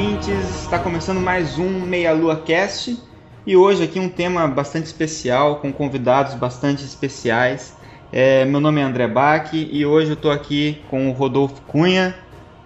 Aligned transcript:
ouvintes, 0.00 0.62
está 0.62 0.78
começando 0.78 1.20
mais 1.20 1.58
um 1.58 1.80
Meia 1.80 2.10
Lua 2.14 2.34
Cast 2.34 2.98
e 3.46 3.54
hoje 3.54 3.84
aqui 3.84 4.00
um 4.00 4.08
tema 4.08 4.48
bastante 4.48 4.86
especial 4.86 5.56
com 5.56 5.70
convidados 5.70 6.32
bastante 6.32 6.82
especiais. 6.82 7.76
É, 8.10 8.46
meu 8.46 8.60
nome 8.60 8.80
é 8.80 8.84
André 8.84 9.06
Bach 9.06 9.50
e 9.52 9.84
hoje 9.84 10.08
eu 10.08 10.14
estou 10.14 10.30
aqui 10.30 10.80
com 10.88 11.10
o 11.10 11.12
Rodolfo 11.12 11.60
Cunha, 11.66 12.14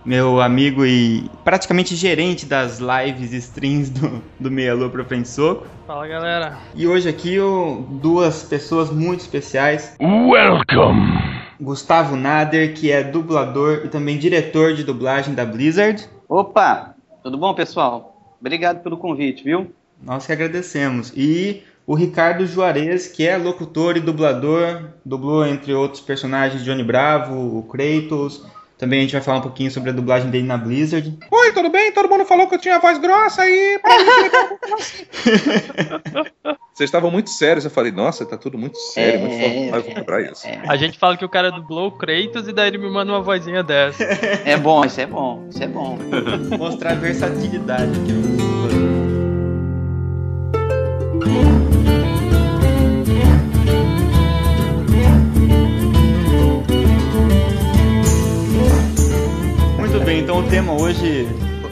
meu 0.04 0.40
amigo 0.40 0.86
e 0.86 1.28
praticamente 1.42 1.96
gerente 1.96 2.46
das 2.46 2.78
lives 2.78 3.32
e 3.32 3.38
streams 3.38 3.90
do, 3.90 4.22
do 4.38 4.48
Meia 4.48 4.72
Lua 4.72 4.88
para 4.88 5.04
Frente 5.04 5.28
Soco. 5.28 5.66
Fala 5.88 6.06
galera. 6.06 6.56
E 6.72 6.86
hoje 6.86 7.08
aqui 7.08 7.34
eu, 7.34 7.84
duas 8.00 8.44
pessoas 8.44 8.90
muito 8.90 9.22
especiais. 9.22 9.96
Welcome! 10.00 11.18
Gustavo 11.60 12.14
Nader, 12.14 12.74
que 12.74 12.92
é 12.92 13.02
dublador 13.02 13.82
e 13.84 13.88
também 13.88 14.18
diretor 14.18 14.72
de 14.72 14.84
dublagem 14.84 15.34
da 15.34 15.44
Blizzard. 15.44 16.08
Opa, 16.28 16.93
tudo 17.24 17.38
bom, 17.38 17.54
pessoal? 17.54 18.36
Obrigado 18.38 18.82
pelo 18.82 18.98
convite, 18.98 19.42
viu? 19.42 19.72
Nós 20.02 20.26
que 20.26 20.32
agradecemos. 20.32 21.10
E 21.16 21.62
o 21.86 21.94
Ricardo 21.94 22.46
Juarez, 22.46 23.06
que 23.08 23.26
é 23.26 23.38
locutor 23.38 23.96
e 23.96 24.00
dublador, 24.00 24.90
dublou 25.02 25.46
entre 25.46 25.72
outros 25.72 26.02
personagens 26.02 26.62
Johnny 26.62 26.84
Bravo, 26.84 27.58
o 27.58 27.62
Kratos. 27.62 28.44
Também 28.76 29.00
a 29.00 29.02
gente 29.02 29.12
vai 29.12 29.20
falar 29.20 29.38
um 29.38 29.42
pouquinho 29.42 29.70
sobre 29.70 29.90
a 29.90 29.92
dublagem 29.92 30.30
dele 30.30 30.46
na 30.46 30.56
Blizzard. 30.56 31.16
Oi, 31.30 31.52
tudo 31.52 31.70
bem? 31.70 31.92
Todo 31.92 32.08
mundo 32.08 32.24
falou 32.24 32.48
que 32.48 32.56
eu 32.56 32.58
tinha 32.58 32.80
voz 32.80 32.98
grossa 32.98 33.46
e 33.48 33.78
pra 33.78 33.98
mim 33.98 34.04
Vocês 36.74 36.88
estavam 36.88 37.08
muito 37.08 37.30
sérios, 37.30 37.64
eu 37.64 37.70
falei, 37.70 37.92
nossa, 37.92 38.26
tá 38.26 38.36
tudo 38.36 38.58
muito 38.58 38.76
sério, 38.76 39.20
muito 39.20 39.38
forte, 39.40 39.70
mas 39.70 39.84
vou 39.84 39.94
quebrar 39.94 40.22
isso. 40.22 40.44
A 40.68 40.76
gente 40.76 40.98
fala 40.98 41.16
que 41.16 41.24
o 41.24 41.28
cara 41.28 41.52
dublou 41.52 41.86
o 41.86 41.92
Kratos 41.92 42.48
e 42.48 42.52
daí 42.52 42.66
ele 42.66 42.78
me 42.78 42.90
manda 42.90 43.12
uma 43.12 43.22
vozinha 43.22 43.62
dessa. 43.62 44.02
É 44.44 44.56
bom, 44.56 44.84
isso 44.84 45.00
é 45.00 45.06
bom, 45.06 45.46
isso 45.48 45.62
é 45.62 45.68
bom. 45.68 45.96
Mostrar 46.58 46.94
versatilidade 46.94 47.92
aqui 48.00 48.12
no 48.12 48.34
bem, 60.14 60.22
então 60.22 60.38
o 60.38 60.48
tema 60.48 60.72
hoje, 60.80 61.26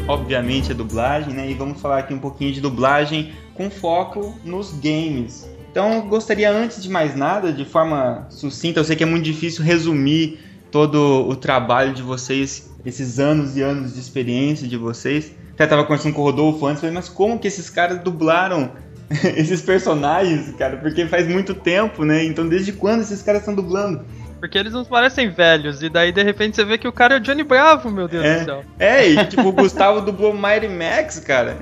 obviamente, 0.08 0.72
é 0.72 0.74
dublagem, 0.74 1.32
né? 1.32 1.48
E 1.48 1.54
vamos 1.54 1.80
falar 1.80 1.98
aqui 1.98 2.12
um 2.12 2.18
pouquinho 2.18 2.52
de 2.52 2.60
dublagem 2.60 3.32
com 3.54 3.70
foco 3.70 4.36
nos 4.44 4.72
games. 4.72 5.48
Então, 5.70 6.08
gostaria, 6.08 6.50
antes 6.50 6.82
de 6.82 6.90
mais 6.90 7.14
nada, 7.14 7.52
de 7.52 7.64
forma 7.64 8.26
sucinta, 8.30 8.80
eu 8.80 8.84
sei 8.84 8.96
que 8.96 9.04
é 9.04 9.06
muito 9.06 9.24
difícil 9.24 9.64
resumir 9.64 10.40
todo 10.72 11.28
o 11.28 11.36
trabalho 11.36 11.94
de 11.94 12.02
vocês, 12.02 12.68
esses 12.84 13.20
anos 13.20 13.56
e 13.56 13.62
anos 13.62 13.94
de 13.94 14.00
experiência 14.00 14.66
de 14.66 14.76
vocês. 14.76 15.32
Até 15.52 15.64
estava 15.64 15.84
conversando 15.84 16.14
com 16.14 16.22
o 16.22 16.24
Rodolfo 16.24 16.66
antes, 16.66 16.80
falei, 16.80 16.94
mas 16.94 17.08
como 17.08 17.38
que 17.38 17.46
esses 17.46 17.70
caras 17.70 18.00
dublaram 18.00 18.72
esses 19.36 19.62
personagens, 19.62 20.52
cara? 20.56 20.78
Porque 20.78 21.06
faz 21.06 21.28
muito 21.28 21.54
tempo, 21.54 22.04
né? 22.04 22.24
Então, 22.24 22.48
desde 22.48 22.72
quando 22.72 23.02
esses 23.02 23.22
caras 23.22 23.42
estão 23.42 23.54
dublando? 23.54 24.04
Porque 24.42 24.58
eles 24.58 24.72
não 24.72 24.84
parecem 24.84 25.30
velhos, 25.30 25.84
e 25.84 25.88
daí 25.88 26.10
de 26.10 26.20
repente 26.20 26.56
você 26.56 26.64
vê 26.64 26.76
que 26.76 26.88
o 26.88 26.92
cara 26.92 27.14
é 27.14 27.18
o 27.18 27.20
Johnny 27.20 27.44
Bravo, 27.44 27.88
meu 27.92 28.08
Deus 28.08 28.24
do 28.24 28.44
céu. 28.44 28.64
É, 28.76 29.08
e 29.08 29.24
tipo, 29.26 29.46
o 29.46 29.52
Gustavo 29.52 30.00
dublou 30.00 30.34
Mighty 30.34 30.66
Max, 30.66 31.20
cara. 31.20 31.56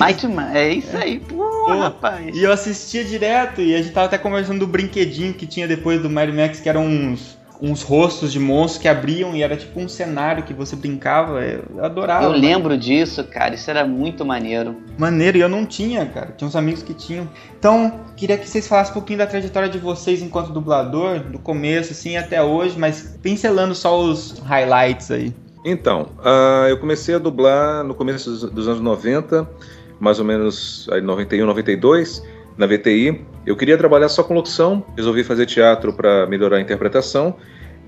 Mighty 0.00 0.28
Man, 0.28 0.50
é 0.54 0.72
isso 0.72 0.96
aí, 0.96 1.20
pô, 1.20 1.36
Pô, 1.36 1.78
rapaz. 1.78 2.34
E 2.34 2.42
eu 2.42 2.50
assistia 2.50 3.04
direto, 3.04 3.60
e 3.60 3.74
a 3.74 3.82
gente 3.82 3.92
tava 3.92 4.06
até 4.06 4.16
conversando 4.16 4.60
do 4.60 4.66
brinquedinho 4.66 5.34
que 5.34 5.46
tinha 5.46 5.68
depois 5.68 6.00
do 6.00 6.08
Mighty 6.08 6.32
Max, 6.32 6.58
que 6.58 6.70
eram 6.70 6.86
uns, 6.86 7.36
uns 7.62 7.82
rostos 7.82 8.32
de 8.32 8.40
monstros 8.40 8.82
que 8.82 8.88
abriam 8.88 9.36
e 9.36 9.42
era 9.42 9.56
tipo 9.56 9.78
um 9.78 9.88
cenário 9.88 10.42
que 10.42 10.52
você 10.52 10.74
brincava. 10.74 11.40
Eu 11.40 11.84
adorava. 11.84 12.24
Eu 12.24 12.32
lembro 12.32 12.76
disso, 12.76 13.22
cara, 13.22 13.54
isso 13.54 13.70
era 13.70 13.86
muito 13.86 14.24
maneiro. 14.24 14.76
Maneiro, 14.98 15.38
e 15.38 15.40
eu 15.42 15.48
não 15.48 15.64
tinha, 15.64 16.04
cara. 16.06 16.34
Tinha 16.36 16.48
uns 16.48 16.56
amigos 16.56 16.82
que 16.82 16.92
tinham. 16.92 17.28
Então, 17.56 18.00
queria 18.16 18.36
que 18.36 18.48
vocês 18.48 18.66
falassem 18.66 18.90
um 18.90 18.94
pouquinho 18.94 19.20
da 19.20 19.28
trajetória 19.28 19.68
de 19.68 19.78
vocês 19.78 20.20
enquanto 20.20 20.52
dublador, 20.52 21.20
do 21.20 21.38
começo, 21.38 21.92
assim, 21.92 22.16
até 22.16 22.42
hoje, 22.42 22.76
mas 22.76 23.16
pincelando 23.22 23.76
só 23.76 23.96
os 24.00 24.40
highlights 24.40 25.12
aí. 25.12 25.32
Então, 25.64 26.08
ah, 26.24 26.66
eu 26.68 26.76
comecei 26.78 27.14
a 27.14 27.18
dublar 27.18 27.84
no 27.84 27.94
começo 27.94 28.28
dos, 28.28 28.50
dos 28.50 28.66
anos 28.66 28.80
90, 28.80 29.48
mais 30.00 30.18
ou 30.18 30.24
menos 30.24 30.88
aí, 30.90 31.00
91, 31.00 31.46
92, 31.46 32.24
na 32.58 32.66
VTI. 32.66 33.24
Eu 33.44 33.56
queria 33.56 33.76
trabalhar 33.76 34.08
só 34.08 34.22
com 34.22 34.34
locução, 34.34 34.84
resolvi 34.96 35.24
fazer 35.24 35.46
teatro 35.46 35.92
para 35.92 36.26
melhorar 36.26 36.56
a 36.56 36.60
interpretação. 36.60 37.36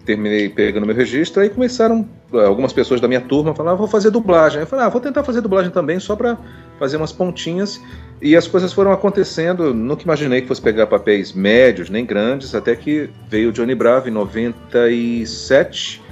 Terminei 0.04 0.50
pegando 0.50 0.86
meu 0.86 0.94
registro, 0.94 1.40
aí 1.40 1.48
começaram 1.48 2.06
ah, 2.34 2.44
algumas 2.44 2.74
pessoas 2.74 3.00
da 3.00 3.08
minha 3.08 3.22
turma 3.22 3.52
a 3.52 3.54
falar: 3.54 3.72
ah, 3.72 3.74
vou 3.74 3.86
fazer 3.86 4.10
dublagem. 4.10 4.60
Eu 4.60 4.66
falei: 4.66 4.84
ah, 4.84 4.88
vou 4.88 5.00
tentar 5.00 5.24
fazer 5.24 5.40
dublagem 5.40 5.70
também, 5.70 5.98
só 5.98 6.14
para 6.14 6.36
fazer 6.78 6.98
umas 6.98 7.10
pontinhas. 7.10 7.80
E 8.20 8.36
as 8.36 8.46
coisas 8.46 8.72
foram 8.72 8.92
acontecendo, 8.92 9.72
nunca 9.72 10.02
imaginei 10.02 10.42
que 10.42 10.48
fosse 10.48 10.60
pegar 10.60 10.86
papéis 10.88 11.32
médios 11.32 11.88
nem 11.88 12.04
grandes, 12.04 12.54
até 12.54 12.76
que 12.76 13.08
veio 13.30 13.48
o 13.48 13.52
Johnny 13.52 13.74
Bravo 13.74 14.08
em 14.08 14.12
97 14.12 16.02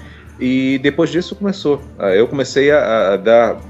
e 0.40 0.78
depois 0.82 1.10
disso 1.10 1.34
começou. 1.36 1.80
Ah, 1.98 2.14
Eu 2.14 2.26
comecei 2.26 2.70
a, 2.70 3.12
a 3.12 3.16
dar 3.16 3.60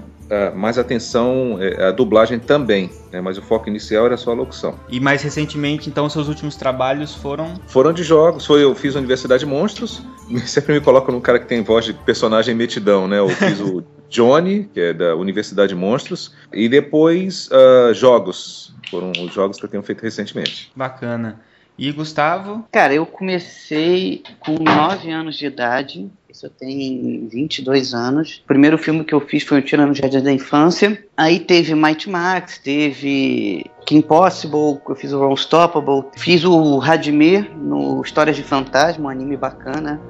mais 0.55 0.79
atenção 0.79 1.59
à 1.79 1.91
dublagem 1.91 2.39
também, 2.39 2.91
né, 3.11 3.21
mas 3.21 3.39
o 3.39 3.43
foco 3.43 3.69
inicial 3.69 4.07
era 4.07 4.17
só 4.17 4.31
a 4.31 4.35
locução. 4.35 4.79
E 4.89 5.01
mais 5.01 5.23
recentemente, 5.23 5.89
então, 5.89 6.09
seus 6.09 6.29
últimos 6.29 6.57
trabalhos 6.57 7.15
foram. 7.15 7.55
Foram 7.67 7.93
de 7.93 8.03
jogos, 8.03 8.47
foi 8.47 8.63
eu 8.63 8.75
fiz 8.75 8.97
a 8.97 8.99
Universidade 8.99 9.45
Monstros, 9.45 10.03
sempre 10.47 10.75
me 10.75 10.81
colocam 10.81 11.15
num 11.15 11.21
cara 11.21 11.39
que 11.39 11.47
tem 11.47 11.63
voz 11.63 11.85
de 11.85 11.93
personagem 11.93 12.55
metidão, 12.55 13.07
né? 13.07 13.19
Eu 13.19 13.29
fiz 13.37 13.61
o 13.61 13.85
Johnny, 14.09 14.69
que 14.73 14.81
é 14.81 14.93
da 14.93 15.17
Universidade 15.17 15.75
Monstros, 15.75 16.35
e 16.53 16.69
depois 16.69 17.49
ah, 17.51 17.93
jogos. 17.93 18.75
Foram 18.91 19.11
os 19.11 19.33
jogos 19.33 19.59
que 19.59 19.65
eu 19.65 19.71
tenho 19.71 19.83
feito 19.83 20.03
recentemente. 20.03 20.71
Bacana. 20.77 21.41
E 21.79 21.91
Gustavo? 21.91 22.65
Cara, 22.71 22.93
eu 22.93 23.07
comecei 23.07 24.23
com 24.39 24.55
9 24.55 25.11
anos 25.11 25.37
de 25.37 25.47
idade, 25.47 26.11
isso 26.33 26.49
tenho 26.51 27.29
22 27.29 27.93
anos. 27.93 28.43
O 28.45 28.47
primeiro 28.47 28.79
filme 28.79 29.05
que 29.05 29.15
eu 29.15 29.21
fiz 29.21 29.43
foi 29.43 29.59
o 29.59 29.63
Tirano 29.63 29.95
Jardim 29.95 30.23
da 30.23 30.33
Infância. 30.33 31.03
Aí 31.17 31.39
teve 31.39 31.75
Mighty 31.75 32.09
Max, 32.09 32.59
teve 32.59 33.67
Kim 33.85 34.01
Possible, 34.01 34.81
eu 34.89 34.97
fiz 34.97 35.13
o 35.13 35.29
Unstoppable. 35.29 36.05
Fiz 36.17 36.45
o 36.45 36.79
Radimir 36.79 37.55
no 37.57 38.01
Histórias 38.03 38.37
de 38.37 38.43
Fantasma, 38.43 39.05
um 39.05 39.09
anime 39.09 39.37
bacana, 39.37 40.01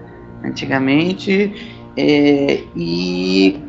antigamente. 0.44 1.52
É, 1.96 2.62
e 2.76 3.60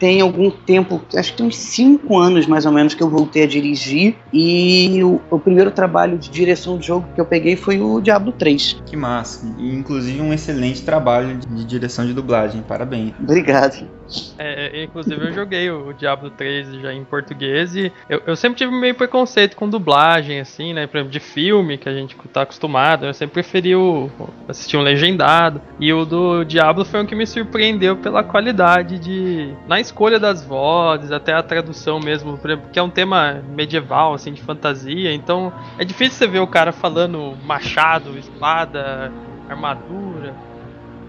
tem 0.00 0.22
algum 0.22 0.50
tempo, 0.50 1.02
acho 1.14 1.32
que 1.32 1.36
tem 1.36 1.46
uns 1.46 1.56
5 1.58 2.18
anos 2.18 2.46
mais 2.46 2.64
ou 2.64 2.72
menos 2.72 2.94
que 2.94 3.02
eu 3.02 3.10
voltei 3.10 3.44
a 3.44 3.46
dirigir. 3.46 4.16
E 4.32 5.04
o, 5.04 5.20
o 5.30 5.38
primeiro 5.38 5.70
trabalho 5.70 6.16
de 6.16 6.30
direção 6.30 6.78
de 6.78 6.86
jogo 6.86 7.06
que 7.14 7.20
eu 7.20 7.26
peguei 7.26 7.54
foi 7.54 7.78
o 7.78 8.00
Diablo 8.00 8.32
3. 8.32 8.82
Que 8.86 8.96
massa. 8.96 9.46
E, 9.58 9.74
inclusive 9.74 10.20
um 10.22 10.32
excelente 10.32 10.82
trabalho 10.82 11.36
de 11.36 11.64
direção 11.64 12.06
de 12.06 12.14
dublagem. 12.14 12.62
Parabéns. 12.62 13.12
Obrigado. 13.20 13.99
É, 14.38 14.80
é, 14.80 14.84
inclusive 14.84 15.24
eu 15.24 15.32
joguei 15.32 15.70
o 15.70 15.92
Diablo 15.92 16.30
3 16.30 16.74
já 16.80 16.92
em 16.92 17.04
português 17.04 17.76
e 17.76 17.92
eu, 18.08 18.22
eu 18.26 18.36
sempre 18.36 18.58
tive 18.58 18.72
meio 18.72 18.94
preconceito 18.94 19.56
com 19.56 19.68
dublagem, 19.68 20.40
assim, 20.40 20.72
né? 20.72 20.86
Por 20.86 20.98
exemplo, 20.98 21.12
de 21.12 21.20
filme 21.20 21.78
que 21.78 21.88
a 21.88 21.92
gente 21.92 22.16
tá 22.32 22.42
acostumado. 22.42 23.06
Eu 23.06 23.14
sempre 23.14 23.34
preferi 23.34 23.74
o, 23.74 24.10
assistir 24.48 24.76
um 24.76 24.82
legendado. 24.82 25.60
E 25.78 25.92
o 25.92 26.04
do 26.04 26.44
Diablo 26.44 26.84
foi 26.84 27.00
um 27.00 27.06
que 27.06 27.14
me 27.14 27.26
surpreendeu 27.26 27.96
pela 27.96 28.24
qualidade 28.24 28.98
de. 28.98 29.54
na 29.68 29.80
escolha 29.80 30.18
das 30.18 30.44
vozes, 30.44 31.12
até 31.12 31.32
a 31.32 31.42
tradução 31.42 32.00
mesmo, 32.00 32.36
por 32.38 32.50
exemplo, 32.50 32.70
que 32.70 32.78
é 32.78 32.82
um 32.82 32.90
tema 32.90 33.42
medieval, 33.54 34.14
assim, 34.14 34.32
de 34.32 34.42
fantasia. 34.42 35.12
Então 35.12 35.52
é 35.78 35.84
difícil 35.84 36.18
você 36.18 36.26
ver 36.26 36.40
o 36.40 36.46
cara 36.46 36.72
falando 36.72 37.36
machado, 37.44 38.18
espada, 38.18 39.12
armadura. 39.48 40.49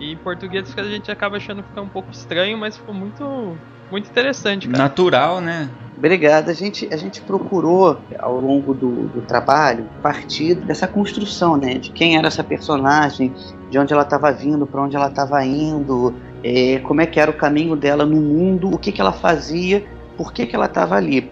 E 0.01 0.13
em 0.13 0.17
português 0.17 0.73
a 0.75 0.83
gente 0.83 1.11
acaba 1.11 1.37
achando 1.37 1.61
que 1.61 1.69
fica 1.69 1.81
um 1.81 1.87
pouco 1.87 2.09
estranho, 2.11 2.57
mas 2.57 2.75
ficou 2.75 2.93
muito, 2.93 3.55
muito 3.91 4.09
interessante, 4.09 4.67
cara. 4.67 4.85
Natural, 4.85 5.39
né? 5.39 5.69
Obrigado. 5.95 6.49
A 6.49 6.53
gente, 6.53 6.89
a 6.91 6.97
gente 6.97 7.21
procurou, 7.21 8.01
ao 8.17 8.41
longo 8.41 8.73
do, 8.73 9.07
do 9.09 9.21
trabalho, 9.21 9.87
partir 10.01 10.55
dessa 10.55 10.87
construção, 10.87 11.55
né? 11.55 11.75
De 11.75 11.91
quem 11.91 12.17
era 12.17 12.25
essa 12.25 12.43
personagem, 12.43 13.31
de 13.69 13.77
onde 13.77 13.93
ela 13.93 14.01
estava 14.01 14.31
vindo, 14.31 14.65
para 14.65 14.81
onde 14.81 14.95
ela 14.95 15.07
estava 15.07 15.45
indo, 15.45 16.15
é, 16.43 16.79
como 16.79 16.99
é 17.01 17.05
que 17.05 17.19
era 17.19 17.29
o 17.29 17.35
caminho 17.35 17.75
dela 17.75 18.03
no 18.03 18.19
mundo, 18.19 18.73
o 18.73 18.79
que, 18.79 18.91
que 18.91 18.99
ela 18.99 19.13
fazia, 19.13 19.85
por 20.17 20.33
que, 20.33 20.47
que 20.47 20.55
ela 20.55 20.65
estava 20.65 20.95
ali. 20.95 21.31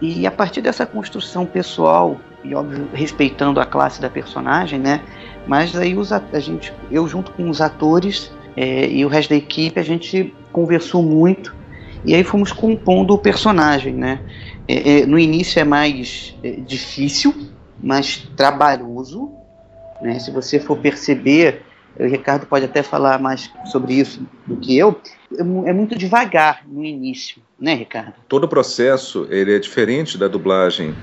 E 0.00 0.26
a 0.26 0.30
partir 0.30 0.62
dessa 0.62 0.86
construção 0.86 1.44
pessoal, 1.44 2.16
e 2.42 2.54
óbvio, 2.54 2.88
respeitando 2.94 3.60
a 3.60 3.66
classe 3.66 4.00
da 4.00 4.08
personagem, 4.08 4.78
né? 4.78 5.02
Mas 5.48 5.74
aí 5.74 5.96
os, 5.96 6.12
a 6.12 6.20
gente, 6.38 6.72
eu 6.90 7.08
junto 7.08 7.32
com 7.32 7.48
os 7.48 7.60
atores 7.60 8.30
é, 8.54 8.86
e 8.86 9.04
o 9.04 9.08
resto 9.08 9.30
da 9.30 9.36
equipe, 9.36 9.80
a 9.80 9.82
gente 9.82 10.34
conversou 10.52 11.02
muito 11.02 11.56
e 12.04 12.14
aí 12.14 12.22
fomos 12.22 12.52
compondo 12.52 13.14
o 13.14 13.18
personagem, 13.18 13.94
né? 13.94 14.20
É, 14.68 15.00
é, 15.00 15.06
no 15.06 15.18
início 15.18 15.58
é 15.58 15.64
mais 15.64 16.36
é, 16.44 16.52
difícil, 16.52 17.34
mais 17.82 18.28
trabalhoso, 18.36 19.30
né? 20.02 20.18
Se 20.18 20.30
você 20.30 20.60
for 20.60 20.76
perceber, 20.78 21.62
o 21.98 22.04
Ricardo 22.04 22.46
pode 22.46 22.66
até 22.66 22.82
falar 22.82 23.18
mais 23.18 23.50
sobre 23.66 23.94
isso 23.94 24.20
do 24.46 24.56
que 24.56 24.76
eu, 24.76 25.00
é, 25.32 25.40
é 25.40 25.72
muito 25.72 25.96
devagar 25.96 26.62
no 26.66 26.84
início, 26.84 27.42
né, 27.58 27.74
Ricardo? 27.74 28.14
Todo 28.28 28.44
o 28.44 28.48
processo 28.48 29.26
ele 29.30 29.54
é 29.54 29.58
diferente 29.58 30.18
da 30.18 30.28
dublagem 30.28 30.94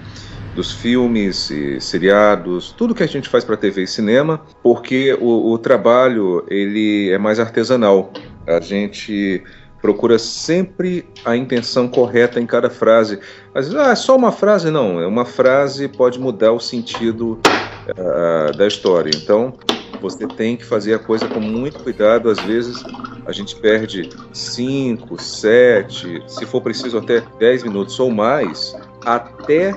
dos 0.55 0.71
filmes 0.71 1.49
e 1.51 1.79
seriados, 1.81 2.71
tudo 2.71 2.95
que 2.95 3.03
a 3.03 3.07
gente 3.07 3.27
faz 3.27 3.43
para 3.43 3.57
TV 3.57 3.83
e 3.83 3.87
cinema, 3.87 4.41
porque 4.63 5.15
o, 5.19 5.51
o 5.51 5.57
trabalho 5.57 6.45
ele 6.49 7.11
é 7.11 7.17
mais 7.17 7.39
artesanal. 7.39 8.11
A 8.47 8.59
gente 8.61 9.43
procura 9.81 10.17
sempre 10.17 11.05
a 11.23 11.35
intenção 11.35 11.87
correta 11.87 12.39
em 12.39 12.45
cada 12.45 12.69
frase. 12.69 13.19
Às 13.53 13.67
vezes, 13.67 13.79
ah, 13.79 13.91
é 13.91 13.95
só 13.95 14.15
uma 14.15 14.31
frase, 14.31 14.71
não. 14.71 14.99
É 14.99 15.05
uma 15.05 15.25
frase 15.25 15.87
pode 15.87 16.19
mudar 16.19 16.53
o 16.53 16.59
sentido 16.59 17.39
uh, 17.89 18.57
da 18.57 18.65
história. 18.65 19.11
Então, 19.13 19.53
você 20.01 20.25
tem 20.25 20.55
que 20.55 20.65
fazer 20.65 20.93
a 20.93 20.99
coisa 20.99 21.27
com 21.27 21.39
muito 21.39 21.83
cuidado. 21.83 22.29
Às 22.29 22.39
vezes, 22.39 22.83
a 23.27 23.31
gente 23.31 23.55
perde 23.57 24.09
5, 24.33 25.21
7, 25.21 26.23
se 26.27 26.45
for 26.45 26.61
preciso 26.61 26.97
até 26.97 27.21
10 27.37 27.63
minutos 27.63 27.99
ou 27.99 28.09
mais, 28.09 28.75
até 29.05 29.75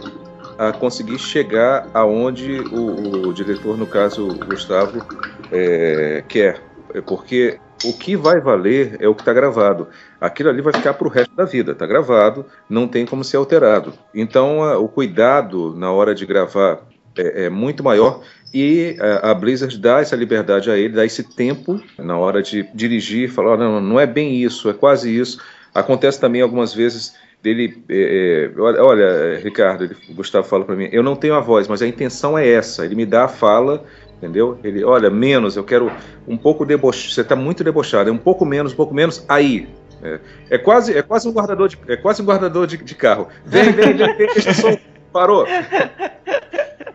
a 0.58 0.72
conseguir 0.72 1.19
chegar 1.19 1.88
aonde 1.94 2.60
o, 2.60 3.28
o 3.28 3.32
diretor, 3.32 3.78
no 3.78 3.87
caso 3.87 4.26
Gustavo, 4.44 5.06
é, 5.52 6.25
quer. 6.28 6.60
É 6.94 7.00
porque 7.00 7.58
o 7.84 7.93
que 7.93 8.16
vai 8.16 8.40
valer 8.40 8.96
é 8.99 9.06
o 9.06 9.14
que 9.14 9.22
está 9.22 9.32
gravado. 9.32 9.87
Aquilo 10.20 10.49
ali 10.49 10.60
vai 10.60 10.72
ficar 10.72 10.94
para 10.94 11.06
o 11.06 11.10
resto 11.10 11.34
da 11.37 11.44
vida. 11.44 11.72
Está 11.72 11.87
gravado, 11.87 12.44
não 12.69 12.88
tem 12.88 13.06
como 13.06 13.22
ser 13.22 13.37
alterado. 13.37 13.93
Então, 14.12 14.62
a, 14.62 14.78
o 14.78 14.88
cuidado 14.88 15.75
na 15.76 15.93
hora 15.93 16.14
de 16.14 16.26
gravar 16.26 16.81
é, 17.16 17.44
é 17.44 17.50
muito 17.50 17.84
maior 17.84 18.22
e 18.52 18.96
a, 18.99 19.31
a, 19.31 19.34
Blizzard 19.34 19.76
dá 19.78 20.00
essa 20.00 20.16
liberdade 20.16 20.70
a 20.70 20.76
ele, 20.76 20.94
dá 20.94 21.04
esse 21.04 21.22
tempo 21.22 21.81
na 21.99 22.16
hora 22.16 22.43
de 22.43 22.62
dirigir, 22.75 23.31
falar: 23.31 23.56
não, 23.56 23.81
não 23.81 24.00
é 24.00 24.06
bem 24.06 24.43
isso, 24.43 24.69
é 24.70 24.72
quase 24.72 25.14
isso. 25.14 25.38
Acontece 25.75 26.19
também 26.19 26.40
algumas 26.40 26.72
vezes 26.72 27.14
dele, 27.43 27.82
é, 27.88 28.50
é, 28.56 28.61
olha, 28.61 29.40
Ricardo, 29.40 29.85
ele, 29.85 29.96
o 30.08 30.14
Gustavo 30.14 30.46
fala 30.46 30.64
para 30.64 30.76
mim, 30.76 30.88
eu 30.93 31.02
não 31.02 31.17
tenho 31.17 31.35
a 31.35 31.40
voz, 31.40 31.69
mas 31.69 31.82
a 31.82 31.87
intenção 31.87 32.37
é 32.37 32.49
essa. 32.49 32.85
Ele 32.85 32.94
me 32.94 33.06
dá 33.06 33.25
a 33.25 33.29
fala 33.29 33.85
entendeu? 34.19 34.58
Ele, 34.62 34.85
olha, 34.85 35.08
menos, 35.08 35.56
eu 35.56 35.64
quero 35.64 35.90
um 36.26 36.37
pouco 36.37 36.67
debochado, 36.67 37.12
você 37.12 37.20
está 37.20 37.37
muito 37.37 37.64
debochado, 37.64 38.11
é 38.11 38.12
um 38.12 38.19
pouco 38.19 38.44
menos, 38.44 38.73
um 38.73 38.76
pouco 38.76 38.93
menos, 38.93 39.25
aí. 39.29 39.69
É, 40.02 40.20
é 40.50 40.58
quase, 40.58 40.96
é 40.96 41.02
quase 41.02 41.29
um 41.29 41.32
guardador 41.32 41.69
de, 41.69 41.79
é 41.88 41.96
quase 41.96 42.23
um 42.23 42.25
guardador 42.25 42.67
de, 42.67 42.76
de 42.76 42.94
carro. 42.94 43.29
Vem, 43.44 43.73
vem, 43.73 43.96
vem, 43.96 44.17
vem, 44.17 44.26
deixa 44.29 44.55
som, 44.55 44.76
parou. 45.12 45.46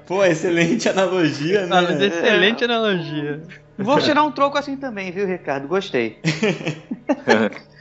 Pô, 0.05 0.23
excelente 0.23 0.87
analogia, 0.87 1.61
né? 1.61 1.67
Mas 1.69 2.01
excelente 2.01 2.63
analogia. 2.63 3.41
Vou 3.77 3.99
tirar 3.99 4.23
um 4.23 4.31
troco 4.31 4.57
assim 4.57 4.77
também, 4.77 5.11
viu, 5.11 5.25
Ricardo? 5.25 5.67
Gostei. 5.67 6.19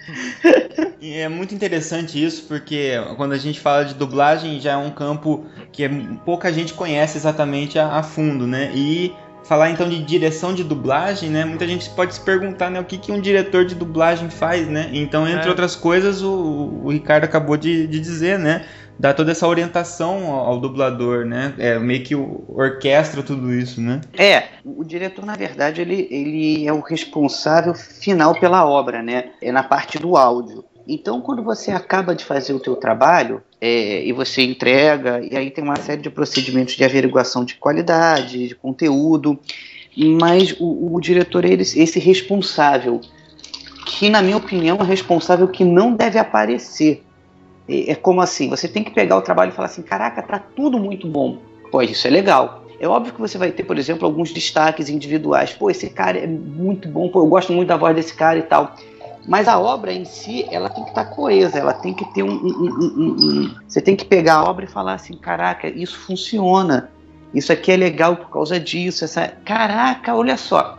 e 1.00 1.14
é 1.14 1.28
muito 1.28 1.54
interessante 1.54 2.22
isso, 2.22 2.44
porque 2.44 2.92
quando 3.16 3.32
a 3.32 3.38
gente 3.38 3.60
fala 3.60 3.84
de 3.84 3.94
dublagem 3.94 4.60
já 4.60 4.72
é 4.72 4.76
um 4.76 4.90
campo 4.90 5.46
que 5.70 5.84
é, 5.84 5.88
pouca 6.24 6.52
gente 6.52 6.74
conhece 6.74 7.16
exatamente 7.16 7.78
a, 7.78 7.98
a 7.98 8.02
fundo, 8.02 8.46
né? 8.46 8.72
E 8.74 9.14
falar 9.44 9.70
então 9.70 9.88
de 9.88 10.02
direção 10.02 10.54
de 10.54 10.62
dublagem, 10.62 11.28
né? 11.28 11.44
Muita 11.44 11.66
gente 11.66 11.90
pode 11.90 12.14
se 12.14 12.20
perguntar, 12.20 12.70
né, 12.70 12.80
o 12.80 12.84
que, 12.84 12.96
que 12.96 13.10
um 13.10 13.20
diretor 13.20 13.64
de 13.64 13.74
dublagem 13.74 14.30
faz, 14.30 14.68
né? 14.68 14.90
Então, 14.92 15.26
entre 15.28 15.46
é. 15.46 15.48
outras 15.48 15.74
coisas, 15.74 16.22
o, 16.22 16.32
o 16.84 16.90
Ricardo 16.90 17.24
acabou 17.24 17.56
de, 17.56 17.86
de 17.86 18.00
dizer, 18.00 18.38
né? 18.38 18.64
Dá 18.98 19.12
toda 19.12 19.32
essa 19.32 19.48
orientação 19.48 20.30
ao, 20.30 20.46
ao, 20.46 20.60
dublador, 20.60 21.24
né? 21.24 21.54
É 21.58 21.78
meio 21.78 22.02
que 22.04 22.14
orquestra 22.14 23.22
tudo 23.22 23.52
isso, 23.52 23.80
né? 23.80 24.00
É, 24.16 24.44
o 24.64 24.84
diretor, 24.84 25.24
na 25.24 25.34
verdade, 25.34 25.80
ele, 25.80 26.06
ele 26.10 26.66
é 26.66 26.72
o 26.72 26.80
responsável 26.80 27.74
final 27.74 28.34
pela 28.38 28.64
obra, 28.64 29.02
né? 29.02 29.30
É 29.40 29.50
na 29.50 29.62
parte 29.62 29.98
do 29.98 30.16
áudio. 30.16 30.64
Então, 30.86 31.20
quando 31.20 31.42
você 31.42 31.70
acaba 31.70 32.14
de 32.14 32.24
fazer 32.24 32.52
o 32.52 32.60
teu 32.60 32.76
trabalho 32.76 33.42
é, 33.60 34.04
e 34.04 34.12
você 34.12 34.42
entrega, 34.42 35.20
e 35.20 35.36
aí 35.36 35.50
tem 35.50 35.62
uma 35.62 35.76
série 35.76 36.02
de 36.02 36.10
procedimentos 36.10 36.74
de 36.74 36.84
averiguação 36.84 37.44
de 37.44 37.54
qualidade, 37.54 38.48
de 38.48 38.54
conteúdo, 38.54 39.38
mas 40.20 40.54
o, 40.58 40.94
o 40.94 41.00
diretor 41.00 41.44
é 41.44 41.52
esse 41.52 41.98
responsável, 41.98 43.00
que 43.86 44.10
na 44.10 44.22
minha 44.22 44.36
opinião 44.36 44.78
é 44.80 44.84
responsável 44.84 45.46
que 45.48 45.64
não 45.64 45.94
deve 45.94 46.18
aparecer. 46.18 47.04
É, 47.68 47.94
como 47.94 48.20
assim, 48.20 48.48
você 48.48 48.66
tem 48.66 48.82
que 48.82 48.90
pegar 48.90 49.16
o 49.16 49.22
trabalho 49.22 49.50
e 49.50 49.54
falar 49.54 49.66
assim, 49.66 49.82
caraca, 49.82 50.22
tá 50.22 50.38
tudo 50.38 50.78
muito 50.78 51.06
bom. 51.06 51.38
Pois 51.70 51.90
isso 51.90 52.06
é 52.06 52.10
legal. 52.10 52.64
É 52.78 52.88
óbvio 52.88 53.14
que 53.14 53.20
você 53.20 53.38
vai 53.38 53.52
ter, 53.52 53.62
por 53.62 53.78
exemplo, 53.78 54.06
alguns 54.06 54.32
destaques 54.32 54.88
individuais. 54.88 55.52
Pô, 55.52 55.70
esse 55.70 55.88
cara 55.88 56.18
é 56.18 56.26
muito 56.26 56.88
bom, 56.88 57.08
pô, 57.08 57.20
eu 57.20 57.26
gosto 57.26 57.52
muito 57.52 57.68
da 57.68 57.76
voz 57.76 57.94
desse 57.94 58.12
cara 58.12 58.38
e 58.38 58.42
tal. 58.42 58.74
Mas 59.26 59.46
a 59.46 59.58
obra 59.58 59.92
em 59.92 60.04
si, 60.04 60.46
ela 60.50 60.68
tem 60.68 60.82
que 60.82 60.90
estar 60.90 61.04
tá 61.04 61.10
coesa, 61.10 61.58
ela 61.58 61.72
tem 61.72 61.94
que 61.94 62.04
ter 62.12 62.24
um, 62.24 62.32
um, 62.32 62.68
um, 62.68 63.16
um, 63.20 63.54
Você 63.68 63.80
tem 63.80 63.94
que 63.94 64.04
pegar 64.04 64.34
a 64.34 64.44
obra 64.44 64.64
e 64.64 64.68
falar 64.68 64.94
assim: 64.94 65.16
caraca, 65.16 65.68
isso 65.68 65.96
funciona. 65.96 66.90
Isso 67.32 67.52
aqui 67.52 67.70
é 67.70 67.76
legal 67.76 68.16
por 68.16 68.28
causa 68.30 68.58
disso. 68.58 69.04
Essa... 69.04 69.28
Caraca, 69.44 70.14
olha 70.14 70.36
só. 70.36 70.76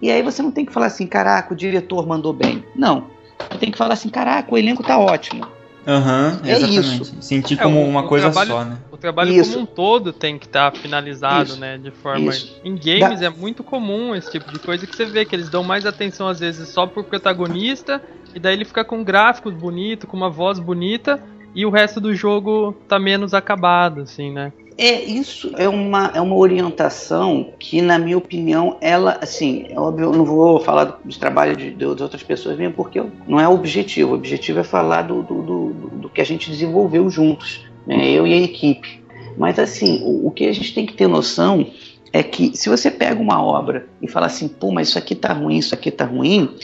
E 0.00 0.10
aí 0.10 0.22
você 0.22 0.42
não 0.42 0.50
tem 0.50 0.66
que 0.66 0.72
falar 0.72 0.86
assim: 0.86 1.06
caraca, 1.06 1.54
o 1.54 1.56
diretor 1.56 2.06
mandou 2.06 2.32
bem. 2.32 2.62
Não. 2.74 3.06
Você 3.50 3.58
tem 3.58 3.70
que 3.70 3.78
falar 3.78 3.94
assim: 3.94 4.10
caraca, 4.10 4.52
o 4.52 4.58
elenco 4.58 4.82
tá 4.82 4.98
ótimo. 4.98 5.46
Aham, 5.86 6.40
uhum, 6.42 6.50
é 6.50 6.58
isso. 6.58 7.16
Sentir 7.22 7.56
como 7.56 7.78
é, 7.78 7.84
o, 7.84 7.86
uma 7.86 8.02
coisa 8.08 8.30
trabalho, 8.30 8.50
só, 8.50 8.64
né? 8.64 8.78
O 8.90 8.96
trabalho 8.96 9.32
isso. 9.32 9.52
como 9.52 9.62
um 9.62 9.66
todo 9.66 10.12
tem 10.12 10.36
que 10.36 10.46
estar 10.46 10.72
tá 10.72 10.78
finalizado, 10.78 11.50
isso. 11.50 11.60
né? 11.60 11.78
De 11.78 11.92
forma. 11.92 12.30
Isso. 12.30 12.60
Em 12.64 12.74
games 12.74 13.20
da... 13.20 13.26
é 13.26 13.30
muito 13.30 13.62
comum 13.62 14.12
esse 14.12 14.30
tipo 14.32 14.52
de 14.52 14.58
coisa 14.58 14.84
que 14.84 14.96
você 14.96 15.04
vê 15.04 15.24
que 15.24 15.36
eles 15.36 15.48
dão 15.48 15.62
mais 15.62 15.86
atenção 15.86 16.26
às 16.26 16.40
vezes 16.40 16.68
só 16.70 16.88
pro 16.88 17.04
protagonista 17.04 18.02
e 18.34 18.40
daí 18.40 18.54
ele 18.54 18.64
fica 18.64 18.84
com 18.84 19.04
gráficos 19.04 19.54
bonito, 19.54 20.08
com 20.08 20.16
uma 20.16 20.28
voz 20.28 20.58
bonita 20.58 21.22
e 21.54 21.64
o 21.64 21.70
resto 21.70 22.00
do 22.00 22.12
jogo 22.14 22.76
tá 22.88 22.98
menos 22.98 23.32
acabado, 23.32 24.00
assim, 24.00 24.32
né? 24.32 24.52
É, 24.78 25.02
isso 25.04 25.52
é 25.56 25.66
uma, 25.66 26.12
é 26.14 26.20
uma 26.20 26.36
orientação 26.36 27.54
que, 27.58 27.80
na 27.80 27.98
minha 27.98 28.18
opinião, 28.18 28.76
ela, 28.80 29.18
assim, 29.22 29.64
é 29.70 29.80
óbvio, 29.80 30.06
eu 30.06 30.12
não 30.12 30.24
vou 30.24 30.60
falar 30.60 31.00
de 31.02 31.18
trabalho 31.18 31.56
de, 31.56 31.70
de, 31.70 31.84
outras 31.86 32.22
pessoas 32.22 32.58
mesmo, 32.58 32.74
porque 32.74 33.02
não 33.26 33.40
é 33.40 33.48
o 33.48 33.52
objetivo. 33.52 34.12
O 34.12 34.14
objetivo 34.14 34.60
é 34.60 34.62
falar 34.62 35.02
do, 35.02 35.22
do, 35.22 35.42
do, 35.42 35.68
do 35.72 36.08
que 36.10 36.20
a 36.20 36.24
gente 36.24 36.50
desenvolveu 36.50 37.08
juntos, 37.08 37.64
né, 37.86 38.10
eu 38.10 38.26
e 38.26 38.34
a 38.34 38.36
equipe. 38.36 39.02
Mas, 39.38 39.58
assim, 39.58 40.02
o, 40.04 40.26
o, 40.26 40.30
que 40.30 40.46
a 40.46 40.52
gente 40.52 40.74
tem 40.74 40.84
que 40.84 40.92
ter 40.92 41.06
noção 41.06 41.66
é 42.12 42.22
que 42.22 42.54
se 42.54 42.68
você 42.68 42.90
pega 42.90 43.20
uma 43.20 43.42
obra 43.42 43.88
e 44.02 44.08
fala 44.08 44.26
assim, 44.26 44.46
pô, 44.46 44.70
mas 44.70 44.88
isso 44.88 44.98
aqui 44.98 45.14
tá 45.14 45.32
ruim, 45.32 45.56
isso 45.56 45.74
aqui 45.74 45.90
tá 45.90 46.04
ruim, 46.04 46.54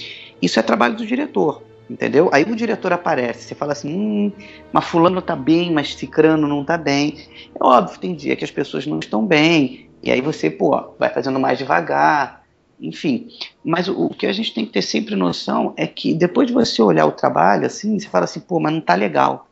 isso 0.41 0.59
é 0.59 0.63
trabalho 0.63 0.97
do 0.97 1.07
diretor 1.07 1.63
entendeu? 1.93 2.31
Aí 2.33 2.43
o 2.43 2.57
diretor 2.57 2.93
aparece, 2.93 3.45
você 3.45 3.55
fala 3.55 3.73
assim, 3.73 3.95
hum, 3.95 4.33
mas 4.73 4.85
fulano 4.85 5.21
tá 5.21 5.37
bem, 5.37 5.71
mas 5.73 5.95
cicrano 5.95 6.49
não 6.49 6.65
tá 6.65 6.77
bem. 6.77 7.17
É 7.55 7.65
óbvio, 7.65 8.01
tem 8.01 8.15
dia 8.15 8.35
que 8.35 8.45
as 8.45 8.51
pessoas 8.51 8.87
não 8.87 8.99
estão 8.99 9.25
bem, 9.25 9.89
e 10.03 10.11
aí 10.11 10.21
você, 10.21 10.51
pô, 10.51 10.95
vai 10.99 11.11
fazendo 11.11 11.39
mais 11.39 11.59
devagar, 11.59 12.43
enfim. 12.81 13.29
Mas 13.65 13.87
o, 13.89 14.07
o, 14.07 14.09
que 14.09 14.27
a 14.27 14.33
gente 14.33 14.53
tem 14.53 14.67
que 14.67 14.73
ter 14.73 14.83
sempre 14.83 15.15
noção 15.15 15.73
é 15.77 15.87
que 15.87 16.15
depois 16.15 16.49
de 16.49 16.53
você 16.53 16.83
olhar 16.83 17.07
o 17.07 17.13
trabalho, 17.13 17.67
assim, 17.67 17.99
você 17.99 18.09
fala 18.09 18.25
assim, 18.25 18.41
pô, 18.41 18.59
mas 18.59 18.73
não 18.73 18.81
tá 18.81 18.95
legal. 18.95 19.47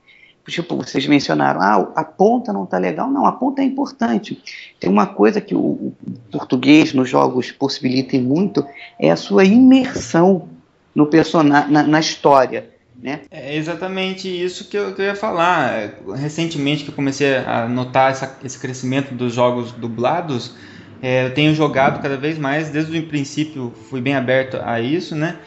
Tipo, 0.49 0.76
vocês 0.76 1.06
mencionaram, 1.06 1.61
ah, 1.61 1.92
a 1.94 2.02
ponta 2.02 2.52
não 2.52 2.66
tá 2.66 2.76
legal. 2.76 3.09
Não, 3.09 3.25
a 3.25 3.30
ponta 3.30 3.62
é 3.62 3.64
importante. 3.64 4.42
Tem 4.80 4.90
uma 4.90 5.06
coisa 5.06 5.40
que 5.40 5.54
o, 5.54 5.61
o 5.61 5.94
português 6.32 6.92
nos 6.92 7.09
jogos 7.09 7.52
possibilita 7.52 8.18
muito, 8.18 8.66
é 8.99 9.12
a 9.12 9.16
sua 9.16 9.44
imersão 9.44 10.49
no 10.94 11.06
personagem, 11.06 11.70
na, 11.70 11.82
na, 11.82 12.00
história. 12.00 12.70
Né? 13.02 13.20
É 13.30 13.56
exatamente 13.56 14.28
isso 14.28 14.68
que 14.68 14.76
eu, 14.76 14.94
que 14.94 15.00
eu, 15.00 15.06
ia 15.06 15.14
falar. 15.14 15.94
Recentemente 16.16 16.85
que 16.85 16.90
eu 16.90 16.94
comecei 16.94 17.37
a 17.38 17.68
notar 17.68 18.11
essa, 18.11 18.38
esse 18.44 18.59
crescimento 18.59 19.14
dos 19.14 19.32
jogos 19.32 19.73
dublados, 19.73 20.54
é, 21.02 21.26
eu 21.26 21.35
tenho 21.35 21.54
jogado 21.54 22.02
cada 22.02 22.16
vez 22.16 22.38
mais, 22.38 22.68
desde 22.68 22.99
o 22.99 23.06
princípio 23.06 23.73
fui 23.88 24.00
bem 24.00 24.14
aberto 24.14 24.59
a 24.62 24.80
isso, 24.80 25.14
né? 25.14 25.38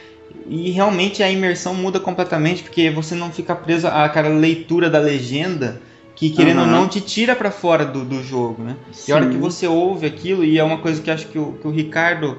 e 0.47 0.71
realmente 0.71 1.23
a 1.23 1.29
imersão 1.29 1.73
muda 1.73 2.00
completamente, 2.00 2.63
porque 2.63 2.89
você 2.89 3.15
não 3.15 3.31
fica 3.31 3.55
preso 3.55 3.88
àquela 3.88 4.29
leitura 4.29 4.89
da 4.89 5.00
legenda 5.00 5.81
que, 6.15 6.29
querendo 6.29 6.59
uhum. 6.59 6.65
ou 6.65 6.71
não, 6.71 6.88
te 6.88 7.01
tira 7.01 7.35
para 7.35 7.50
fora 7.50 7.85
do, 7.85 8.03
do 8.03 8.23
jogo, 8.23 8.63
né? 8.63 8.75
Sim. 8.91 9.12
E 9.12 9.13
a 9.13 9.15
hora 9.15 9.29
que 9.29 9.38
você 9.38 9.67
ouve 9.67 10.05
aquilo, 10.05 10.43
e 10.43 10.59
é 10.59 10.63
uma 10.63 10.77
coisa 10.77 11.01
que 11.01 11.09
acho 11.09 11.27
que 11.27 11.39
o, 11.39 11.53
que 11.53 11.67
o 11.67 11.71
Ricardo 11.71 12.38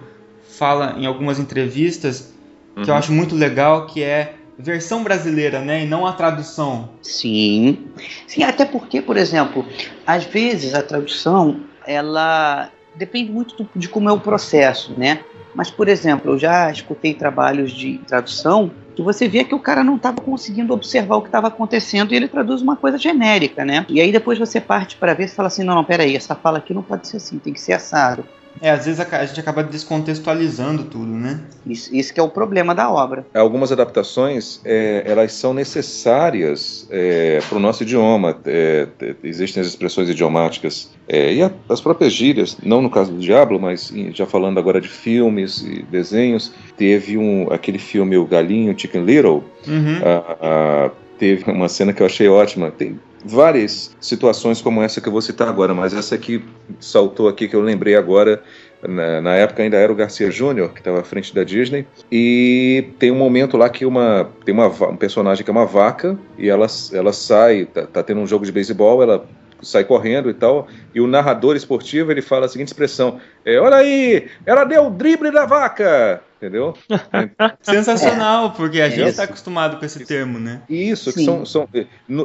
fala 0.48 0.94
em 0.98 1.06
algumas 1.06 1.38
entrevistas, 1.38 2.33
que 2.74 2.80
uhum. 2.80 2.86
eu 2.88 2.94
acho 2.94 3.12
muito 3.12 3.34
legal, 3.34 3.86
que 3.86 4.02
é 4.02 4.34
versão 4.58 5.02
brasileira, 5.02 5.60
né, 5.60 5.84
e 5.84 5.86
não 5.86 6.06
a 6.06 6.12
tradução. 6.12 6.88
Sim, 7.02 7.86
sim, 8.26 8.42
até 8.42 8.64
porque, 8.64 9.02
por 9.02 9.16
exemplo, 9.16 9.66
às 10.06 10.24
vezes 10.24 10.74
a 10.74 10.82
tradução 10.82 11.60
ela 11.86 12.70
depende 12.94 13.32
muito 13.32 13.56
do, 13.56 13.68
de 13.74 13.88
como 13.88 14.08
é 14.08 14.12
o 14.12 14.20
processo, 14.20 14.94
né? 14.96 15.20
Mas, 15.54 15.70
por 15.70 15.88
exemplo, 15.88 16.32
eu 16.32 16.38
já 16.38 16.70
escutei 16.70 17.14
trabalhos 17.14 17.72
de 17.72 17.98
tradução 18.06 18.70
que 18.94 19.02
você 19.02 19.28
via 19.28 19.44
que 19.44 19.54
o 19.54 19.58
cara 19.58 19.84
não 19.84 19.96
estava 19.96 20.20
conseguindo 20.20 20.72
observar 20.72 21.16
o 21.16 21.22
que 21.22 21.28
estava 21.28 21.48
acontecendo 21.48 22.12
e 22.12 22.16
ele 22.16 22.28
traduz 22.28 22.60
uma 22.60 22.76
coisa 22.76 22.98
genérica, 22.98 23.64
né? 23.64 23.84
E 23.88 24.00
aí 24.00 24.10
depois 24.10 24.38
você 24.38 24.60
parte 24.60 24.96
para 24.96 25.14
ver 25.14 25.24
e 25.24 25.28
fala 25.28 25.48
assim, 25.48 25.64
não, 25.64 25.74
não, 25.74 25.84
peraí, 25.84 26.16
essa 26.16 26.34
fala 26.34 26.58
aqui 26.58 26.74
não 26.74 26.82
pode 26.82 27.06
ser 27.08 27.18
assim, 27.18 27.38
tem 27.38 27.52
que 27.52 27.60
ser 27.60 27.72
assado. 27.72 28.24
É, 28.60 28.70
às 28.70 28.86
vezes 28.86 29.00
a, 29.00 29.26
gente 29.26 29.40
acaba 29.40 29.62
descontextualizando 29.62 30.84
tudo, 30.84 31.06
né? 31.06 31.40
Isso, 31.66 31.94
isso 31.94 32.14
que 32.14 32.20
é 32.20 32.22
o 32.22 32.28
problema 32.28 32.74
da 32.74 32.90
obra. 32.90 33.26
Algumas 33.34 33.72
adaptações, 33.72 34.60
é, 34.64 35.02
elas 35.06 35.32
são 35.32 35.52
necessárias 35.52 36.86
é, 36.90 37.40
para 37.48 37.58
o 37.58 37.60
nosso 37.60 37.82
idioma. 37.82 38.36
É, 38.44 38.86
existem 39.22 39.60
as 39.60 39.66
expressões 39.66 40.08
idiomáticas 40.08 40.90
é, 41.08 41.34
e 41.34 41.42
a, 41.42 41.50
as 41.68 41.80
próprias 41.80 42.12
gírias, 42.12 42.56
não 42.62 42.80
no 42.80 42.90
caso 42.90 43.12
do 43.12 43.18
Diablo, 43.18 43.60
mas 43.60 43.92
já 44.12 44.26
falando 44.26 44.58
agora 44.58 44.80
de 44.80 44.88
filmes 44.88 45.62
e 45.62 45.82
desenhos, 45.82 46.52
teve 46.76 47.18
um, 47.18 47.52
aquele 47.52 47.78
filme 47.78 48.16
O 48.16 48.24
Galinho, 48.24 48.78
Chicken 48.78 49.04
Little, 49.04 49.44
uhum. 49.66 49.98
a, 50.02 50.86
a, 50.86 50.90
teve 51.18 51.50
uma 51.50 51.68
cena 51.68 51.92
que 51.92 52.02
eu 52.02 52.06
achei 52.06 52.28
ótima. 52.28 52.70
Tem, 52.70 52.98
várias 53.24 53.96
situações 54.00 54.60
como 54.60 54.82
essa 54.82 55.00
que 55.00 55.08
eu 55.08 55.12
vou 55.12 55.22
citar 55.22 55.48
agora, 55.48 55.74
mas 55.74 55.94
essa 55.94 56.14
aqui 56.14 56.44
saltou 56.78 57.28
aqui 57.28 57.48
que 57.48 57.56
eu 57.56 57.60
lembrei 57.60 57.96
agora. 57.96 58.42
Na, 58.86 59.22
na 59.22 59.34
época 59.34 59.62
ainda 59.62 59.78
era 59.78 59.90
o 59.90 59.94
Garcia 59.96 60.30
Júnior, 60.30 60.74
que 60.74 60.80
estava 60.80 61.00
à 61.00 61.02
frente 61.02 61.34
da 61.34 61.42
Disney, 61.42 61.86
e 62.12 62.90
tem 62.98 63.10
um 63.10 63.16
momento 63.16 63.56
lá 63.56 63.70
que 63.70 63.86
uma 63.86 64.30
tem 64.44 64.52
uma, 64.52 64.66
um 64.66 64.96
personagem 64.96 65.42
que 65.42 65.50
é 65.50 65.52
uma 65.52 65.64
vaca 65.64 66.18
e 66.36 66.50
ela, 66.50 66.66
ela 66.92 67.12
sai, 67.12 67.64
tá, 67.64 67.86
tá 67.86 68.02
tendo 68.02 68.20
um 68.20 68.26
jogo 68.26 68.44
de 68.44 68.52
beisebol, 68.52 69.02
ela 69.02 69.24
sai 69.64 69.84
correndo 69.84 70.30
e 70.30 70.34
tal, 70.34 70.68
e 70.94 71.00
o 71.00 71.06
narrador 71.06 71.56
esportivo 71.56 72.10
ele 72.10 72.22
fala 72.22 72.46
a 72.46 72.48
seguinte 72.48 72.68
expressão: 72.68 73.20
é, 73.44 73.58
Olha 73.58 73.76
aí, 73.76 74.28
ela 74.46 74.64
deu 74.64 74.86
o 74.86 74.90
drible 74.90 75.30
da 75.30 75.46
vaca! 75.46 76.22
Entendeu? 76.36 76.74
Sensacional, 77.62 78.52
porque 78.52 78.80
a 78.82 78.90
gente 78.90 79.08
está 79.08 79.22
acostumado 79.22 79.78
com 79.78 79.86
esse 79.86 80.04
termo, 80.04 80.38
né? 80.38 80.60
Isso, 80.68 81.10
que 81.10 81.24
são, 81.24 81.46
são, 81.46 81.66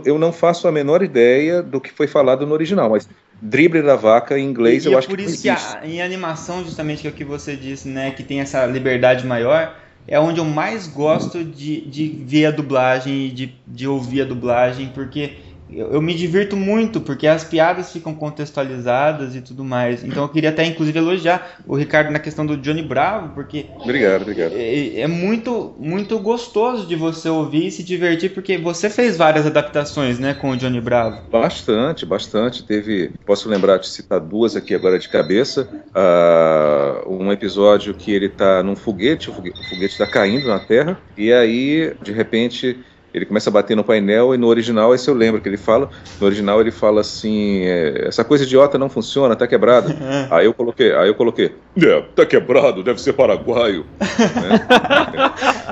eu 0.04 0.20
não 0.20 0.34
faço 0.34 0.68
a 0.68 0.72
menor 0.74 1.02
ideia 1.02 1.64
do 1.64 1.80
que 1.80 1.90
foi 1.90 2.06
falado 2.06 2.46
no 2.46 2.54
original, 2.54 2.90
mas 2.90 3.08
drible 3.42 3.82
da 3.82 3.96
vaca 3.96 4.38
em 4.38 4.46
inglês 4.46 4.84
e 4.84 4.90
eu 4.90 4.94
é 4.94 4.98
acho 4.98 5.08
por 5.08 5.18
que 5.18 5.24
isso 5.24 5.42
que 5.42 5.50
a, 5.50 5.80
em 5.84 6.02
animação, 6.02 6.64
justamente, 6.66 7.02
que 7.02 7.08
é 7.08 7.12
o 7.12 7.14
que 7.14 7.24
você 7.24 7.56
disse, 7.56 7.88
né, 7.88 8.12
que 8.12 8.22
tem 8.22 8.42
essa 8.42 8.66
liberdade 8.66 9.26
maior, 9.26 9.74
é 10.08 10.20
onde 10.20 10.40
eu 10.40 10.46
mais 10.46 10.88
gosto 10.88 11.44
de, 11.44 11.82
de 11.82 12.10
ver 12.26 12.48
a 12.48 12.52
dublagem 12.52 13.28
e 13.28 13.32
de, 13.32 13.56
de 13.66 13.88
ouvir 13.88 14.24
a 14.24 14.26
dublagem, 14.26 14.92
porque 14.94 15.38
eu, 15.72 15.94
eu, 15.94 16.02
me 16.02 16.14
divirto 16.14 16.56
muito, 16.56 17.00
porque 17.00 17.28
as 17.28 17.44
piadas 17.44 17.92
ficam 17.92 18.14
contextualizadas 18.14 19.36
e 19.36 19.42
tudo 19.42 19.64
mais. 19.64 20.04
Então 20.04 20.24
eu 20.24 20.30
queria 20.30 20.50
até, 20.50 20.66
inclusive, 20.66 20.98
elogiar 20.98 21.58
o 21.68 21.76
Ricardo 21.76 22.12
na 22.12 22.20
questão 22.20 22.46
do 22.46 22.58
Johnny 22.58 22.82
Bravo, 22.82 23.34
porque. 23.34 23.68
Obrigado, 23.80 24.24
obrigado. 24.24 24.54
É, 24.54 25.02
é 25.02 25.08
muito, 25.08 25.76
muito 25.80 26.18
gostoso 26.20 26.88
de 26.88 26.96
você 26.96 27.30
ouvir 27.30 27.68
e 27.68 27.72
se 27.72 27.84
divertir, 27.84 28.34
porque 28.34 28.58
você 28.58 28.90
fez 28.90 29.18
várias 29.18 29.46
adaptações, 29.46 30.20
né, 30.20 30.34
com 30.34 30.52
o 30.52 30.58
Johnny 30.58 30.82
Bravo. 30.82 31.22
Bastante, 31.32 32.06
bastante. 32.06 32.64
Teve. 32.64 33.12
Posso 33.26 33.48
lembrar 33.48 33.78
de 33.78 33.88
citar 33.88 34.20
duas 34.20 34.56
aqui 34.56 34.74
agora 34.74 34.98
de 34.98 35.08
cabeça. 35.08 35.70
Uh, 35.90 37.14
um 37.14 37.32
episódio 37.32 37.94
que 37.94 38.12
ele 38.12 38.30
tá 38.30 38.64
num 38.64 38.76
foguete, 38.76 39.30
o 39.30 39.34
foguete 39.34 39.94
está 39.94 40.08
caindo 40.08 40.48
na 40.48 40.60
Terra, 40.60 41.00
e 41.18 41.32
aí, 41.32 41.94
de 42.02 42.12
repente 42.12 42.80
ele 43.14 43.26
começa 43.26 43.50
a 43.50 43.54
bater 43.54 43.76
no 43.76 43.84
painel 43.84 44.34
e 44.34 44.38
no 44.38 44.48
original, 44.48 44.94
esse 44.94 45.10
eu 45.10 45.14
lembro 45.14 45.42
que 45.42 45.50
ele 45.50 45.58
fala, 45.58 45.90
no 46.20 46.26
original 46.26 46.62
ele 46.62 46.72
fala 46.72 47.02
assim, 47.02 47.62
é, 47.64 48.08
essa 48.08 48.24
coisa 48.24 48.44
idiota 48.44 48.78
não 48.78 48.90
funciona, 48.90 49.36
tá 49.36 49.48
quebrada. 49.48 49.96
aí 50.30 50.46
eu 50.46 50.54
coloquei, 50.54 50.94
aí 50.94 51.08
eu 51.08 51.16
coloquei, 51.16 51.56
é, 51.82 52.02
tá 52.16 52.26
quebrado, 52.26 52.84
deve 52.84 53.02
ser 53.02 53.14
paraguaio. 53.14 53.86
né? 54.00 54.66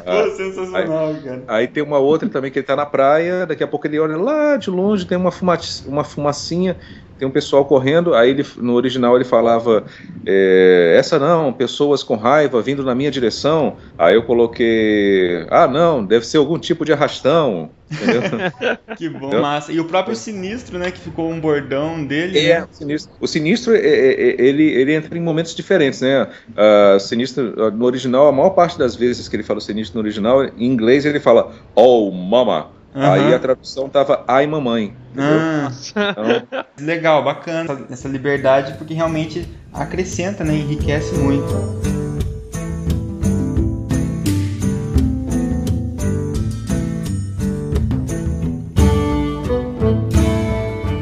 ah, 0.05 0.29
sensacional, 0.35 1.07
aí, 1.07 1.21
cara. 1.21 1.43
Aí 1.47 1.67
tem 1.67 1.83
uma 1.83 1.99
outra 1.99 2.27
também 2.27 2.51
que 2.51 2.59
ele 2.59 2.65
tá 2.65 2.75
na 2.75 2.85
praia, 2.85 3.45
daqui 3.45 3.63
a 3.63 3.67
pouco 3.67 3.87
ele 3.87 3.99
olha 3.99 4.17
lá 4.17 4.57
de 4.57 4.69
longe, 4.69 5.05
tem 5.05 5.17
uma, 5.17 5.31
fuma, 5.31 5.57
uma 5.85 6.03
fumacinha, 6.03 6.75
tem 7.17 7.27
um 7.27 7.31
pessoal 7.31 7.65
correndo, 7.65 8.13
aí 8.13 8.29
ele, 8.29 8.45
no 8.57 8.73
original 8.73 9.15
ele 9.15 9.25
falava, 9.25 9.85
é, 10.25 10.95
essa 10.97 11.17
não, 11.17 11.51
pessoas 11.51 12.03
com 12.03 12.15
raiva 12.15 12.61
vindo 12.61 12.83
na 12.83 12.93
minha 12.93 13.11
direção, 13.11 13.77
aí 13.97 14.15
eu 14.15 14.23
coloquei, 14.23 15.45
ah 15.49 15.67
não, 15.67 16.03
deve 16.03 16.25
ser 16.25 16.37
algum 16.37 16.57
tipo 16.59 16.85
de 16.85 16.93
arrastão, 16.93 17.69
que 18.97 19.07
bom, 19.09 19.41
massa. 19.41 19.71
E 19.71 19.79
o 19.79 19.85
próprio 19.85 20.15
Sinistro, 20.15 20.77
né, 20.77 20.91
que 20.91 20.99
ficou 20.99 21.29
um 21.31 21.39
bordão 21.39 22.05
dele. 22.05 22.39
É, 22.39 22.59
né? 22.59 22.67
o 22.69 22.75
Sinistro, 22.75 23.13
o 23.21 23.27
sinistro 23.27 23.75
é, 23.75 23.79
é, 23.79 24.11
é, 24.11 24.41
ele, 24.41 24.63
ele 24.63 24.93
entra 24.93 25.17
em 25.17 25.21
momentos 25.21 25.55
diferentes, 25.55 26.01
né, 26.01 26.27
uh, 26.49 26.99
Sinistro, 26.99 27.71
no 27.71 27.85
original, 27.85 28.27
a 28.27 28.31
maior 28.31 28.51
parte 28.51 28.77
das 28.77 28.95
vezes 28.95 29.27
que 29.27 29.35
ele 29.35 29.43
fala 29.43 29.59
Sinistro 29.59 29.97
no 29.97 30.03
original, 30.03 30.43
em 30.43 30.65
inglês 30.65 31.05
ele 31.05 31.19
fala, 31.19 31.51
oh 31.75 32.11
mama, 32.11 32.76
Uhum. 32.97 33.11
Aí 33.11 33.31
a 33.31 33.37
tradução 33.37 33.87
tava 33.87 34.23
ai 34.27 34.47
mamãe. 34.47 34.91
Ah. 35.15 35.71
Então... 35.91 36.65
Legal, 36.83 37.23
bacana 37.23 37.85
essa 37.91 38.07
liberdade, 38.07 38.73
porque 38.73 38.95
realmente 38.95 39.47
acrescenta, 39.71 40.43
né? 40.43 40.55
Enriquece 40.55 41.13
muito. 41.13 41.45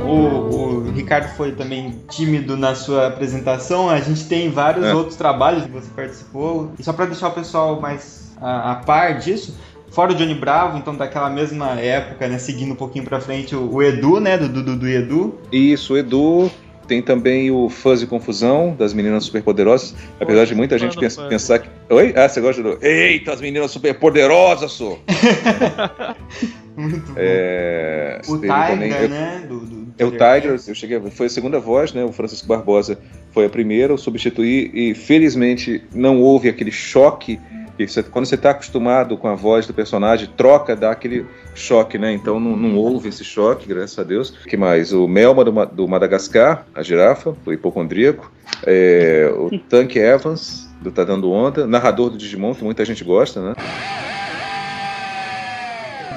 O, 0.04 0.92
Ricardo 0.92 1.30
foi 1.38 1.54
também 1.54 2.04
tímido 2.10 2.58
na 2.58 2.76
sua 2.76 3.08
apresentação. 3.08 3.90
A 3.90 4.02
gente 4.02 4.28
tem 4.28 4.52
vários 4.52 4.86
é. 4.86 4.94
outros 4.94 5.16
trabalhos 5.16 5.64
que 5.64 5.72
você 5.72 5.90
participou. 5.96 6.74
E 6.78 6.84
só 6.84 6.92
para 6.92 7.06
deixar 7.06 7.30
o 7.30 7.32
pessoal 7.32 7.80
mais 7.80 8.36
a, 8.42 8.74
a 8.74 8.76
par 8.76 9.18
disso, 9.18 9.56
Fora 9.96 10.12
o 10.12 10.16
Johnny 10.16 10.36
Bravo, 10.36 10.78
então 10.78 10.94
daquela 10.94 11.30
mesma 11.30 11.80
época, 11.80 12.28
né? 12.28 12.38
Seguindo 12.38 12.74
um 12.74 12.76
pouquinho 12.76 13.06
pra 13.06 13.22
frente, 13.22 13.56
o, 13.56 13.76
o 13.76 13.82
Edu, 13.82 14.20
né? 14.20 14.38
Do, 14.38 14.50
do, 14.50 14.76
do 14.76 14.88
Edu. 14.90 15.40
Isso, 15.50 15.94
o 15.94 15.98
Edu. 15.98 16.52
Tem 16.86 17.02
também 17.02 17.50
o 17.50 17.70
Fuzz 17.70 18.02
e 18.02 18.06
Confusão, 18.06 18.76
das 18.78 18.94
Meninas 18.94 19.24
Superpoderosas. 19.24 19.96
Apesar 20.20 20.44
de 20.44 20.54
muita 20.54 20.78
gente 20.78 20.98
pensa, 20.98 21.26
pensar 21.28 21.60
que. 21.60 21.70
Oi? 21.90 22.14
Ah, 22.14 22.28
você 22.28 22.42
gosta 22.42 22.62
do. 22.62 22.78
Eita, 22.86 23.32
as 23.32 23.40
meninas 23.40 23.72
superpoderosas, 23.72 24.74
sou! 24.74 25.00
Muito 26.76 27.00
bom. 27.00 27.14
É... 27.16 28.20
O 28.28 28.38
Tiger, 28.38 28.68
também... 28.68 28.90
né? 28.90 29.46
Do, 29.48 29.60
do... 29.62 29.88
É 29.98 30.04
o 30.04 30.12
Tiger, 30.12 30.60
eu 30.68 30.76
cheguei, 30.76 31.00
foi 31.10 31.28
a 31.28 31.30
segunda 31.30 31.58
voz, 31.58 31.94
né? 31.94 32.04
O 32.04 32.12
Francisco 32.12 32.46
Barbosa 32.46 33.00
foi 33.32 33.46
a 33.46 33.50
primeira, 33.50 33.94
eu 33.94 33.98
substituí 33.98 34.70
e 34.74 34.94
felizmente 34.94 35.82
não 35.94 36.22
houve 36.22 36.50
aquele 36.50 36.72
choque 36.72 37.40
porque 37.76 37.90
você, 37.90 38.02
quando 38.02 38.26
você 38.26 38.36
está 38.36 38.52
acostumado 38.52 39.18
com 39.18 39.28
a 39.28 39.36
voz 39.36 39.68
do 39.68 39.74
personagem, 39.74 40.30
troca, 40.38 40.78
dá 40.78 40.92
aquele 40.92 41.26
choque, 41.54 41.98
né? 41.98 42.14
Então 42.14 42.40
não, 42.40 42.56
não 42.56 42.78
houve 42.78 43.10
esse 43.10 43.26
choque, 43.26 43.68
graças 43.68 44.00
a 44.00 44.04
Deus. 44.04 44.30
O 44.30 44.48
que 44.48 44.56
mais? 44.56 44.94
O 44.94 45.10
Melma 45.10 45.44
do, 45.44 45.66
do 45.66 45.86
Madagascar, 45.86 46.66
a 46.74 46.82
girafa, 46.82 47.36
o 47.46 47.52
hipocondríaco. 47.52 48.32
É, 48.66 49.30
o 49.36 49.60
Tank 49.60 49.98
Evans, 49.98 50.70
do 50.80 50.90
Tá 50.90 51.04
Dando 51.04 51.30
Onda. 51.30 51.68
Narrador 51.68 52.10
do 52.10 52.18
Digimon, 52.18 52.56
que 52.56 52.64
muita 52.64 52.86
gente 52.86 53.04
gosta, 53.04 53.42
né? 53.42 53.56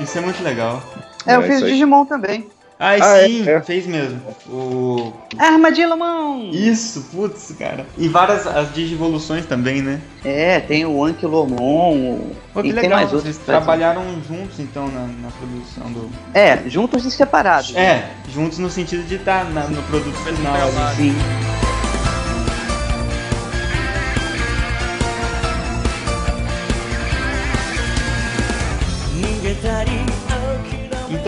Isso 0.01 0.17
é 0.17 0.21
muito 0.21 0.41
legal. 0.45 0.81
É, 1.27 1.35
eu 1.35 1.43
é, 1.43 1.49
fiz 1.49 1.61
Digimon 1.61 2.05
também. 2.05 2.49
Ah, 2.79 2.93
ah 2.93 3.27
sim, 3.27 3.49
é, 3.49 3.55
é. 3.55 3.61
fez 3.61 3.87
mesmo. 3.87 4.21
O... 4.47 5.13
Armadilha 5.37 5.97
Mão! 5.97 6.49
Isso, 6.53 7.09
putz, 7.13 7.53
cara. 7.59 7.85
E 7.97 8.09
várias 8.09 8.47
as 8.47 8.73
digivoluções 8.73 9.45
também, 9.47 9.83
né? 9.83 10.01
É, 10.25 10.61
tem 10.61 10.87
o 10.87 11.05
Ankylomon. 11.05 12.21
Pô, 12.55 12.63
que 12.63 12.71
legal, 12.71 13.01
mais 13.01 13.11
vocês 13.11 13.37
trabalharam 13.39 14.05
juntos 14.29 14.61
então 14.61 14.87
na, 14.89 15.07
na, 15.07 15.29
produção 15.31 15.91
do. 15.93 16.09
É, 16.33 16.69
juntos 16.69 17.05
e 17.05 17.11
separados. 17.11 17.75
É, 17.75 17.95
né? 17.95 18.11
juntos 18.33 18.59
no 18.59 18.71
sentido 18.71 19.03
de 19.03 19.17
estar 19.17 19.45
tá 19.45 19.69
no 19.69 19.83
produto 19.83 20.17
final. 20.17 20.57
Sim. 20.95 21.17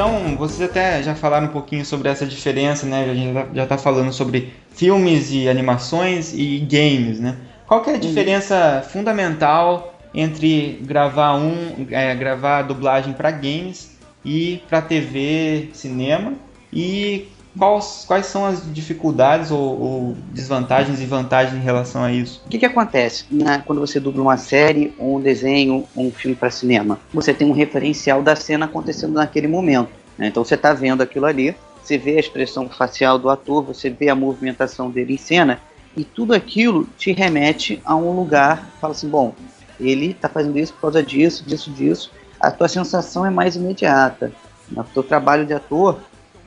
Então, 0.00 0.34
vocês 0.34 0.62
até 0.62 1.02
já 1.02 1.14
falaram 1.14 1.48
um 1.48 1.50
pouquinho 1.50 1.84
sobre 1.84 2.08
essa 2.08 2.24
diferença, 2.24 2.86
né? 2.86 3.04
A 3.04 3.14
gente 3.14 3.34
já 3.54 3.64
está 3.64 3.76
falando 3.76 4.10
sobre 4.14 4.50
filmes 4.70 5.30
e 5.30 5.46
animações 5.46 6.32
e 6.32 6.58
games, 6.60 7.20
né? 7.20 7.36
Qual 7.66 7.82
que 7.82 7.90
é 7.90 7.92
a 7.92 7.96
uhum. 7.96 8.00
diferença 8.00 8.82
fundamental 8.90 9.94
entre 10.14 10.80
gravar 10.80 11.34
um, 11.34 11.86
é, 11.90 12.14
gravar 12.14 12.62
dublagem 12.62 13.12
para 13.12 13.30
games 13.30 13.94
e 14.24 14.62
para 14.70 14.80
TV, 14.80 15.68
cinema 15.74 16.32
e 16.72 17.28
quais, 17.58 18.04
quais 18.06 18.26
são 18.26 18.44
as 18.44 18.62
dificuldades 18.72 19.50
ou, 19.50 19.80
ou, 19.80 20.16
desvantagens 20.32 21.00
e 21.00 21.06
vantagens 21.06 21.56
em 21.56 21.64
relação 21.64 22.02
a 22.02 22.12
isso? 22.12 22.42
O 22.46 22.48
que, 22.48 22.58
que 22.58 22.66
acontece 22.66 23.24
né, 23.30 23.62
quando 23.66 23.80
você 23.80 23.98
dubla 23.98 24.22
uma 24.22 24.36
série, 24.36 24.94
um 24.98 25.20
desenho, 25.20 25.86
um 25.96 26.10
filme 26.10 26.36
para 26.36 26.50
cinema? 26.50 26.98
Você 27.12 27.34
tem 27.34 27.48
um 27.48 27.52
referencial 27.52 28.22
da 28.22 28.36
cena 28.36 28.66
acontecendo 28.66 29.14
naquele 29.14 29.48
momento. 29.48 29.90
Né? 30.16 30.28
Então 30.28 30.44
você 30.44 30.54
está 30.54 30.72
vendo 30.72 31.02
aquilo 31.02 31.26
ali, 31.26 31.54
você 31.82 31.96
vê 31.96 32.16
a 32.16 32.20
expressão 32.20 32.68
facial 32.68 33.18
do 33.18 33.30
ator, 33.30 33.62
você 33.62 33.90
vê 33.90 34.08
a 34.08 34.14
movimentação 34.14 34.90
dele 34.90 35.14
em 35.14 35.18
cena, 35.18 35.60
e 35.96 36.04
tudo 36.04 36.32
aquilo 36.32 36.86
te 36.96 37.12
remete 37.12 37.80
a 37.84 37.96
um 37.96 38.12
lugar, 38.12 38.70
fala 38.80 38.92
assim, 38.92 39.08
bom, 39.08 39.34
ele 39.78 40.10
está 40.10 40.28
fazendo 40.28 40.58
isso 40.58 40.72
por 40.74 40.82
causa 40.82 41.02
disso, 41.02 41.44
disso, 41.44 41.70
disso. 41.70 42.12
A 42.38 42.50
tua 42.50 42.68
sensação 42.68 43.26
é 43.26 43.30
mais 43.30 43.56
imediata. 43.56 44.32
O 44.74 44.84
teu 44.84 45.02
trabalho 45.02 45.44
de 45.44 45.52
ator 45.52 45.98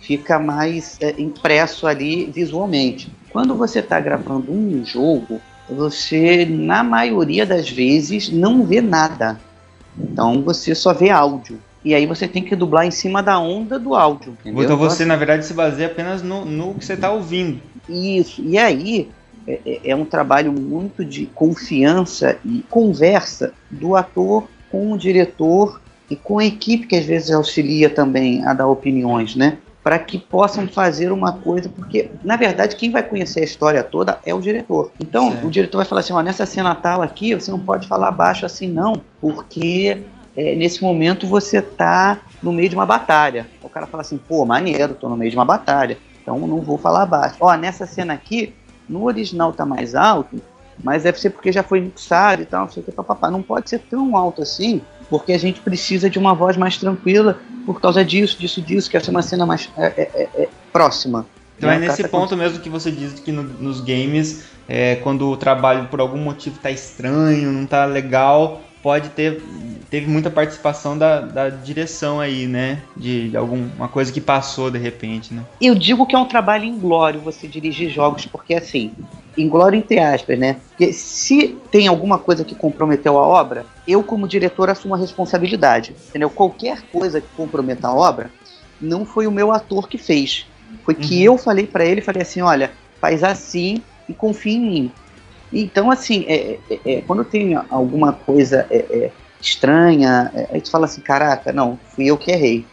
fica 0.04 0.38
mais 0.38 0.98
é, 1.02 1.16
impresso 1.18 1.88
ali 1.88 2.26
visualmente. 2.26 3.12
Quando 3.32 3.56
você 3.56 3.80
está 3.80 4.00
gravando 4.00 4.52
um 4.52 4.86
jogo, 4.86 5.42
você, 5.68 6.46
na 6.46 6.84
maioria 6.84 7.46
das 7.46 7.70
vezes, 7.70 8.30
não 8.30 8.64
vê 8.64 8.82
nada. 8.82 9.40
Então 9.98 10.44
você 10.44 10.76
só 10.76 10.94
vê 10.94 11.10
áudio. 11.10 11.58
E 11.86 11.96
aí 11.96 12.06
você 12.06 12.28
tem 12.28 12.44
que 12.44 12.56
dublar 12.56 12.86
em 12.86 12.92
cima 12.92 13.24
da 13.24 13.40
onda 13.40 13.80
do 13.80 13.96
áudio. 13.96 14.38
Entendeu? 14.42 14.64
Então 14.64 14.78
você, 14.78 15.06
na 15.06 15.16
verdade, 15.16 15.46
se 15.46 15.54
baseia 15.54 15.88
apenas 15.88 16.22
no, 16.22 16.46
no 16.46 16.76
que 16.76 16.86
você 16.86 16.94
está 16.94 17.10
ouvindo. 17.10 17.62
Isso. 17.90 18.42
E 18.42 18.58
aí 18.58 19.10
é, 19.48 19.60
é, 19.66 19.80
é 19.92 19.96
um 19.96 20.06
trabalho 20.06 20.52
muito 20.52 21.04
de 21.04 21.26
confiança 21.28 22.38
e 22.46 22.64
conversa 22.70 23.54
do 23.72 23.96
ator 23.96 24.48
com 24.70 24.92
o 24.92 24.98
diretor 24.98 25.82
e 26.10 26.16
com 26.16 26.40
a 26.40 26.46
equipe 26.46 26.88
que 26.88 26.96
às 26.96 27.06
vezes 27.06 27.32
auxilia 27.32 27.90
também 27.90 28.46
a 28.46 28.54
dar 28.54 28.68
opiniões, 28.68 29.36
né? 29.36 29.58
Para 29.84 30.00
que 30.00 30.18
possam 30.18 30.66
fazer 30.68 31.12
uma 31.12 31.34
coisa, 31.34 31.68
porque 31.68 32.10
na 32.24 32.38
verdade 32.38 32.76
quem 32.76 32.90
vai 32.90 33.04
conhecer 33.04 33.42
a 33.42 33.44
história 33.44 33.84
toda 33.84 34.18
é 34.26 34.34
o 34.34 34.40
diretor. 34.40 34.92
Então 35.00 35.32
certo. 35.32 35.48
o 35.48 35.52
diretor 35.52 35.78
vai 35.80 35.86
falar 35.86 36.00
assim: 36.00 36.14
ó, 36.14 36.22
nessa 36.22 36.46
cena 36.46 36.74
tal 36.74 37.02
aqui 37.02 37.36
você 37.36 37.52
não 37.52 37.60
pode 37.60 37.88
falar 37.88 38.12
baixo 38.12 38.46
assim, 38.46 38.68
não, 38.68 39.02
porque 39.20 40.02
é, 40.36 40.56
nesse 40.56 40.82
momento 40.82 41.28
você 41.28 41.62
tá 41.62 42.22
no 42.42 42.54
meio 42.54 42.70
de 42.70 42.76
uma 42.76 42.86
batalha. 42.86 43.46
O 43.62 43.68
cara 43.68 43.86
fala 43.86 44.02
assim: 44.02 44.18
pô, 44.18 44.46
maneiro, 44.46 44.94
tô 44.96 45.10
no 45.10 45.18
meio 45.18 45.30
de 45.30 45.38
uma 45.38 45.46
batalha, 45.46 45.98
então 46.22 46.40
não 46.40 46.62
vou 46.62 46.78
falar 46.78 47.06
baixo. 47.06 47.36
Ó, 47.42 47.54
nessa 47.56 47.86
cena 47.86 48.14
aqui, 48.14 48.54
no 48.88 49.04
original 49.04 49.52
tá 49.52 49.66
mais 49.66 49.96
alto, 49.96 50.42
mas 50.82 51.04
deve 51.04 51.20
ser 51.20 51.30
porque 51.30 51.52
já 51.52 51.62
foi 51.62 51.82
mixado 51.82 52.42
e 52.42 52.46
tal, 52.46 52.62
não 52.62 52.70
sei 52.70 52.82
o 52.82 52.86
que, 52.86 52.92
papapá. 52.92 53.30
Não 53.30 53.42
pode 53.42 53.70
ser 53.70 53.80
tão 53.80 54.16
alto 54.16 54.42
assim, 54.42 54.82
porque 55.10 55.34
a 55.34 55.38
gente 55.38 55.60
precisa 55.62 56.10
de 56.10 56.18
uma 56.18 56.34
voz 56.34 56.58
mais 56.58 56.78
tranquila 56.78 57.40
por 57.66 57.80
causa 57.80 58.04
disso, 58.04 58.38
disso, 58.40 58.62
disso, 58.62 58.90
que 58.90 58.98
essa 58.98 59.10
é 59.10 59.12
uma 59.12 59.22
cena 59.22 59.46
mais 59.46 59.70
é, 59.78 59.86
é, 59.86 60.12
é, 60.14 60.44
é 60.44 60.50
próxima. 60.72 61.26
Então 61.58 61.70
é 61.70 61.80
né? 61.80 61.88
nesse 61.88 62.04
tá 62.04 62.10
ponto 62.10 62.36
mesmo 62.36 62.60
que 62.60 62.70
você 62.70 62.92
diz 62.92 63.14
que 63.20 63.32
no, 63.32 63.44
nos 63.44 63.80
games, 63.80 64.46
é, 64.68 64.96
quando 64.98 65.30
o 65.30 65.38
trabalho 65.38 65.88
por 65.88 66.00
algum 66.00 66.18
motivo 66.18 66.60
tá 66.60 66.72
estranho, 66.72 67.52
não 67.52 67.66
tá 67.66 67.86
legal, 67.86 68.62
pode 68.84 69.10
ter 69.10 69.42
teve 69.90 70.08
muita 70.08 70.32
participação 70.32 70.98
da, 70.98 71.22
da 71.22 71.50
direção 71.50 72.20
aí, 72.20 72.48
né? 72.48 72.82
De, 72.98 73.30
de, 73.30 73.38
alguma 73.38 73.88
coisa 73.88 74.12
que 74.12 74.20
passou 74.20 74.72
de 74.72 74.80
repente, 74.80 75.32
né? 75.32 75.44
Eu 75.62 75.76
digo 75.76 76.08
que 76.08 76.16
é 76.16 76.20
um 76.20 76.26
trabalho 76.26 76.66
inglório 76.66 77.22
você 77.22 77.48
dirigir 77.48 77.92
jogos, 77.92 78.26
porque 78.26 78.56
assim, 78.56 78.92
inglório 79.38 79.78
entre 79.78 80.00
aspas, 80.00 80.40
né? 80.40 80.58
Porque 80.70 80.92
se 80.92 81.56
tem 81.70 81.88
alguma 81.88 82.18
coisa 82.18 82.44
que 82.44 82.56
comprometeu 82.56 83.20
a 83.20 83.22
obra, 83.22 83.68
eu 83.88 84.02
como 84.02 84.28
diretor 84.28 84.68
assumo 84.68 84.96
a 84.96 84.98
responsabilidade, 84.98 85.96
entendeu? 86.10 86.30
Qualquer 86.32 86.82
coisa 86.92 87.22
que 87.22 87.28
comprometa 87.38 87.88
a 87.88 87.94
obra, 87.94 88.32
não 88.82 89.06
foi 89.06 89.28
o 89.28 89.32
meu 89.32 89.52
ator 89.52 89.88
que 89.88 90.00
fez. 90.00 90.48
Foi 90.84 90.96
que 90.96 91.20
uhum. 91.20 91.34
eu 91.34 91.38
falei 91.38 91.68
para 91.68 91.86
ele, 91.86 92.02
falei 92.02 92.24
assim, 92.24 92.42
olha, 92.42 92.72
faz 93.00 93.24
assim 93.24 93.80
e 94.10 94.14
confia 94.14 94.58
em 94.58 94.60
mim. 94.60 94.92
Então, 95.54 95.92
assim, 95.92 96.26
é, 96.28 96.58
é, 96.70 96.80
é, 96.86 97.02
quando 97.02 97.24
tem 97.24 97.56
alguma 97.70 98.12
coisa 98.12 98.66
é, 98.72 98.78
é, 98.78 99.12
estranha, 99.40 100.32
a 100.50 100.56
gente 100.56 100.72
fala 100.72 100.86
assim, 100.86 101.02
caraca, 101.02 101.54
não, 101.54 101.78
fui 101.90 102.06
eu 102.06 102.18
que 102.18 102.32
errei. 102.32 102.66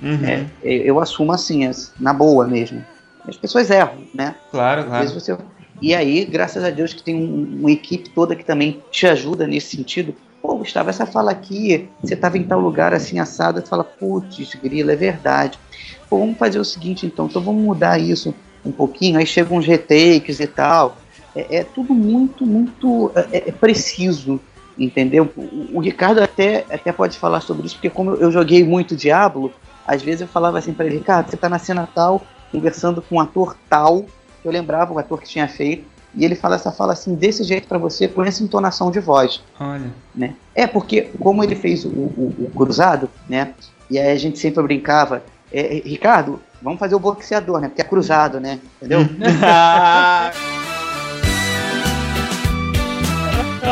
Uhum. 0.00 0.46
eu 0.62 1.00
assumo 1.00 1.32
assim, 1.32 1.68
na 1.98 2.12
boa 2.12 2.46
mesmo. 2.46 2.84
As 3.26 3.36
pessoas 3.36 3.68
erram, 3.68 4.04
né? 4.14 4.36
Claro, 4.52 4.84
claro. 4.84 5.08
Você... 5.08 5.36
E 5.82 5.92
aí, 5.92 6.24
graças 6.24 6.62
a 6.62 6.70
Deus 6.70 6.94
que 6.94 7.02
tem 7.02 7.16
um, 7.16 7.58
uma 7.60 7.72
equipe 7.72 8.08
toda 8.10 8.36
que 8.36 8.44
também 8.44 8.80
te 8.92 9.08
ajuda 9.08 9.44
nesse 9.44 9.76
sentido. 9.76 10.14
Pô, 10.40 10.54
Gustavo, 10.54 10.88
essa 10.88 11.04
fala 11.04 11.32
aqui, 11.32 11.88
você 12.00 12.14
estava 12.14 12.38
em 12.38 12.44
tal 12.44 12.60
lugar 12.60 12.94
assim 12.94 13.18
assado, 13.18 13.60
você 13.60 13.66
fala, 13.66 13.82
putz, 13.82 14.54
grila, 14.54 14.92
é 14.92 14.96
verdade. 14.96 15.58
Pô, 16.08 16.18
vamos 16.20 16.38
fazer 16.38 16.60
o 16.60 16.64
seguinte 16.64 17.04
então, 17.04 17.26
então 17.26 17.42
vamos 17.42 17.64
mudar 17.64 17.98
isso 17.98 18.32
um 18.64 18.70
pouquinho, 18.70 19.18
aí 19.18 19.26
chegam 19.26 19.58
uns 19.58 19.66
retakes 19.66 20.38
e 20.38 20.46
tal 20.46 20.96
é, 21.34 21.58
é 21.58 21.64
tudo 21.64 21.94
muito, 21.94 22.46
muito 22.46 23.10
é, 23.14 23.48
é 23.48 23.52
preciso, 23.52 24.40
entendeu? 24.78 25.30
O, 25.36 25.78
o, 25.78 25.80
Ricardo 25.80 26.22
até, 26.22 26.64
até 26.70 26.92
pode 26.92 27.18
falar 27.18 27.40
sobre 27.40 27.66
isso, 27.66 27.76
porque 27.76 27.90
como 27.90 28.12
eu 28.14 28.30
joguei 28.30 28.64
muito 28.64 28.96
Diablo, 28.96 29.52
às 29.86 30.02
vezes 30.02 30.22
eu 30.22 30.28
falava 30.28 30.58
assim 30.58 30.72
para 30.72 30.86
ele, 30.86 30.98
Ricardo, 30.98 31.30
você 31.30 31.36
tá 31.36 31.48
na 31.48 31.58
cena 31.58 31.88
tal, 31.92 32.22
conversando 32.52 33.02
com 33.02 33.16
um 33.16 33.20
ator 33.20 33.56
tal, 33.68 34.02
que 34.42 34.46
eu 34.46 34.52
lembrava 34.52 34.92
o 34.92 34.98
ator 34.98 35.20
que 35.20 35.28
tinha 35.28 35.48
feito, 35.48 35.84
e 36.14 36.24
ele 36.24 36.34
fala 36.34 36.56
essa 36.56 36.72
fala 36.72 36.92
assim, 36.92 37.14
desse 37.14 37.44
jeito 37.44 37.68
para 37.68 37.78
você, 37.78 38.08
com 38.08 38.24
essa 38.24 38.42
entonação 38.42 38.90
de 38.90 38.98
voz. 38.98 39.42
Olha. 39.60 39.92
Né? 40.14 40.34
É, 40.54 40.66
porque 40.66 41.02
como 41.20 41.44
ele 41.44 41.54
fez 41.54 41.84
o, 41.84 41.88
o, 41.88 42.34
o 42.38 42.50
cruzado, 42.54 43.10
né? 43.28 43.54
E 43.90 43.98
aí 43.98 44.10
a 44.10 44.16
gente 44.16 44.38
sempre 44.38 44.62
brincava, 44.62 45.22
é, 45.52 45.82
Ricardo, 45.84 46.40
vamos 46.62 46.78
fazer 46.78 46.94
o 46.94 46.98
boxeador, 46.98 47.60
né? 47.60 47.68
Porque 47.68 47.82
é 47.82 47.84
cruzado, 47.84 48.40
né? 48.40 48.58
Entendeu? 48.80 49.00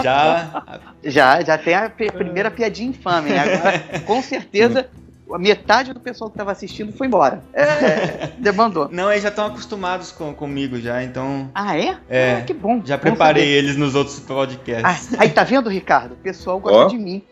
Já. 0.02 0.62
Já, 1.02 1.42
já 1.42 1.59
tem 1.59 1.74
a 1.74 1.90
primeira 1.90 2.50
piadinha 2.50 2.90
infame. 2.90 3.30
Né? 3.30 3.38
Agora, 3.38 4.00
com 4.06 4.22
certeza, 4.22 4.88
a 5.32 5.38
metade 5.38 5.92
do 5.92 6.00
pessoal 6.00 6.30
que 6.30 6.35
estava 6.35 6.52
assistindo 6.52 6.92
foi 6.92 7.06
embora. 7.06 7.42
É, 7.52 8.28
demandou. 8.38 8.88
Não, 8.90 9.11
eles 9.11 9.22
já 9.22 9.28
estão 9.28 9.46
acostumados 9.46 10.12
com, 10.12 10.32
comigo 10.32 10.78
já, 10.78 11.02
então. 11.02 11.50
Ah, 11.54 11.78
é? 11.78 11.96
É. 12.09 12.37
Ah, 12.37 12.40
que 12.42 12.54
bom. 12.54 12.80
Já 12.85 12.96
preparei 12.96 13.48
eles 13.48 13.76
nos 13.76 13.94
outros 13.94 14.20
podcasts. 14.20 15.14
Ah, 15.14 15.22
aí 15.22 15.30
tá 15.30 15.42
vendo, 15.42 15.68
Ricardo? 15.68 16.12
O 16.12 16.16
pessoal 16.16 16.61
gosta 16.61 16.87
oh. 16.87 16.88
de 16.88 16.98
mim. 16.98 17.22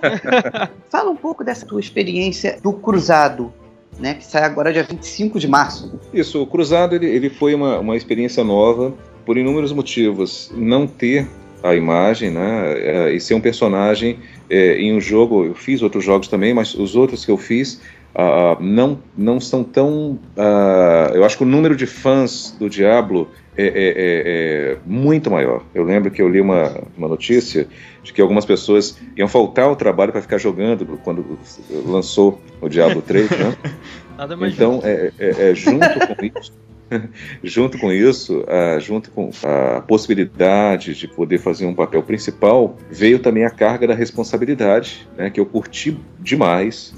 Fala 0.90 1.10
um 1.10 1.16
pouco 1.16 1.42
dessa 1.42 1.64
tua 1.66 1.80
experiência 1.80 2.58
do 2.62 2.72
Cruzado. 2.72 3.52
Né, 3.96 4.14
que 4.14 4.26
sai 4.26 4.42
agora 4.42 4.72
dia 4.72 4.82
25 4.82 5.38
de 5.38 5.46
março. 5.46 6.00
Isso, 6.12 6.42
o 6.42 6.46
Cruzado 6.48 6.96
ele, 6.96 7.06
ele 7.06 7.30
foi 7.30 7.54
uma, 7.54 7.78
uma 7.78 7.96
experiência 7.96 8.42
nova 8.42 8.92
por 9.24 9.38
inúmeros 9.38 9.72
motivos. 9.72 10.50
Não 10.52 10.84
ter 10.84 11.28
a 11.64 11.74
imagem, 11.74 12.30
né? 12.30 12.74
É, 12.76 13.12
e 13.12 13.20
ser 13.20 13.34
um 13.34 13.40
personagem 13.40 14.18
é, 14.50 14.76
em 14.76 14.94
um 14.94 15.00
jogo. 15.00 15.46
Eu 15.46 15.54
fiz 15.54 15.82
outros 15.82 16.04
jogos 16.04 16.28
também, 16.28 16.52
mas 16.52 16.74
os 16.74 16.94
outros 16.94 17.24
que 17.24 17.30
eu 17.30 17.38
fiz 17.38 17.80
uh, 18.14 18.62
não 18.62 18.98
não 19.16 19.40
são 19.40 19.64
tão. 19.64 20.18
Uh, 20.36 21.14
eu 21.14 21.24
acho 21.24 21.38
que 21.38 21.42
o 21.42 21.46
número 21.46 21.74
de 21.74 21.86
fãs 21.86 22.54
do 22.58 22.68
Diablo 22.68 23.30
é, 23.56 23.64
é, 23.64 23.68
é, 23.68 24.72
é, 24.72 24.78
muito 24.84 25.30
maior. 25.30 25.62
Eu 25.74 25.84
lembro 25.84 26.10
que 26.10 26.20
eu 26.20 26.28
li 26.28 26.40
uma, 26.40 26.82
uma 26.96 27.08
notícia 27.08 27.66
de 28.02 28.12
que 28.12 28.20
algumas 28.20 28.44
pessoas 28.44 28.98
iam 29.16 29.28
faltar 29.28 29.66
ao 29.66 29.76
trabalho 29.76 30.12
para 30.12 30.20
ficar 30.20 30.38
jogando 30.38 30.84
quando 31.02 31.38
lançou 31.86 32.40
o 32.60 32.68
Diablo 32.68 33.00
3, 33.00 33.30
né? 33.30 33.56
então, 34.48 34.80
é, 34.84 35.12
é, 35.18 35.54
junto 35.54 35.86
com 35.86 36.24
isso, 36.24 36.52
junto 37.42 37.78
com 37.78 37.92
isso, 37.92 38.44
junto 38.80 39.10
com 39.10 39.30
a 39.42 39.80
possibilidade 39.80 40.94
de 40.94 41.08
poder 41.08 41.38
fazer 41.38 41.66
um 41.66 41.74
papel 41.74 42.02
principal, 42.02 42.76
veio 42.90 43.18
também 43.18 43.44
a 43.44 43.50
carga 43.50 43.86
da 43.86 43.94
responsabilidade, 43.94 45.08
né, 45.16 45.30
que 45.30 45.40
eu 45.40 45.46
curti 45.46 45.96
demais. 46.20 46.94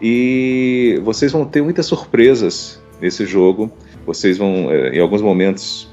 E 0.00 1.00
vocês 1.02 1.32
vão 1.32 1.44
ter 1.44 1.62
muitas 1.62 1.86
surpresas 1.86 2.82
nesse 3.00 3.24
jogo. 3.26 3.70
Vocês 4.06 4.38
vão, 4.38 4.70
eh, 4.70 4.96
em 4.96 5.00
alguns 5.00 5.22
momentos, 5.22 5.88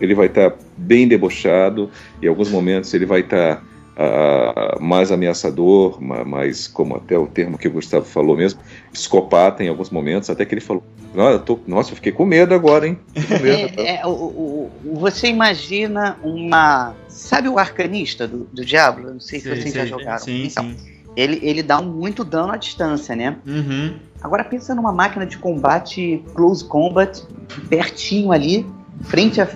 ele 0.00 0.14
vai 0.14 0.26
estar 0.26 0.50
tá 0.50 0.56
bem 0.76 1.08
debochado, 1.08 1.90
em 2.22 2.26
alguns 2.26 2.50
momentos 2.50 2.92
ele 2.92 3.06
vai 3.06 3.20
estar 3.20 3.56
tá 3.56 3.62
uh, 3.96 4.82
mais 4.82 5.10
ameaçador, 5.10 6.00
mais, 6.00 6.68
como 6.68 6.96
até 6.96 7.18
o 7.18 7.26
termo 7.26 7.58
que 7.58 7.66
o 7.66 7.70
Gustavo 7.72 8.04
falou 8.04 8.36
mesmo, 8.36 8.60
psicopata 8.92 9.64
em 9.64 9.68
alguns 9.68 9.90
momentos, 9.90 10.28
até 10.30 10.44
que 10.44 10.54
ele 10.54 10.60
falou, 10.60 10.84
nossa, 11.14 11.32
eu, 11.32 11.38
tô, 11.40 11.58
nossa, 11.66 11.92
eu 11.92 11.96
fiquei 11.96 12.12
com 12.12 12.26
medo 12.26 12.54
agora, 12.54 12.86
hein? 12.86 12.98
Medo, 13.42 13.74
tá? 13.76 13.82
é, 13.82 13.96
é, 13.96 14.06
o, 14.06 14.10
o, 14.10 14.70
você 14.94 15.28
imagina 15.28 16.18
uma... 16.22 16.94
Sabe 17.08 17.48
o 17.48 17.58
arcanista 17.58 18.28
do, 18.28 18.44
do 18.52 18.64
Diablo? 18.64 19.14
Não 19.14 19.20
sei 19.20 19.40
se 19.40 19.48
sim, 19.48 19.54
vocês 19.54 19.72
sim, 19.72 19.78
já 19.78 19.86
jogaram. 19.86 20.18
Sim, 20.18 20.44
então, 20.44 20.64
sim. 20.64 20.76
Ele, 21.16 21.40
ele 21.42 21.62
dá 21.62 21.80
muito 21.80 22.22
dano 22.22 22.52
à 22.52 22.58
distância, 22.58 23.16
né? 23.16 23.38
Uhum. 23.46 23.94
Agora 24.20 24.44
pensa 24.44 24.74
numa 24.74 24.92
máquina 24.92 25.24
de 25.24 25.38
combate, 25.38 26.22
close 26.34 26.62
combat, 26.62 27.22
pertinho 27.70 28.32
ali, 28.32 28.66
frente 29.04 29.40
a... 29.40 29.48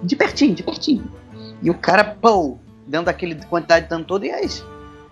De 0.00 0.14
pertinho, 0.14 0.54
de 0.54 0.62
pertinho. 0.62 1.10
E 1.60 1.70
o 1.70 1.74
cara, 1.74 2.04
pô, 2.04 2.58
dando 2.92 3.08
aquele 3.08 3.34
quantidade 3.46 3.86
de 3.86 3.90
dano 3.90 4.04
todo 4.04 4.26
e 4.26 4.30
as. 4.30 4.62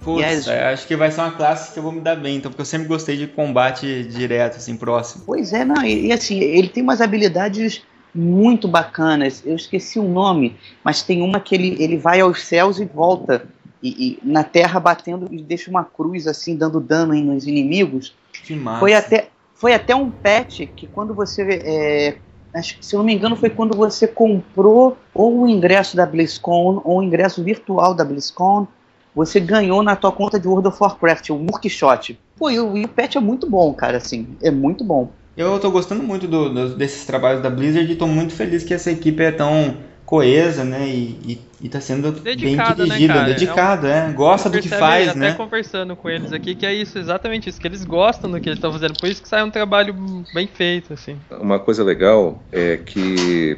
Putz, 0.02 0.22
Yes. 0.22 0.48
é, 0.48 0.72
acho 0.72 0.86
que 0.86 0.96
vai 0.96 1.10
ser 1.10 1.20
uma 1.22 1.32
classe 1.32 1.72
que 1.72 1.78
eu 1.78 1.82
vou 1.82 1.92
me 1.92 2.00
dar 2.00 2.16
bem, 2.16 2.36
então, 2.36 2.50
porque 2.50 2.62
eu 2.62 2.66
sempre 2.66 2.86
gostei 2.86 3.16
de 3.16 3.26
combate 3.26 4.04
direto, 4.04 4.56
assim, 4.56 4.76
próximo. 4.76 5.24
Pois 5.26 5.52
é, 5.52 5.64
não, 5.64 5.82
e, 5.82 6.06
e 6.06 6.12
assim, 6.12 6.38
ele 6.40 6.68
tem 6.68 6.82
umas 6.82 7.00
habilidades 7.00 7.82
muito 8.14 8.66
bacanas. 8.68 9.42
Eu 9.44 9.56
esqueci 9.56 9.98
o 9.98 10.08
nome, 10.08 10.56
mas 10.84 11.02
tem 11.02 11.22
uma 11.22 11.40
que 11.40 11.54
ele, 11.54 11.76
ele 11.78 11.96
vai 11.96 12.20
aos 12.20 12.42
céus 12.42 12.78
e 12.78 12.84
volta. 12.84 13.46
E, 13.82 13.88
e 13.88 14.18
na 14.22 14.44
terra 14.44 14.78
batendo 14.78 15.26
e 15.30 15.40
deixa 15.40 15.70
uma 15.70 15.82
cruz 15.84 16.26
assim, 16.26 16.54
dando 16.54 16.80
dano 16.80 17.14
nos 17.14 17.46
inimigos. 17.46 18.14
Que 18.44 18.54
massa. 18.54 18.80
Foi 18.80 18.92
até, 18.92 19.28
foi 19.54 19.72
até 19.72 19.94
um 19.96 20.10
patch 20.10 20.60
que 20.76 20.86
quando 20.86 21.14
você. 21.14 21.42
é, 21.64 22.16
acho 22.54 22.78
que, 22.78 22.84
se 22.86 22.94
eu 22.94 22.98
não 22.98 23.04
me 23.06 23.14
engano, 23.14 23.36
foi 23.36 23.50
quando 23.50 23.76
você 23.76 24.06
comprou 24.06 24.96
ou 25.14 25.42
o 25.42 25.48
ingresso 25.48 25.96
da 25.96 26.06
BlizzCon 26.06 26.80
ou 26.84 26.98
o 26.98 27.02
ingresso 27.02 27.42
virtual 27.42 27.94
da 27.94 28.04
BlizzCon. 28.04 28.66
Você 29.14 29.40
ganhou 29.40 29.82
na 29.82 29.96
tua 29.96 30.12
conta 30.12 30.38
de 30.38 30.46
World 30.46 30.68
of 30.68 30.78
Warcraft, 30.80 31.30
o 31.30 31.36
Murkshot. 31.36 32.18
Pô, 32.38 32.48
e 32.50 32.60
o, 32.60 32.76
e 32.76 32.84
o 32.84 32.88
patch 32.88 33.16
é 33.16 33.20
muito 33.20 33.48
bom, 33.50 33.72
cara, 33.74 33.96
assim. 33.96 34.26
É 34.40 34.50
muito 34.50 34.84
bom. 34.84 35.10
Eu 35.36 35.58
tô 35.58 35.70
gostando 35.70 36.02
muito 36.02 36.28
do- 36.28 36.48
do- 36.52 36.74
desses 36.76 37.04
trabalhos 37.06 37.42
da 37.42 37.50
Blizzard 37.50 37.90
e 37.90 37.96
tô 37.96 38.06
muito 38.06 38.32
feliz 38.32 38.62
que 38.62 38.72
essa 38.74 38.90
equipe 38.90 39.22
é 39.22 39.32
tão 39.32 39.76
coesa, 40.10 40.64
né? 40.64 40.88
E, 40.88 41.16
e, 41.24 41.38
e 41.62 41.68
tá 41.68 41.80
sendo 41.80 42.10
Dedicada, 42.10 42.84
bem 42.84 42.88
né, 42.88 42.98
dirigida, 42.98 43.14
cara? 43.14 43.32
dedicada, 43.32 43.88
é, 43.88 44.12
Gosta 44.12 44.50
do 44.50 44.58
que 44.58 44.68
faz, 44.68 45.08
até 45.08 45.16
né? 45.18 45.30
conversando 45.36 45.94
com 45.94 46.10
eles 46.10 46.32
aqui 46.32 46.54
que 46.54 46.66
é 46.66 46.74
isso, 46.74 46.98
exatamente 46.98 47.48
isso, 47.48 47.60
que 47.60 47.68
eles 47.68 47.84
gostam 47.84 48.30
do 48.30 48.40
que 48.40 48.48
eles 48.48 48.58
estão 48.58 48.72
fazendo, 48.72 48.94
por 48.98 49.08
isso 49.08 49.22
que 49.22 49.28
sai 49.28 49.44
um 49.44 49.50
trabalho 49.50 49.94
bem 50.34 50.46
feito, 50.48 50.92
assim. 50.92 51.16
Uma 51.40 51.58
coisa 51.60 51.84
legal 51.84 52.42
é 52.50 52.76
que 52.76 53.56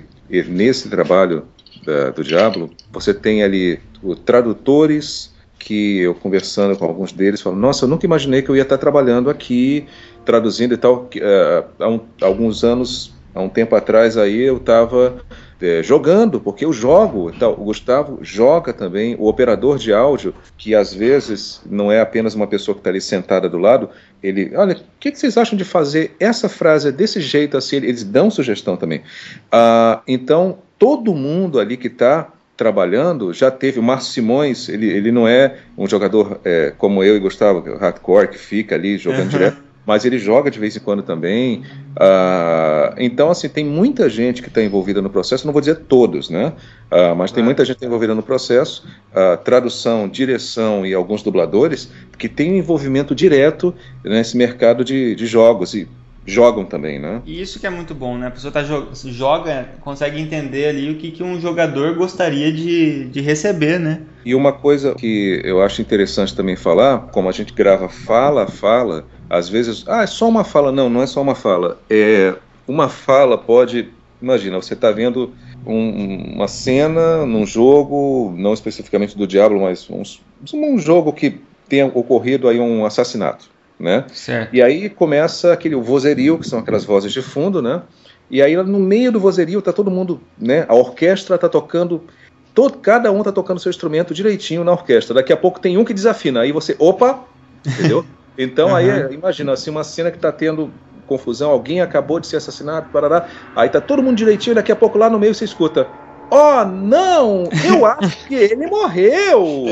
nesse 0.49 0.89
trabalho 0.91 1.45
da- 1.85 2.11
do 2.11 2.23
Diablo, 2.23 2.71
você 2.91 3.15
tem 3.15 3.43
ali 3.43 3.81
o, 4.03 4.15
tradutores 4.15 5.33
que 5.59 6.01
eu 6.01 6.15
conversando 6.15 6.77
com 6.77 6.85
alguns 6.85 7.13
deles 7.13 7.41
falam, 7.41 7.59
nossa, 7.59 7.85
eu 7.85 7.89
nunca 7.89 8.05
imaginei 8.05 8.43
que 8.43 8.49
eu 8.51 8.57
ia 8.57 8.63
estar 8.63 8.79
trabalhando 8.79 9.31
aqui, 9.31 9.87
traduzindo 10.25 10.75
e 10.75 10.77
tal. 10.77 11.07
que, 11.07 11.21
eh, 11.23 11.65
há, 11.79 11.89
um- 11.89 12.01
alguns 12.21 12.65
anos, 12.65 13.13
há 13.35 13.41
um 13.41 13.49
tempo 13.49 13.75
atrás 13.77 14.17
aí, 14.17 14.41
eu 14.43 14.57
estava 14.57 15.23
jogando, 15.83 16.41
porque 16.41 16.65
eu 16.65 16.73
jogo 16.73 17.31
e 17.31 17.39
tal. 17.39 17.53
O 17.53 17.65
Gustavo 17.65 18.19
joga 18.23 18.73
também, 18.73 19.15
o 19.19 19.27
operador 19.27 19.79
de 19.79 19.93
áudio, 19.93 20.35
que 20.57 20.75
às 20.75 20.93
vezes 20.93 21.61
não 21.69 21.91
é 21.91 22.01
apenas 22.01 22.35
uma 22.35 22.47
pessoa 22.47 22.75
que 22.75 22.81
está 22.81 22.91
ali 22.91 23.01
sentada 23.01 23.49
do 23.49 23.59
lado, 23.59 23.89
ele, 24.23 24.53
olha, 24.57 24.75
o 24.77 24.79
que, 25.01 25.11
que 25.13 25.19
vocês 25.19 25.37
acham 25.37 25.57
de 25.57 25.65
fazer 25.65 26.15
essa 26.19 26.49
frase 26.49 26.91
desse 26.91 27.21
jeito 27.21 27.57
assim? 27.57 27.77
Eles 27.77 28.05
dão 28.05 28.31
sugestão 28.31 28.77
também. 28.77 29.03
Ah, 29.51 30.01
então, 30.07 30.59
todo 30.79 31.15
mundo 31.15 31.59
ali 31.61 31.77
que 31.77 31.89
está 31.89 32.29
trabalhando 32.57 33.33
já 33.33 33.51
teve. 33.51 33.81
O 33.81 33.83
Márcio 33.83 34.13
Simões, 34.13 34.69
ele, 34.69 34.89
ele 34.89 35.11
não 35.11 35.27
é 35.27 35.57
um 35.77 35.87
jogador 35.89 36.41
é, 36.45 36.73
como 36.77 37.03
eu 37.03 37.17
e 37.17 37.19
Gustavo, 37.19 37.63
que 37.63 37.69
é 37.71 37.77
hardcore, 37.77 38.29
que 38.29 38.39
fica 38.39 38.75
ali 38.75 38.97
jogando 38.99 39.23
Uhum. 39.25 39.29
direto, 39.29 39.63
mas 39.87 40.05
ele 40.05 40.19
joga 40.19 40.51
de 40.51 40.59
vez 40.59 40.77
em 40.77 40.81
quando 40.81 41.03
também. 41.03 41.63
Ah, 41.99 42.95
então, 42.99 43.31
assim, 43.31 43.49
tem 43.49 43.65
muita 43.65 44.09
gente 44.09 44.43
que 44.43 44.49
está 44.49 44.63
envolvida 44.63 45.03
no 45.03 45.11
processo, 45.11 45.47
não 45.47 45.53
vou 45.53 45.61
dizer 45.61 45.77
todos, 45.89 46.31
né? 46.31 46.53
Ah, 46.91 47.15
mas 47.15 47.33
tem 47.33 47.43
muita 47.43 47.65
gente 47.65 47.85
envolvida 47.85 48.15
no 48.15 48.23
processo, 48.23 48.87
ah, 49.15 49.37
tradução, 49.37 50.09
direção 50.09 50.87
e 50.87 50.95
alguns 50.95 51.23
dubladores 51.23 51.91
que 52.19 52.29
têm 52.29 52.53
um 52.53 52.57
envolvimento 52.57 53.15
direto 53.15 53.75
nesse 54.05 54.37
mercado 54.37 54.85
de, 54.85 55.15
de 55.15 55.27
jogos 55.27 55.75
e 55.75 55.89
jogam 56.27 56.65
também, 56.65 56.99
né? 56.99 57.23
E 57.27 57.41
isso 57.41 57.59
que 57.61 57.67
é 57.67 57.71
muito 57.71 57.95
bom, 57.95 58.17
né? 58.19 58.29
A 58.29 58.31
pessoa 58.31 58.53
tá 58.53 58.63
jo- 58.63 58.91
joga, 58.95 59.69
consegue 59.81 60.21
entender 60.21 60.67
ali 60.69 60.91
o 60.91 60.99
que, 60.99 61.11
que 61.11 61.23
um 61.23 61.41
jogador 61.41 61.95
gostaria 61.97 62.53
de, 62.53 63.09
de 63.09 63.21
receber, 63.21 63.79
né? 63.79 64.07
E 64.25 64.35
uma 64.35 64.53
coisa 64.53 64.95
que 64.95 65.41
eu 65.45 65.61
acho 65.63 65.83
interessante 65.83 66.35
também 66.35 66.57
falar, 66.57 67.09
como 67.11 67.29
a 67.29 67.33
gente 67.33 67.53
grava 67.53 67.89
fala 67.89 68.47
fala, 68.47 69.07
às 69.29 69.49
vezes, 69.49 69.85
ah, 69.89 70.03
é 70.03 70.07
só 70.07 70.29
uma 70.29 70.45
fala. 70.45 70.71
Não, 70.71 70.89
não 70.89 71.03
é 71.03 71.07
só 71.07 71.21
uma 71.23 71.35
fala. 71.35 71.83
É, 71.91 72.35
uma 72.67 72.89
fala 72.89 73.37
pode. 73.37 73.93
Imagina, 74.21 74.57
você 74.63 74.75
está 74.75 74.93
vendo 74.93 75.35
um- 75.67 76.35
uma 76.37 76.47
cena 76.49 77.27
num 77.27 77.45
jogo, 77.47 78.35
não 78.37 78.53
especificamente 78.55 79.17
do 79.17 79.27
Diablo, 79.27 79.61
mas 79.61 79.89
um, 79.91 80.03
um 80.55 80.79
jogo 80.79 81.13
que 81.13 81.41
tenha 81.69 81.87
ocorrido 81.87 82.49
aí 82.49 82.61
um 82.61 82.85
assassinato, 82.85 83.52
né? 83.83 84.05
Certo. 84.13 84.55
E 84.55 84.63
aí 84.63 84.89
começa 84.89 85.53
aquele 85.53 85.75
vozerio, 85.75 86.39
que 86.39 86.49
são 86.49 86.61
aquelas 86.61 86.85
vozes 86.85 87.13
de 87.13 87.21
fundo, 87.21 87.61
né? 87.61 87.83
E 88.31 88.41
aí 88.41 88.57
no 88.57 88.79
meio 88.79 89.11
do 89.11 89.19
vozerio 89.19 89.61
tá 89.61 89.73
todo 89.73 89.91
mundo, 89.91 90.21
né? 90.39 90.65
A 90.69 90.75
orquestra 90.75 91.37
tá 91.37 91.49
tocando, 91.49 92.05
todo, 92.55 92.79
cada 92.79 93.11
um 93.11 93.23
tá 93.25 93.33
tocando 93.33 93.59
seu 93.59 93.71
instrumento 93.71 94.15
direitinho 94.15 94.63
na 94.63 94.71
orquestra. 94.71 95.15
Daqui 95.15 95.33
a 95.33 95.37
pouco 95.37 95.61
tem 95.61 95.77
um 95.77 95.85
que 95.85 95.93
desafina, 95.93 96.43
aí 96.43 96.53
você, 96.53 96.77
opa, 96.79 97.25
entendeu? 97.67 98.07
Então 98.39 98.75
aí 98.75 98.89
Aham. 98.89 99.13
imagina 99.13 99.53
assim 99.53 99.71
uma 99.71 99.85
cena 99.85 100.11
que 100.11 100.19
tá 100.19 100.33
tendo 100.33 100.73
confusão, 101.07 101.51
alguém 101.51 101.83
acabou 101.83 102.19
de 102.19 102.27
ser 102.27 102.37
assassinado, 102.37 102.89
parará, 102.91 103.29
aí 103.55 103.69
tá 103.69 103.79
todo 103.79 104.03
mundo 104.03 104.17
direitinho, 104.17 104.57
daqui 104.57 104.73
a 104.73 104.77
pouco 104.77 104.97
lá 104.97 105.11
no 105.11 105.19
meio 105.19 105.35
você 105.35 105.45
escuta 105.45 105.87
Oh, 106.35 106.65
não! 106.65 107.45
Eu 107.63 107.85
acho 107.85 108.27
que 108.27 108.35
ele 108.35 108.67
morreu! 108.67 109.67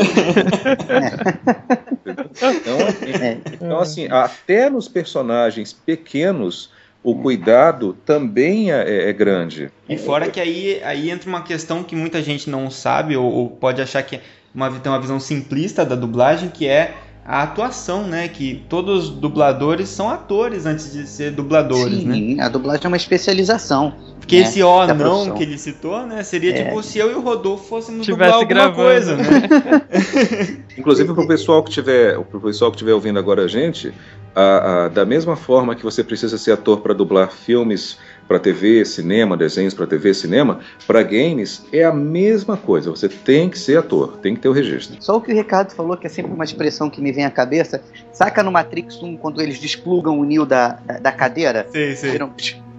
então, 2.37 2.87
assim, 2.87 3.25
É. 3.25 3.39
então, 3.51 3.79
assim, 3.79 4.09
até 4.11 4.69
nos 4.69 4.87
personagens 4.87 5.73
pequenos, 5.73 6.71
o 7.03 7.15
cuidado 7.15 7.97
também 8.05 8.71
é, 8.71 9.09
é 9.09 9.13
grande. 9.15 9.71
E 9.89 9.97
fora 9.97 10.29
que 10.29 10.39
aí, 10.39 10.83
aí 10.85 11.11
entra 11.11 11.31
uma 11.31 11.43
questão 11.43 11.83
que 11.83 11.97
muita 11.97 12.21
gente 12.23 12.51
não 12.51 12.71
sabe 12.71 13.17
ou, 13.17 13.25
ou 13.33 13.51
pode 13.51 13.81
achar 13.81 14.03
que 14.03 14.17
é 14.17 14.21
uma, 14.55 14.71
tem 14.71 14.93
uma 14.93 15.01
visão 15.01 15.19
simplista 15.19 15.83
da 15.83 15.95
dublagem, 15.97 16.51
que 16.51 16.69
é 16.69 16.95
a 17.25 17.43
atuação, 17.43 18.07
né? 18.07 18.29
Que 18.29 18.63
todos 18.69 19.05
os 19.05 19.11
dubladores 19.11 19.89
são 19.89 20.09
atores 20.09 20.67
antes 20.67 20.93
de 20.93 21.07
ser 21.07 21.31
dubladores, 21.33 22.03
né? 22.05 22.15
Sim, 22.15 22.41
a 22.41 22.49
dublagem 22.49 22.85
é 22.87 22.89
uma 22.89 22.97
especialização. 22.97 23.95
Porque 24.19 24.37
né, 24.37 24.43
esse 24.43 24.63
ó 24.63 24.87
não 24.95 25.33
que 25.35 25.43
ele 25.43 25.57
citou, 25.59 26.07
né? 26.07 26.23
Seria 26.23 26.51
É. 26.57 26.65
tipo 26.65 26.83
se 26.83 26.99
eu 26.99 27.11
e 27.11 27.15
o 27.15 27.21
Rodolfo 27.21 27.65
fôssemos 27.69 28.05
Tivesse 28.07 28.31
dublar 28.31 28.35
alguma 28.35 28.49
gravando. 28.49 28.77
coisa, 28.77 29.17
né? 29.17 29.83
Inclusive 30.79 31.13
para 31.15 31.25
o 31.25 31.27
pessoal 31.27 31.63
que 31.63 31.71
tiver, 31.71 32.19
pro 32.25 32.41
pessoal 32.41 32.71
que 32.71 32.77
estiver 32.77 32.93
ouvindo 32.95 33.19
agora 33.19 33.45
a 33.45 33.49
gente, 33.49 33.93
a- 34.35 34.85
a- 34.85 34.89
da 34.89 35.05
mesma 35.05 35.37
forma 35.37 35.75
que 35.75 35.83
você 35.83 36.05
precisa 36.05 36.39
ser 36.39 36.53
ator 36.53 36.81
para 36.81 36.95
dublar 36.95 37.31
filmes 37.33 37.99
para 38.31 38.39
TV, 38.39 38.85
cinema, 38.85 39.37
desenhos 39.37 39.75
para 39.75 39.89
TV, 39.89 40.15
cinema, 40.15 40.61
para 40.87 41.03
games 41.03 41.67
é 41.73 41.83
a 41.83 41.93
mesma 41.93 42.57
coisa. 42.57 42.89
Você 42.89 43.09
tem 43.09 43.51
que 43.51 43.59
ser 43.59 43.77
ator, 43.77 44.19
tem 44.19 44.37
que 44.37 44.41
ter 44.41 44.49
o 44.49 44.53
registro. 44.53 44.97
Só 45.01 45.17
o 45.17 45.21
que 45.21 45.33
o 45.33 45.35
Ricardo 45.35 45.73
falou, 45.73 45.97
que 45.97 46.07
é 46.07 46.11
sempre 46.11 46.33
uma 46.33 46.45
expressão 46.45 46.89
que 46.89 47.01
me 47.01 47.11
vem 47.11 47.25
à 47.25 47.31
cabeça. 47.31 47.83
Saca 48.13 48.41
no 48.45 48.53
Matrix 48.53 49.03
1, 49.03 49.17
quando 49.17 49.43
eles 49.43 49.59
desplugam 49.59 50.17
o 50.21 50.25
Neo 50.25 50.47
da, 50.47 50.79
da, 50.87 50.99
da 51.01 51.11
cadeira? 51.11 51.67
sei, 51.73 51.97
sei. 51.97 52.13
Viram? 52.13 52.33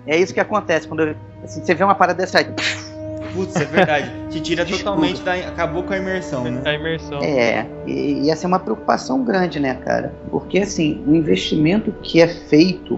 É 0.08 0.18
isso 0.18 0.34
que 0.34 0.40
acontece. 0.40 0.88
Quando 0.88 1.14
assim, 1.44 1.62
você 1.62 1.76
vê 1.76 1.84
uma 1.84 1.96
parada 1.96 2.20
dessa 2.20 2.40
aí. 2.40 2.46
Putz, 3.34 3.54
é 3.58 3.66
verdade. 3.66 4.10
Te 4.30 4.40
tira 4.40 4.66
totalmente 4.66 5.22
da. 5.22 5.34
Acabou 5.34 5.84
com 5.84 5.92
a 5.92 5.98
imersão, 5.98 6.46
né? 6.46 6.62
A 6.64 6.74
imersão. 6.74 7.20
É, 7.22 7.68
e, 7.86 8.24
e 8.24 8.30
essa 8.30 8.46
é 8.46 8.48
uma 8.48 8.60
preocupação 8.60 9.22
grande, 9.26 9.60
né, 9.60 9.74
cara? 9.84 10.14
Porque, 10.30 10.60
assim, 10.60 11.04
o 11.06 11.14
investimento 11.14 11.94
que 12.02 12.22
é 12.22 12.28
feito 12.30 12.98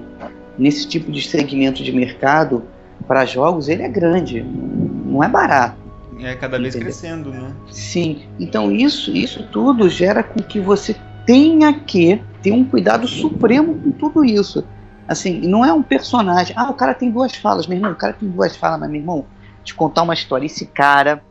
nesse 0.57 0.87
tipo 0.87 1.11
de 1.11 1.21
segmento 1.21 1.83
de 1.83 1.91
mercado 1.91 2.63
para 3.07 3.25
jogos, 3.25 3.67
ele 3.69 3.83
é 3.83 3.89
grande. 3.89 4.41
Não 4.43 5.23
é 5.23 5.27
barato. 5.27 5.77
É 6.21 6.35
cada 6.35 6.57
vez 6.57 6.75
Entendeu? 6.75 6.93
crescendo, 6.93 7.29
né? 7.31 7.51
Sim. 7.69 8.23
Então, 8.39 8.71
isso, 8.71 9.11
isso 9.11 9.43
tudo 9.51 9.89
gera 9.89 10.23
com 10.23 10.41
que 10.41 10.59
você 10.59 10.95
tenha 11.25 11.73
que 11.73 12.21
ter 12.41 12.51
um 12.51 12.63
cuidado 12.63 13.07
supremo 13.07 13.75
com 13.75 13.91
tudo 13.91 14.23
isso. 14.23 14.63
Assim, 15.07 15.41
não 15.41 15.65
é 15.65 15.73
um 15.73 15.83
personagem. 15.83 16.55
Ah, 16.57 16.69
o 16.69 16.73
cara 16.75 16.93
tem 16.93 17.11
duas 17.11 17.35
falas, 17.35 17.67
meu 17.67 17.77
irmão. 17.77 17.91
O 17.91 17.95
cara 17.95 18.13
tem 18.13 18.29
duas 18.29 18.55
falas, 18.55 18.79
mas, 18.79 18.89
meu 18.89 19.01
irmão, 19.01 19.25
te 19.63 19.73
contar 19.73 20.03
uma 20.03 20.13
história. 20.13 20.45
Esse 20.45 20.65
cara. 20.65 21.21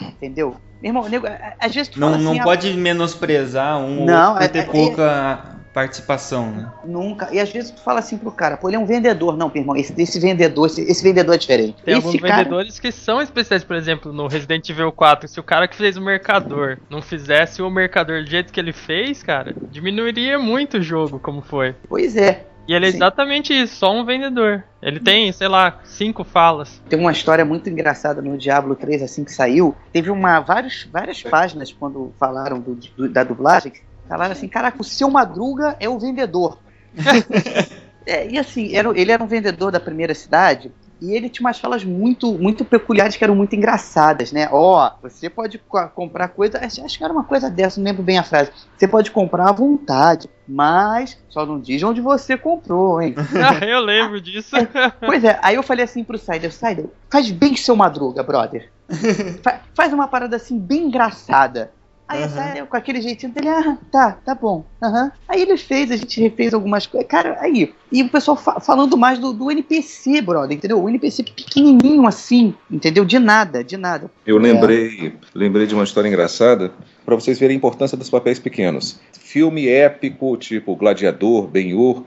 Entendeu? 0.00 0.56
Meu 0.82 0.90
irmão, 0.90 1.08
nego, 1.08 1.26
às 1.58 1.74
vezes 1.74 1.88
tu 1.88 1.98
Não, 1.98 2.08
fala 2.10 2.22
não 2.22 2.30
assim, 2.32 2.40
ah, 2.40 2.44
pode 2.44 2.72
menosprezar 2.74 3.78
um 3.78 4.04
Não, 4.04 4.34
ou 4.34 4.40
é- 4.40 4.48
ter 4.48 4.58
é- 4.58 4.62
pouca 4.62 5.57
participação, 5.78 6.50
né? 6.50 6.72
Nunca. 6.84 7.28
E 7.32 7.38
às 7.38 7.50
vezes 7.50 7.70
tu 7.70 7.80
fala 7.80 8.00
assim 8.00 8.18
pro 8.18 8.32
cara, 8.32 8.56
pô, 8.56 8.68
ele 8.68 8.76
é 8.76 8.78
um 8.78 8.84
vendedor. 8.86 9.36
Não, 9.36 9.48
meu 9.48 9.62
irmão, 9.62 9.76
esse, 9.76 9.94
esse 10.00 10.18
vendedor, 10.18 10.66
esse, 10.66 10.80
esse 10.82 11.02
vendedor 11.02 11.34
é 11.36 11.38
diferente. 11.38 11.76
Tem 11.84 11.96
esse 11.96 12.06
alguns 12.06 12.20
cara, 12.20 12.36
vendedores 12.42 12.80
que 12.80 12.90
são 12.90 13.22
especiais, 13.22 13.62
por 13.62 13.76
exemplo, 13.76 14.12
no 14.12 14.26
Resident 14.26 14.68
Evil 14.68 14.90
4, 14.90 15.28
se 15.28 15.38
o 15.38 15.42
cara 15.42 15.68
que 15.68 15.76
fez 15.76 15.96
o 15.96 16.00
mercador 16.02 16.78
não 16.90 17.00
fizesse 17.00 17.62
o 17.62 17.70
mercador 17.70 18.24
do 18.24 18.28
jeito 18.30 18.52
que 18.52 18.58
ele 18.58 18.72
fez, 18.72 19.22
cara, 19.22 19.54
diminuiria 19.70 20.38
muito 20.38 20.78
o 20.78 20.82
jogo 20.82 21.18
como 21.20 21.40
foi. 21.42 21.74
Pois 21.88 22.16
é. 22.16 22.44
E 22.66 22.74
ele 22.74 22.86
é 22.86 22.90
Sim. 22.90 22.96
exatamente 22.98 23.52
isso, 23.54 23.76
só 23.76 23.90
um 23.94 24.04
vendedor. 24.04 24.62
Ele 24.82 25.00
tem, 25.00 25.32
sei 25.32 25.48
lá, 25.48 25.78
cinco 25.84 26.22
falas. 26.22 26.82
Tem 26.86 26.98
uma 26.98 27.10
história 27.12 27.42
muito 27.42 27.70
engraçada 27.70 28.20
no 28.20 28.36
Diablo 28.36 28.74
3, 28.76 29.02
assim 29.04 29.24
que 29.24 29.32
saiu. 29.32 29.74
Teve 29.90 30.10
uma, 30.10 30.40
vários, 30.40 30.86
várias 30.92 31.22
páginas 31.22 31.72
quando 31.72 32.12
falaram 32.20 32.60
do- 32.60 32.74
do- 32.74 33.08
da 33.08 33.24
dublagem. 33.24 33.72
Falaram 34.08 34.32
assim, 34.32 34.48
caraca, 34.48 34.80
o 34.80 34.84
seu 34.84 35.10
Madruga 35.10 35.76
é 35.78 35.88
o 35.88 35.98
vendedor. 35.98 36.58
É, 38.08 38.26
e 38.26 38.38
assim, 38.38 38.74
era, 38.74 38.88
ele 38.98 39.12
era 39.12 39.22
um 39.22 39.26
vendedor 39.26 39.70
da 39.70 39.78
primeira 39.78 40.14
cidade. 40.14 40.72
E 41.00 41.12
ele 41.12 41.28
tinha 41.28 41.46
umas 41.46 41.60
falas 41.60 41.84
muito, 41.84 42.32
muito 42.32 42.64
peculiares 42.64 43.16
que 43.16 43.22
eram 43.22 43.36
muito 43.36 43.54
engraçadas, 43.54 44.32
né? 44.32 44.48
Ó, 44.50 44.84
oh, 44.84 45.02
você 45.02 45.30
pode 45.30 45.60
comprar 45.94 46.28
coisa. 46.28 46.58
Acho 46.58 46.98
que 46.98 47.04
era 47.04 47.12
uma 47.12 47.22
coisa 47.22 47.48
dessa, 47.48 47.78
não 47.78 47.84
lembro 47.84 48.02
bem 48.02 48.18
a 48.18 48.24
frase. 48.24 48.50
Você 48.76 48.88
pode 48.88 49.10
comprar 49.10 49.50
à 49.50 49.52
vontade, 49.52 50.28
mas 50.46 51.16
só 51.28 51.46
não 51.46 51.60
diz 51.60 51.82
onde 51.82 52.00
você 52.00 52.36
comprou, 52.36 53.00
hein? 53.00 53.14
Ah, 53.38 53.64
eu 53.64 53.80
lembro 53.80 54.20
disso. 54.20 54.56
É, 54.56 54.66
pois 55.06 55.22
é, 55.22 55.38
aí 55.42 55.54
eu 55.54 55.62
falei 55.62 55.84
assim 55.84 56.02
pro 56.02 56.18
Sider, 56.18 56.52
Sider, 56.52 56.86
faz 57.10 57.30
bem 57.30 57.54
seu 57.56 57.76
madruga, 57.76 58.22
brother. 58.22 58.70
Fa 59.44 59.60
faz 59.74 59.92
uma 59.92 60.08
parada 60.08 60.36
assim 60.36 60.58
bem 60.58 60.86
engraçada. 60.86 61.70
Aí 62.08 62.22
uhum. 62.22 62.28
Sai, 62.30 62.66
com 62.66 62.76
aquele 62.76 63.02
jeitinho 63.02 63.32
dele, 63.32 63.50
ah, 63.50 63.76
tá, 63.92 64.12
tá 64.24 64.34
bom. 64.34 64.64
Uhum. 64.82 65.10
Aí 65.28 65.42
ele 65.42 65.58
fez, 65.58 65.90
a 65.90 65.96
gente 65.96 66.18
refez 66.22 66.54
algumas 66.54 66.86
coisas. 66.86 67.06
Cara, 67.06 67.36
aí. 67.38 67.74
E 67.92 68.02
o 68.02 68.08
pessoal 68.08 68.34
fa 68.34 68.58
falando 68.60 68.96
mais 68.96 69.18
do, 69.18 69.32
do, 69.32 69.50
NPC, 69.50 70.22
brother, 70.22 70.56
entendeu? 70.56 70.82
O 70.82 70.88
NPC 70.88 71.22
pequenininho 71.22 72.06
assim, 72.06 72.54
entendeu? 72.70 73.04
De 73.04 73.18
nada, 73.18 73.62
de 73.62 73.76
nada. 73.76 74.10
Eu 74.26 74.38
lembrei, 74.38 75.08
é. 75.08 75.12
lembrei 75.34 75.66
de 75.66 75.74
uma 75.74 75.84
história 75.84 76.08
engraçada 76.08 76.72
para 77.04 77.14
vocês 77.14 77.38
verem 77.38 77.56
a 77.56 77.58
importância 77.58 77.96
dos 77.96 78.08
papéis 78.08 78.38
pequenos. 78.38 78.98
Filme 79.12 79.68
épico, 79.68 80.34
tipo 80.38 80.74
Gladiador, 80.76 81.46
Ben-Hur, 81.46 82.04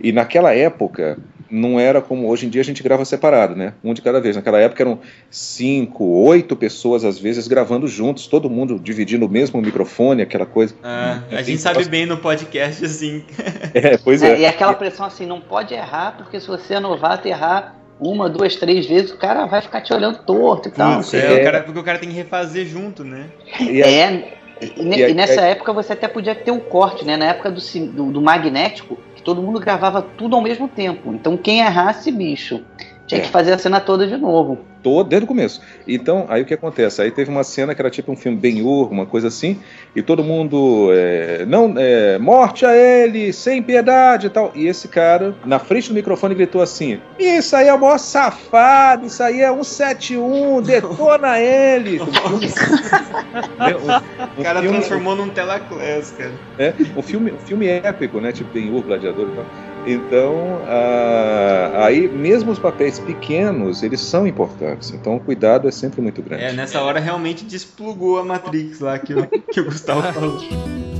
e 0.00 0.10
naquela 0.10 0.52
época 0.52 1.16
não 1.54 1.78
era 1.78 2.02
como 2.02 2.28
hoje 2.28 2.46
em 2.46 2.48
dia 2.48 2.60
a 2.60 2.64
gente 2.64 2.82
grava 2.82 3.04
separado, 3.04 3.54
né? 3.54 3.74
Um 3.82 3.94
de 3.94 4.02
cada 4.02 4.20
vez. 4.20 4.36
Naquela 4.36 4.58
época 4.58 4.82
eram 4.82 4.98
cinco, 5.30 6.04
oito 6.04 6.56
pessoas 6.56 7.04
às 7.04 7.18
vezes 7.18 7.46
gravando 7.46 7.86
juntos, 7.86 8.26
todo 8.26 8.50
mundo 8.50 8.78
dividindo 8.78 9.26
o 9.26 9.28
mesmo 9.28 9.60
microfone, 9.62 10.22
aquela 10.22 10.46
coisa. 10.46 10.74
Ah, 10.82 11.22
a 11.30 11.42
gente 11.42 11.60
sabe 11.60 11.84
bem 11.84 12.06
no 12.06 12.16
podcast 12.18 12.84
assim. 12.84 13.24
É, 13.74 13.96
pois 13.96 14.22
é. 14.22 14.34
é. 14.34 14.40
E 14.40 14.46
aquela 14.46 14.72
pressão 14.72 15.04
assim, 15.04 15.26
não 15.26 15.40
pode 15.40 15.74
errar, 15.74 16.16
porque 16.16 16.38
se 16.38 16.46
você 16.46 16.74
é 16.74 16.80
novato 16.80 17.26
errar 17.26 17.76
uma, 17.98 18.28
duas, 18.28 18.56
três 18.56 18.86
vezes, 18.86 19.10
o 19.10 19.16
cara 19.16 19.46
vai 19.46 19.60
ficar 19.60 19.80
te 19.80 19.92
olhando 19.92 20.18
torto 20.18 20.68
e 20.68 20.72
tal. 20.72 21.00
Isso, 21.00 21.16
é, 21.16 21.38
é. 21.38 21.40
O 21.40 21.44
cara, 21.44 21.62
porque 21.62 21.78
o 21.78 21.82
cara 21.82 21.98
tem 21.98 22.08
que 22.08 22.14
refazer 22.14 22.66
junto, 22.66 23.04
né? 23.04 23.26
E 23.60 23.82
é. 23.82 24.38
E, 24.60 24.80
e, 24.80 25.10
e 25.10 25.14
nessa 25.14 25.40
época 25.40 25.72
você 25.72 25.92
até 25.92 26.06
podia 26.06 26.34
ter 26.34 26.50
o 26.50 26.54
um 26.54 26.60
corte, 26.60 27.04
né? 27.04 27.16
Na 27.16 27.26
época 27.26 27.50
do, 27.50 27.60
do, 27.88 28.12
do 28.12 28.22
magnético, 28.22 28.98
todo 29.24 29.42
mundo 29.42 29.58
gravava 29.58 30.02
tudo 30.02 30.36
ao 30.36 30.42
mesmo 30.42 30.68
tempo. 30.68 31.12
Então 31.12 31.36
quem 31.36 31.60
errasse, 31.60 32.12
bicho, 32.12 32.62
tinha 33.06 33.20
que 33.20 33.26
é. 33.28 33.30
fazer 33.30 33.52
a 33.52 33.58
cena 33.58 33.80
toda 33.80 34.06
de 34.06 34.16
novo. 34.16 34.58
Todo, 34.82 35.08
desde 35.08 35.24
o 35.24 35.28
começo. 35.28 35.60
Então, 35.88 36.26
aí 36.28 36.42
o 36.42 36.44
que 36.44 36.52
acontece? 36.52 37.00
Aí 37.00 37.10
teve 37.10 37.30
uma 37.30 37.42
cena 37.42 37.74
que 37.74 37.80
era 37.80 37.90
tipo 37.90 38.12
um 38.12 38.16
filme 38.16 38.36
Ben-Hur, 38.36 38.90
uma 38.92 39.06
coisa 39.06 39.28
assim, 39.28 39.58
e 39.96 40.02
todo 40.02 40.22
mundo, 40.22 40.90
é, 40.92 41.46
não, 41.46 41.74
é, 41.76 42.18
morte 42.18 42.66
a 42.66 42.76
ele, 42.76 43.32
sem 43.32 43.62
piedade 43.62 44.26
e 44.26 44.30
tal. 44.30 44.52
E 44.54 44.66
esse 44.66 44.88
cara, 44.88 45.34
na 45.44 45.58
frente 45.58 45.88
do 45.88 45.94
microfone, 45.94 46.34
gritou 46.34 46.60
assim, 46.60 47.00
isso 47.18 47.56
aí 47.56 47.68
é 47.68 47.74
o 47.74 47.80
maior 47.80 47.98
safado, 47.98 49.06
isso 49.06 49.22
aí 49.22 49.40
é 49.40 49.48
171, 49.48 50.60
detona 50.62 51.38
ele. 51.38 52.00
o, 54.36 54.42
cara 54.42 54.60
filme, 54.60 54.78
transformou 54.78 55.16
num 55.16 55.30
telaclass, 55.30 56.10
cara. 56.12 56.32
É, 56.58 56.74
um 56.94 57.02
filme, 57.02 57.32
um 57.32 57.38
filme 57.38 57.66
épico, 57.66 58.20
né, 58.20 58.32
tipo 58.32 58.52
Ben-Hur, 58.52 58.82
Gladiador 58.82 59.28
e 59.30 59.36
tal. 59.36 59.73
Então, 59.86 60.62
ah, 60.66 61.84
aí 61.84 62.08
mesmo 62.08 62.50
os 62.50 62.58
papéis 62.58 62.98
pequenos, 62.98 63.82
eles 63.82 64.00
são 64.00 64.26
importantes. 64.26 64.90
Então, 64.92 65.16
o 65.16 65.20
cuidado 65.20 65.68
é 65.68 65.70
sempre 65.70 66.00
muito 66.00 66.22
grande. 66.22 66.44
É, 66.44 66.52
nessa 66.52 66.80
hora 66.80 66.98
realmente 66.98 67.44
desplugou 67.44 68.18
a 68.18 68.24
Matrix 68.24 68.80
lá 68.80 68.98
que 68.98 69.14
que 69.52 69.60
o 69.60 69.64
Gustavo 69.64 70.02
falou. 70.12 70.40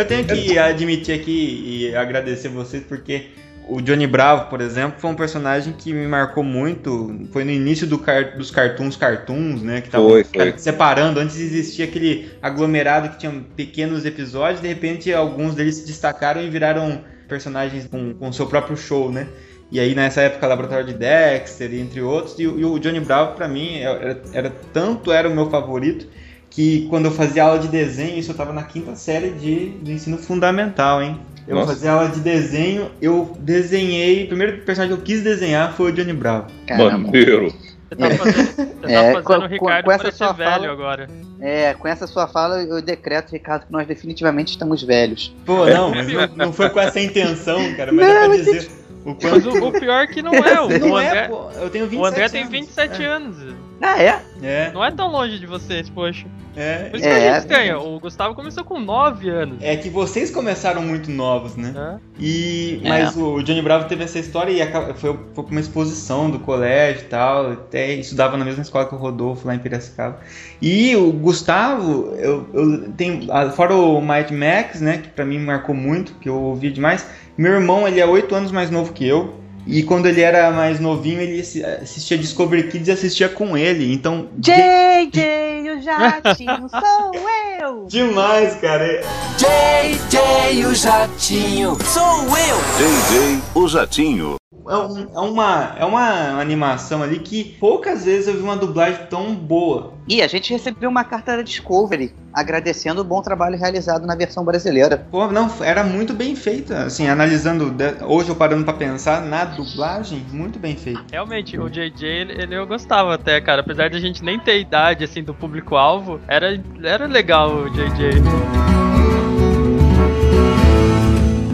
Eu 0.00 0.06
tenho 0.06 0.24
que 0.24 0.58
admitir 0.58 1.14
aqui 1.14 1.62
e 1.90 1.94
agradecer 1.94 2.48
vocês 2.48 2.82
porque 2.84 3.26
o 3.70 3.80
Johnny 3.80 4.06
Bravo, 4.06 4.50
por 4.50 4.60
exemplo, 4.60 4.98
foi 4.98 5.10
um 5.10 5.14
personagem 5.14 5.72
que 5.72 5.92
me 5.92 6.06
marcou 6.06 6.42
muito. 6.42 7.28
Foi 7.32 7.44
no 7.44 7.52
início 7.52 7.86
do 7.86 7.98
car 7.98 8.36
dos 8.36 8.50
cartoons, 8.50 8.96
cartoons, 8.96 9.62
né? 9.62 9.80
Que 9.80 9.86
estavam 9.86 10.10
separando. 10.56 11.20
Antes 11.20 11.38
existia 11.38 11.84
aquele 11.84 12.30
aglomerado 12.42 13.10
que 13.10 13.18
tinha 13.18 13.32
pequenos 13.54 14.04
episódios. 14.04 14.60
De 14.60 14.66
repente, 14.66 15.12
alguns 15.12 15.54
deles 15.54 15.76
se 15.76 15.86
destacaram 15.86 16.42
e 16.42 16.50
viraram 16.50 17.02
personagens 17.28 17.86
com, 17.86 18.12
com 18.14 18.32
seu 18.32 18.46
próprio 18.46 18.76
show, 18.76 19.12
né? 19.12 19.28
E 19.70 19.78
aí, 19.78 19.94
nessa 19.94 20.22
época, 20.22 20.48
Laboratório 20.48 20.86
de 20.86 20.94
Dexter, 20.94 21.72
entre 21.72 22.02
outros. 22.02 22.36
E, 22.40 22.42
e 22.42 22.64
o 22.64 22.76
Johnny 22.80 22.98
Bravo, 22.98 23.36
para 23.36 23.46
mim, 23.46 23.76
é, 23.76 23.84
era, 23.84 24.22
era, 24.32 24.52
tanto 24.72 25.12
era 25.12 25.28
o 25.28 25.34
meu 25.34 25.48
favorito 25.48 26.08
que 26.50 26.86
quando 26.90 27.06
eu 27.06 27.12
fazia 27.12 27.44
aula 27.44 27.58
de 27.58 27.68
desenho, 27.68 28.18
isso 28.18 28.32
eu 28.32 28.36
tava 28.36 28.52
na 28.52 28.64
quinta 28.64 28.96
série 28.96 29.30
de, 29.30 29.70
de 29.78 29.92
ensino 29.92 30.18
fundamental, 30.18 31.00
hein? 31.00 31.18
Eu 31.46 31.56
Nossa. 31.56 31.68
fazia 31.68 31.92
aula 31.92 32.08
de 32.08 32.20
desenho, 32.20 32.90
eu 33.00 33.36
desenhei. 33.40 34.24
O 34.24 34.28
primeiro 34.28 34.58
personagem 34.58 34.94
que 34.94 35.00
eu 35.00 35.04
quis 35.04 35.22
desenhar 35.22 35.72
foi 35.72 35.90
o 35.90 35.94
Johnny 35.94 36.12
Bravo. 36.12 36.48
Maneiro. 36.68 37.54
Você 37.88 37.96
tá 37.96 38.10
fazendo, 38.10 38.46
você 38.46 38.66
tá 38.66 38.90
é, 38.90 39.12
fazendo 39.12 39.24
com, 39.24 39.32
o 39.32 39.46
Ricardo 39.46 39.84
com 39.84 39.92
essa 39.92 40.12
sua 40.12 40.32
velho 40.32 40.50
fala, 40.50 40.72
agora. 40.72 41.08
É, 41.40 41.74
com 41.74 41.88
essa 41.88 42.06
sua 42.06 42.28
fala 42.28 42.62
eu 42.62 42.80
decreto, 42.80 43.32
Ricardo, 43.32 43.66
que 43.66 43.72
nós 43.72 43.86
definitivamente 43.86 44.50
estamos 44.50 44.82
velhos. 44.82 45.34
Pô, 45.44 45.66
não, 45.66 45.90
mas 45.92 46.12
não, 46.12 46.28
não 46.36 46.52
foi 46.52 46.70
com 46.70 46.78
essa 46.78 47.00
intenção, 47.00 47.74
cara, 47.74 47.92
mas 47.92 48.06
não, 48.06 48.14
é 48.14 48.28
pra 48.28 48.36
dizer. 48.36 48.70
O, 49.04 49.14
quanto... 49.14 49.48
o, 49.48 49.68
o 49.68 49.72
pior 49.72 50.06
que 50.06 50.22
não 50.22 50.34
é. 50.38 50.60
O, 50.60 50.78
não 50.78 50.90
o 50.92 50.98
é, 50.98 51.08
André, 51.08 51.18
é, 51.18 51.28
pô. 51.28 51.50
Eu 51.52 51.70
tenho 51.70 51.86
27 51.86 51.96
O 51.96 52.04
André 52.04 52.20
anos. 52.20 52.32
tem 52.32 52.48
27 52.48 53.02
é. 53.02 53.06
anos. 53.06 53.36
Ah, 53.80 54.02
é? 54.02 54.22
É. 54.42 54.70
Não 54.72 54.84
é 54.84 54.90
tão 54.90 55.08
longe 55.08 55.38
de 55.38 55.46
vocês, 55.46 55.88
poxa. 55.88 56.26
É. 56.56 56.88
Por 56.88 56.96
isso 56.96 57.08
que 57.08 57.14
é, 57.14 57.30
a 57.30 57.40
gente. 57.40 57.72
O 57.84 58.00
Gustavo 58.00 58.34
começou 58.34 58.64
com 58.64 58.78
9 58.78 59.28
anos. 59.28 59.58
É 59.60 59.76
que 59.76 59.88
vocês 59.88 60.30
começaram 60.30 60.82
muito 60.82 61.10
novos, 61.10 61.56
né? 61.56 61.72
É. 61.76 61.98
E, 62.18 62.80
mas 62.84 63.16
é. 63.16 63.20
o 63.20 63.42
Johnny 63.42 63.62
Bravo 63.62 63.88
teve 63.88 64.04
essa 64.04 64.18
história 64.18 64.52
e 64.52 64.94
foi, 64.94 65.14
foi 65.34 65.44
pra 65.44 65.52
uma 65.52 65.60
exposição 65.60 66.30
do 66.30 66.38
colégio 66.38 67.02
e 67.02 67.06
tal. 67.06 67.52
Até 67.52 67.92
estudava 67.94 68.36
na 68.36 68.44
mesma 68.44 68.62
escola 68.62 68.86
que 68.86 68.94
o 68.94 68.98
Rodolfo 68.98 69.46
lá 69.46 69.54
em 69.54 69.58
Piracicaba. 69.58 70.18
E 70.60 70.94
o 70.96 71.12
Gustavo, 71.12 72.14
eu, 72.16 72.46
eu 72.52 72.92
tenho. 72.92 73.26
Fora 73.52 73.74
o 73.74 74.00
Might 74.00 74.32
Max, 74.32 74.80
né? 74.80 74.98
Que 74.98 75.08
pra 75.08 75.24
mim 75.24 75.38
marcou 75.38 75.74
muito, 75.74 76.14
que 76.14 76.28
eu 76.28 76.36
ouvi 76.36 76.70
demais. 76.70 77.06
Meu 77.36 77.52
irmão, 77.52 77.86
ele 77.86 78.00
é 78.00 78.06
8 78.06 78.34
anos 78.34 78.52
mais 78.52 78.70
novo 78.70 78.92
que 78.92 79.06
eu. 79.06 79.39
E 79.66 79.82
quando 79.82 80.06
ele 80.06 80.20
era 80.20 80.50
mais 80.50 80.80
novinho, 80.80 81.20
ele 81.20 81.40
assistia 81.40 82.18
Discovery 82.18 82.68
Kids 82.68 82.88
e 82.88 82.92
assistia 82.92 83.28
com 83.28 83.56
ele. 83.56 83.92
Então. 83.92 84.28
JJ, 84.36 85.70
o 85.76 85.82
jatinho, 85.82 86.68
sou 86.68 87.12
eu! 87.60 87.86
Demais, 87.86 88.56
cara. 88.56 89.02
JJ, 89.36 90.66
o 90.66 90.74
jatinho, 90.74 91.78
sou 91.84 92.22
eu! 92.22 92.58
JJ, 92.78 93.42
o 93.54 93.68
jatinho. 93.68 94.39
É, 94.68 94.76
um, 94.76 94.98
é, 95.14 95.20
uma, 95.20 95.76
é 95.78 95.84
uma 95.84 96.40
animação 96.40 97.04
ali 97.04 97.20
que 97.20 97.56
poucas 97.60 98.04
vezes 98.04 98.26
eu 98.26 98.34
vi 98.34 98.42
uma 98.42 98.56
dublagem 98.56 99.06
tão 99.08 99.32
boa. 99.32 99.94
E 100.08 100.20
a 100.20 100.26
gente 100.26 100.52
recebeu 100.52 100.90
uma 100.90 101.04
carta 101.04 101.36
da 101.36 101.42
Discovery 101.42 102.12
agradecendo 102.32 103.00
o 103.00 103.04
bom 103.04 103.22
trabalho 103.22 103.56
realizado 103.56 104.04
na 104.04 104.16
versão 104.16 104.44
brasileira. 104.44 105.06
Pô, 105.08 105.28
não, 105.28 105.48
era 105.62 105.84
muito 105.84 106.12
bem 106.12 106.34
feita. 106.34 106.82
Assim, 106.82 107.06
analisando, 107.06 107.72
hoje 108.04 108.30
eu 108.30 108.34
parando 108.34 108.64
para 108.64 108.74
pensar 108.74 109.22
na 109.22 109.44
dublagem, 109.44 110.26
muito 110.32 110.58
bem 110.58 110.76
feita. 110.76 111.04
Realmente, 111.12 111.56
o 111.56 111.68
JJ, 111.68 112.04
ele, 112.04 112.42
ele 112.42 112.56
eu 112.56 112.66
gostava 112.66 113.14
até, 113.14 113.40
cara. 113.40 113.60
Apesar 113.60 113.88
de 113.88 113.98
a 113.98 114.00
gente 114.00 114.24
nem 114.24 114.36
ter 114.36 114.58
idade, 114.58 115.04
assim, 115.04 115.22
do 115.22 115.32
público-alvo, 115.32 116.20
era, 116.26 116.60
era 116.82 117.06
legal 117.06 117.54
o 117.54 117.70
JJ. 117.70 118.89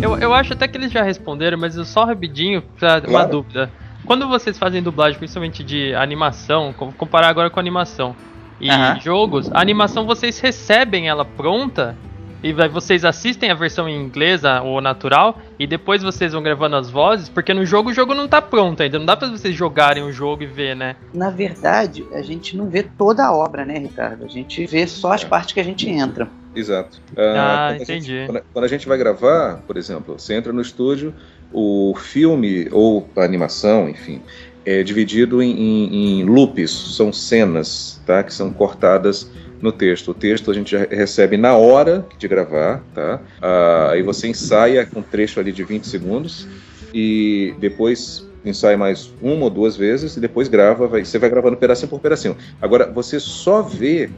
Eu, 0.01 0.19
eu 0.19 0.35
acho 0.35 0.53
até 0.53 0.69
que 0.69 0.77
eles 0.77 0.93
já 0.93 1.03
responderam, 1.03 1.59
mas 1.59 1.75
só 1.89 2.05
rapidinho, 2.05 2.63
pra 2.79 3.01
claro. 3.01 3.11
uma 3.11 3.25
dúvida. 3.25 3.71
Quando 4.05 4.29
vocês 4.29 4.59
fazem 4.59 4.83
dublagem, 4.83 5.19
principalmente 5.19 5.65
de 5.65 5.95
animação, 5.95 6.73
comparar 6.73 7.29
agora 7.29 7.51
com 7.51 7.59
animação 7.59 8.15
e 8.61 8.69
jogos, 9.01 9.51
a 9.53 9.61
animação 9.61 10.07
vocês 10.07 10.39
recebem 10.39 11.09
ela 11.09 11.25
pronta 11.25 11.97
e 12.43 12.53
vocês 12.69 13.05
assistem 13.05 13.51
a 13.51 13.55
versão 13.55 13.89
em 13.89 14.01
inglês 14.01 14.43
ou 14.65 14.81
natural 14.81 15.39
e 15.59 15.67
depois 15.67 16.03
vocês 16.03 16.33
vão 16.33 16.43
gravando 16.43 16.77
as 16.77 16.89
vozes, 16.89 17.29
porque 17.29 17.53
no 17.53 17.65
jogo 17.65 17.91
o 17.91 17.93
jogo 17.93 18.15
não 18.15 18.29
tá 18.29 18.41
pronto 18.41 18.83
ainda, 18.83 18.99
não 18.99 19.07
dá 19.07 19.17
para 19.17 19.29
vocês 19.29 19.55
jogarem 19.55 20.05
o 20.05 20.13
jogo 20.13 20.43
e 20.43 20.47
ver, 20.47 20.77
né? 20.77 20.95
Na 21.13 21.31
verdade, 21.31 22.07
a 22.13 22.23
gente 22.23 22.57
não 22.57 22.69
vê 22.69 22.85
toda 22.85 23.25
a 23.25 23.33
obra, 23.33 23.65
né, 23.65 23.79
Ricardo? 23.79 24.25
A 24.25 24.29
gente 24.29 24.65
vê 24.67 24.87
só 24.87 25.13
as 25.13 25.25
partes 25.25 25.55
que 25.55 25.61
a 25.61 25.65
gente 25.65 25.89
entra. 25.89 26.29
Exato. 26.57 26.99
Uh, 27.13 27.21
ah, 27.37 27.69
quando 27.71 27.83
entendi. 27.83 28.13
A 28.13 28.17
gente, 28.17 28.27
quando, 28.27 28.45
quando 28.53 28.65
a 28.65 28.69
gente 28.69 28.89
vai 28.89 28.99
gravar, 28.99 29.63
por 29.67 29.77
exemplo, 29.77 30.19
você 30.19 30.35
entra 30.35 30.53
no 30.53 30.63
estúdio, 30.63 31.15
o 31.53 31.95
filme 31.95 32.69
ou 32.73 33.09
a 33.15 33.23
animação, 33.23 33.89
enfim, 33.89 34.23
é 34.65 34.83
dividido 34.83 35.43
em, 35.43 35.51
em, 35.51 36.21
em, 36.21 36.25
loops, 36.25 36.71
são 36.97 37.13
cenas, 37.13 38.01
tá? 38.07 38.23
Que 38.23 38.35
são 38.35 38.53
cortadas 38.53 39.31
no 39.61 39.71
texto. 39.71 40.11
O 40.11 40.15
texto 40.15 40.51
a 40.51 40.55
gente 40.55 40.77
recebe 40.77 41.37
na 41.37 41.57
hora 41.57 42.05
de 42.19 42.27
gravar, 42.27 42.83
tá? 42.95 43.21
Ah, 43.41 43.91
aí 43.93 44.03
você 44.03 44.27
ensaia 44.29 44.85
com 44.85 45.01
um 45.01 45.03
trecho 45.03 45.39
ali 45.39 45.53
de 45.53 45.63
20 45.63 45.87
segundos 45.87 46.49
e 46.93 47.55
depois 47.61 48.27
ensaia 48.45 48.77
mais 48.77 49.13
uma 49.21 49.45
ou 49.45 49.51
duas 49.51 49.77
vezes 49.77 50.17
e 50.17 50.21
depois 50.21 50.49
grava, 50.49 50.87
vai, 50.87 51.05
você 51.05 51.19
vai 51.19 51.29
gravando 51.29 51.57
pedacinho 51.57 51.89
por 51.89 52.01
pedacinho. 52.01 52.37
Agora, 52.61 52.91
você 52.91 53.19
só 53.21 53.63
vê 53.63 54.09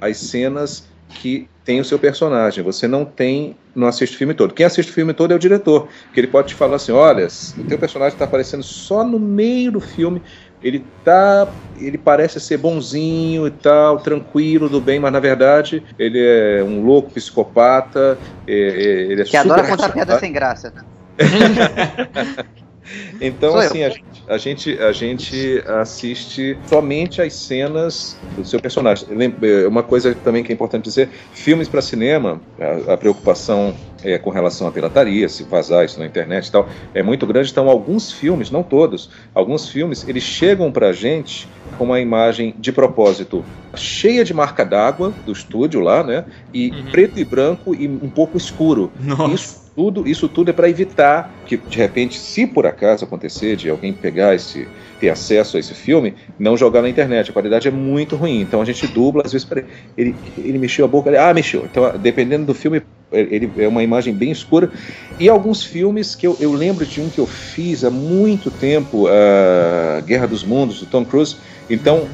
as 0.00 0.16
cenas 0.16 0.86
que 1.08 1.48
tem 1.64 1.80
o 1.80 1.84
seu 1.84 1.98
personagem. 1.98 2.62
Você 2.62 2.86
não 2.86 3.04
tem, 3.04 3.56
não 3.74 3.86
assiste 3.86 4.14
o 4.14 4.18
filme 4.18 4.34
todo. 4.34 4.52
Quem 4.54 4.66
assiste 4.66 4.90
o 4.90 4.92
filme 4.92 5.14
todo 5.14 5.32
é 5.32 5.34
o 5.34 5.38
diretor, 5.38 5.88
que 6.12 6.20
ele 6.20 6.26
pode 6.26 6.48
te 6.48 6.54
falar 6.54 6.76
assim: 6.76 6.92
olha, 6.92 7.26
o 7.58 7.64
teu 7.64 7.78
personagem 7.78 8.14
está 8.14 8.24
aparecendo 8.24 8.62
só 8.62 9.04
no 9.04 9.18
meio 9.18 9.72
do 9.72 9.80
filme. 9.80 10.22
Ele 10.62 10.82
tá, 11.04 11.46
ele 11.78 11.98
parece 11.98 12.40
ser 12.40 12.56
bonzinho 12.56 13.46
e 13.46 13.50
tal, 13.50 13.98
tranquilo, 13.98 14.66
do 14.66 14.80
bem, 14.80 14.98
mas 14.98 15.12
na 15.12 15.20
verdade 15.20 15.82
ele 15.98 16.18
é 16.18 16.64
um 16.64 16.82
louco 16.82 17.10
psicopata. 17.10 18.18
É, 18.46 18.52
é, 18.52 19.12
ele 19.12 19.22
é 19.22 19.24
que 19.24 19.36
adora 19.36 19.66
contar 19.66 19.90
piada 19.90 20.18
sem 20.18 20.32
graça. 20.32 20.72
Então, 23.20 23.56
assim, 23.56 23.82
a 23.82 23.88
gente, 23.88 24.04
a 24.28 24.38
gente, 24.38 24.78
a 24.78 24.92
gente 24.92 25.64
assiste 25.66 26.56
somente 26.66 27.22
as 27.22 27.32
cenas 27.32 28.16
do 28.36 28.44
seu 28.44 28.60
personagem. 28.60 29.06
É, 29.42 29.66
uma 29.66 29.82
coisa 29.82 30.14
também 30.14 30.42
que 30.42 30.52
é 30.52 30.54
importante 30.54 30.84
dizer: 30.84 31.08
filmes 31.32 31.68
para 31.68 31.80
cinema, 31.80 32.40
a, 32.58 32.94
a 32.94 32.96
preocupação 32.96 33.74
é, 34.04 34.18
com 34.18 34.30
relação 34.30 34.66
à 34.66 34.72
pirataria, 34.72 35.28
se 35.28 35.42
vazar 35.44 35.84
isso 35.84 35.98
na 35.98 36.06
internet 36.06 36.46
e 36.46 36.52
tal, 36.52 36.68
é 36.92 37.02
muito 37.02 37.26
grande. 37.26 37.50
Então, 37.50 37.68
alguns 37.68 38.12
filmes, 38.12 38.50
não 38.50 38.62
todos, 38.62 39.10
alguns 39.34 39.68
filmes, 39.68 40.06
eles 40.06 40.22
chegam 40.22 40.70
pra 40.70 40.92
gente 40.92 41.48
com 41.78 41.84
uma 41.84 42.00
imagem 42.00 42.54
de 42.58 42.70
propósito 42.70 43.44
cheia 43.74 44.24
de 44.24 44.32
marca 44.32 44.64
d'água 44.64 45.12
do 45.26 45.32
estúdio 45.32 45.80
lá, 45.80 46.04
né? 46.04 46.24
E 46.52 46.70
uhum. 46.70 46.84
preto 46.90 47.18
e 47.18 47.24
branco 47.24 47.74
e 47.74 47.88
um 47.88 48.08
pouco 48.08 48.36
escuro. 48.36 48.92
Nossa. 49.00 49.34
Isso 49.34 49.64
tudo, 49.74 50.08
isso 50.08 50.28
tudo 50.28 50.50
é 50.50 50.52
para 50.52 50.68
evitar 50.68 51.34
que, 51.46 51.56
de 51.56 51.78
repente, 51.78 52.16
se 52.16 52.46
por 52.46 52.66
acaso 52.66 53.04
acontecer 53.04 53.56
de 53.56 53.68
alguém 53.68 53.92
pegar 53.92 54.34
esse, 54.34 54.68
ter 55.00 55.08
acesso 55.08 55.56
a 55.56 55.60
esse 55.60 55.74
filme, 55.74 56.14
não 56.38 56.56
jogar 56.56 56.80
na 56.80 56.88
internet. 56.88 57.30
A 57.30 57.32
qualidade 57.32 57.66
é 57.66 57.70
muito 57.70 58.14
ruim. 58.14 58.40
Então 58.40 58.60
a 58.60 58.64
gente 58.64 58.86
dubla, 58.86 59.22
às 59.24 59.32
vezes, 59.32 59.44
peraí, 59.44 59.64
ele, 59.96 60.14
ele 60.38 60.58
mexeu 60.58 60.84
a 60.84 60.88
boca, 60.88 61.10
ele, 61.10 61.18
ah, 61.18 61.34
mexeu. 61.34 61.64
Então, 61.64 61.92
dependendo 61.98 62.46
do 62.46 62.54
filme, 62.54 62.82
ele 63.12 63.50
é 63.58 63.68
uma 63.68 63.82
imagem 63.82 64.12
bem 64.12 64.30
escura. 64.30 64.70
E 65.18 65.28
alguns 65.28 65.62
filmes 65.62 66.14
que 66.14 66.26
eu, 66.26 66.36
eu 66.40 66.52
lembro 66.52 66.84
de 66.84 67.00
um 67.00 67.08
que 67.08 67.20
eu 67.20 67.26
fiz 67.26 67.84
há 67.84 67.90
muito 67.90 68.50
tempo, 68.50 69.06
a 69.06 70.00
Guerra 70.00 70.26
dos 70.26 70.42
Mundos, 70.42 70.80
do 70.80 70.86
Tom 70.86 71.04
Cruise. 71.04 71.36
Então, 71.70 72.08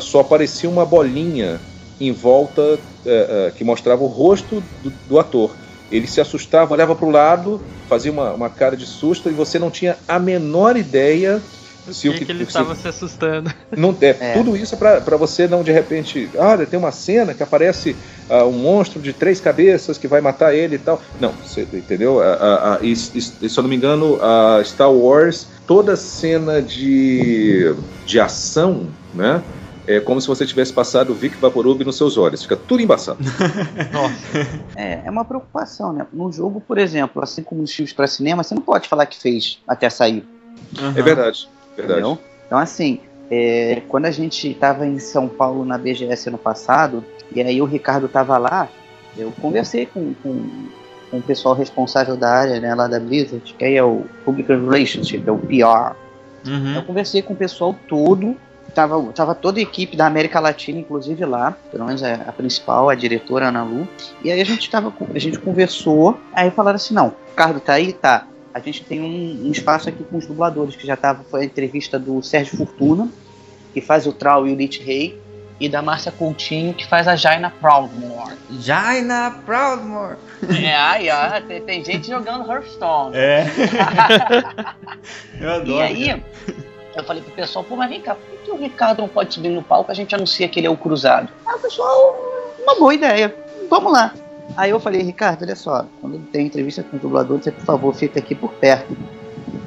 só 0.00 0.20
aparecia 0.20 0.70
uma 0.70 0.86
bolinha 0.86 1.60
em 2.00 2.12
volta 2.12 2.62
uh, 2.74 3.52
que 3.56 3.64
mostrava 3.64 4.02
o 4.02 4.06
rosto 4.06 4.62
do, 4.82 4.92
do 5.08 5.18
ator 5.18 5.50
ele 5.90 6.06
se 6.06 6.20
assustava, 6.20 6.72
olhava 6.72 6.94
para 6.94 7.06
o 7.06 7.10
lado, 7.10 7.60
fazia 7.88 8.10
uma, 8.10 8.32
uma 8.32 8.50
cara 8.50 8.76
de 8.76 8.86
susto 8.86 9.28
e 9.28 9.32
você 9.32 9.58
não 9.58 9.70
tinha 9.70 9.96
a 10.08 10.18
menor 10.18 10.76
ideia 10.76 11.40
se 11.92 12.02
que 12.02 12.08
o 12.08 12.18
que, 12.18 12.24
que 12.24 12.32
ele 12.32 12.44
estava 12.44 12.74
se 12.74 12.88
assustando. 12.88 13.52
Não, 13.76 13.96
é, 14.00 14.16
é. 14.20 14.32
Tudo 14.34 14.56
isso 14.56 14.74
é 14.74 14.78
para 14.78 15.16
você 15.16 15.46
não 15.46 15.62
de 15.62 15.72
repente. 15.72 16.30
Olha, 16.36 16.66
tem 16.66 16.78
uma 16.78 16.92
cena 16.92 17.34
que 17.34 17.42
aparece 17.42 17.96
uh, 18.28 18.44
um 18.44 18.52
monstro 18.52 19.00
de 19.00 19.12
três 19.12 19.40
cabeças 19.40 19.98
que 19.98 20.08
vai 20.08 20.20
matar 20.20 20.54
ele 20.54 20.76
e 20.76 20.78
tal. 20.78 21.00
Não, 21.20 21.32
você 21.32 21.62
entendeu? 21.72 22.16
Uh, 22.16 22.80
uh, 22.80 22.84
e, 22.84 22.92
e, 22.92 22.94
se 22.94 23.58
eu 23.58 23.62
não 23.62 23.68
me 23.68 23.76
engano, 23.76 24.18
a 24.22 24.62
Star 24.64 24.92
Wars, 24.92 25.48
toda 25.66 25.96
cena 25.96 26.62
de, 26.62 27.74
de 28.06 28.20
ação, 28.20 28.88
né? 29.12 29.42
é 29.86 30.00
como 30.00 30.20
se 30.20 30.26
você 30.26 30.46
tivesse 30.46 30.72
passado 30.72 31.10
o 31.10 31.14
Vic 31.14 31.36
Vaporub 31.36 31.84
nos 31.84 31.96
seus 31.96 32.16
olhos, 32.16 32.42
fica 32.42 32.56
tudo 32.56 32.82
embaçado. 32.82 33.18
é, 34.74 35.02
é 35.04 35.10
uma 35.10 35.24
preocupação, 35.24 35.92
né? 35.92 36.06
No 36.12 36.32
jogo, 36.32 36.60
por 36.60 36.78
exemplo, 36.78 37.22
assim 37.22 37.42
como 37.42 37.60
nos 37.60 37.72
filmes 37.72 37.92
para 37.92 38.06
cinema, 38.06 38.42
você 38.42 38.54
não 38.54 38.62
pode 38.62 38.88
falar 38.88 39.06
que 39.06 39.20
fez 39.20 39.60
até 39.68 39.90
sair. 39.90 40.26
Uhum. 40.78 40.92
É 40.96 41.02
verdade, 41.02 41.48
verdade. 41.76 42.00
Entendeu? 42.00 42.18
Então, 42.46 42.58
assim, 42.58 43.00
é, 43.30 43.82
quando 43.88 44.06
a 44.06 44.10
gente 44.10 44.50
estava 44.50 44.86
em 44.86 44.98
São 44.98 45.28
Paulo 45.28 45.64
na 45.64 45.78
BGS 45.78 46.28
ano 46.28 46.38
passado, 46.38 47.04
e 47.34 47.40
aí 47.40 47.60
o 47.60 47.64
Ricardo 47.64 48.06
estava 48.06 48.36
lá, 48.38 48.68
eu 49.16 49.32
conversei 49.40 49.86
com, 49.86 50.14
com, 50.22 50.68
com, 51.10 51.18
o 51.18 51.22
pessoal 51.22 51.54
responsável 51.54 52.16
da 52.16 52.30
área, 52.30 52.60
né, 52.60 52.74
lá 52.74 52.86
da 52.86 52.98
Blizzard, 52.98 53.54
que 53.56 53.64
aí 53.64 53.76
é 53.76 53.82
o 53.82 54.04
Public 54.24 54.52
Relations, 54.52 55.12
é 55.12 55.30
o 55.30 55.38
PR. 55.38 55.96
Uhum. 56.46 56.74
Eu 56.74 56.82
conversei 56.82 57.22
com 57.22 57.32
o 57.32 57.36
pessoal 57.36 57.74
todo 57.88 58.36
Tava, 58.74 59.00
tava 59.12 59.34
toda 59.34 59.60
a 59.60 59.62
equipe 59.62 59.96
da 59.96 60.06
América 60.06 60.40
Latina, 60.40 60.80
inclusive 60.80 61.24
lá, 61.24 61.56
pelo 61.70 61.84
menos 61.84 62.02
a, 62.02 62.14
a 62.14 62.32
principal, 62.32 62.90
a 62.90 62.94
diretora 62.94 63.48
Ana 63.48 63.62
Lu. 63.62 63.86
E 64.22 64.32
aí 64.32 64.40
a 64.40 64.44
gente 64.44 64.68
tava, 64.68 64.92
a 65.14 65.18
gente 65.18 65.38
conversou, 65.38 66.18
aí 66.32 66.50
falaram 66.50 66.76
assim, 66.76 66.92
não, 66.92 67.08
o 67.08 67.14
Ricardo 67.30 67.60
tá 67.60 67.74
aí? 67.74 67.92
Tá. 67.92 68.26
A 68.54 68.60
gente 68.60 68.84
tem 68.84 69.00
um, 69.00 69.48
um 69.48 69.50
espaço 69.50 69.88
aqui 69.88 70.04
com 70.04 70.16
os 70.16 70.26
dubladores, 70.26 70.76
que 70.76 70.86
já 70.86 70.96
tava, 70.96 71.24
foi 71.24 71.42
a 71.42 71.44
entrevista 71.44 71.98
do 71.98 72.22
Sérgio 72.22 72.56
Fortuna, 72.56 73.08
que 73.72 73.80
faz 73.80 74.06
o 74.06 74.12
Trau 74.12 74.46
e 74.46 74.52
o 74.52 74.54
Lich 74.54 74.80
Rei, 74.80 75.20
e 75.58 75.68
da 75.68 75.82
Márcia 75.82 76.12
Coutinho, 76.12 76.72
que 76.72 76.86
faz 76.86 77.08
a 77.08 77.16
Jaina 77.16 77.50
Proudmore. 77.50 78.36
Jaina 78.60 79.42
Proudmore! 79.44 80.16
É, 80.62 80.74
aí, 80.76 81.08
ó, 81.10 81.40
tem, 81.40 81.60
tem 81.62 81.84
gente 81.84 82.08
jogando 82.08 82.48
Hearthstone. 82.48 83.16
É. 83.16 83.44
Eu 85.40 85.50
adoro. 85.50 85.70
E 85.70 85.82
aí, 85.82 86.22
eu 86.96 87.02
falei 87.02 87.22
pro 87.22 87.32
pessoal, 87.32 87.64
pô, 87.64 87.74
mas 87.74 87.90
vem 87.90 88.00
cá, 88.00 88.14
por 88.14 88.24
que, 88.24 88.36
que 88.44 88.50
o 88.52 88.56
Ricardo 88.56 89.00
não 89.00 89.08
pode 89.08 89.34
subir 89.34 89.48
no 89.48 89.62
palco? 89.62 89.90
A 89.90 89.94
gente 89.94 90.14
anuncia 90.14 90.48
que 90.48 90.60
ele 90.60 90.68
é 90.68 90.70
o 90.70 90.76
cruzado. 90.76 91.28
O 91.44 91.58
pessoal, 91.58 92.16
uma 92.62 92.76
boa 92.76 92.94
ideia, 92.94 93.34
vamos 93.68 93.92
lá. 93.92 94.14
Aí 94.56 94.70
eu 94.70 94.78
falei, 94.78 95.02
Ricardo, 95.02 95.42
olha 95.42 95.56
só, 95.56 95.86
quando 96.00 96.18
tem 96.30 96.46
entrevista 96.46 96.82
com 96.82 96.96
o 96.96 97.00
dublador, 97.00 97.38
você, 97.38 97.50
por 97.50 97.64
favor, 97.64 97.94
fica 97.94 98.18
aqui 98.18 98.34
por 98.34 98.52
perto. 98.52 98.96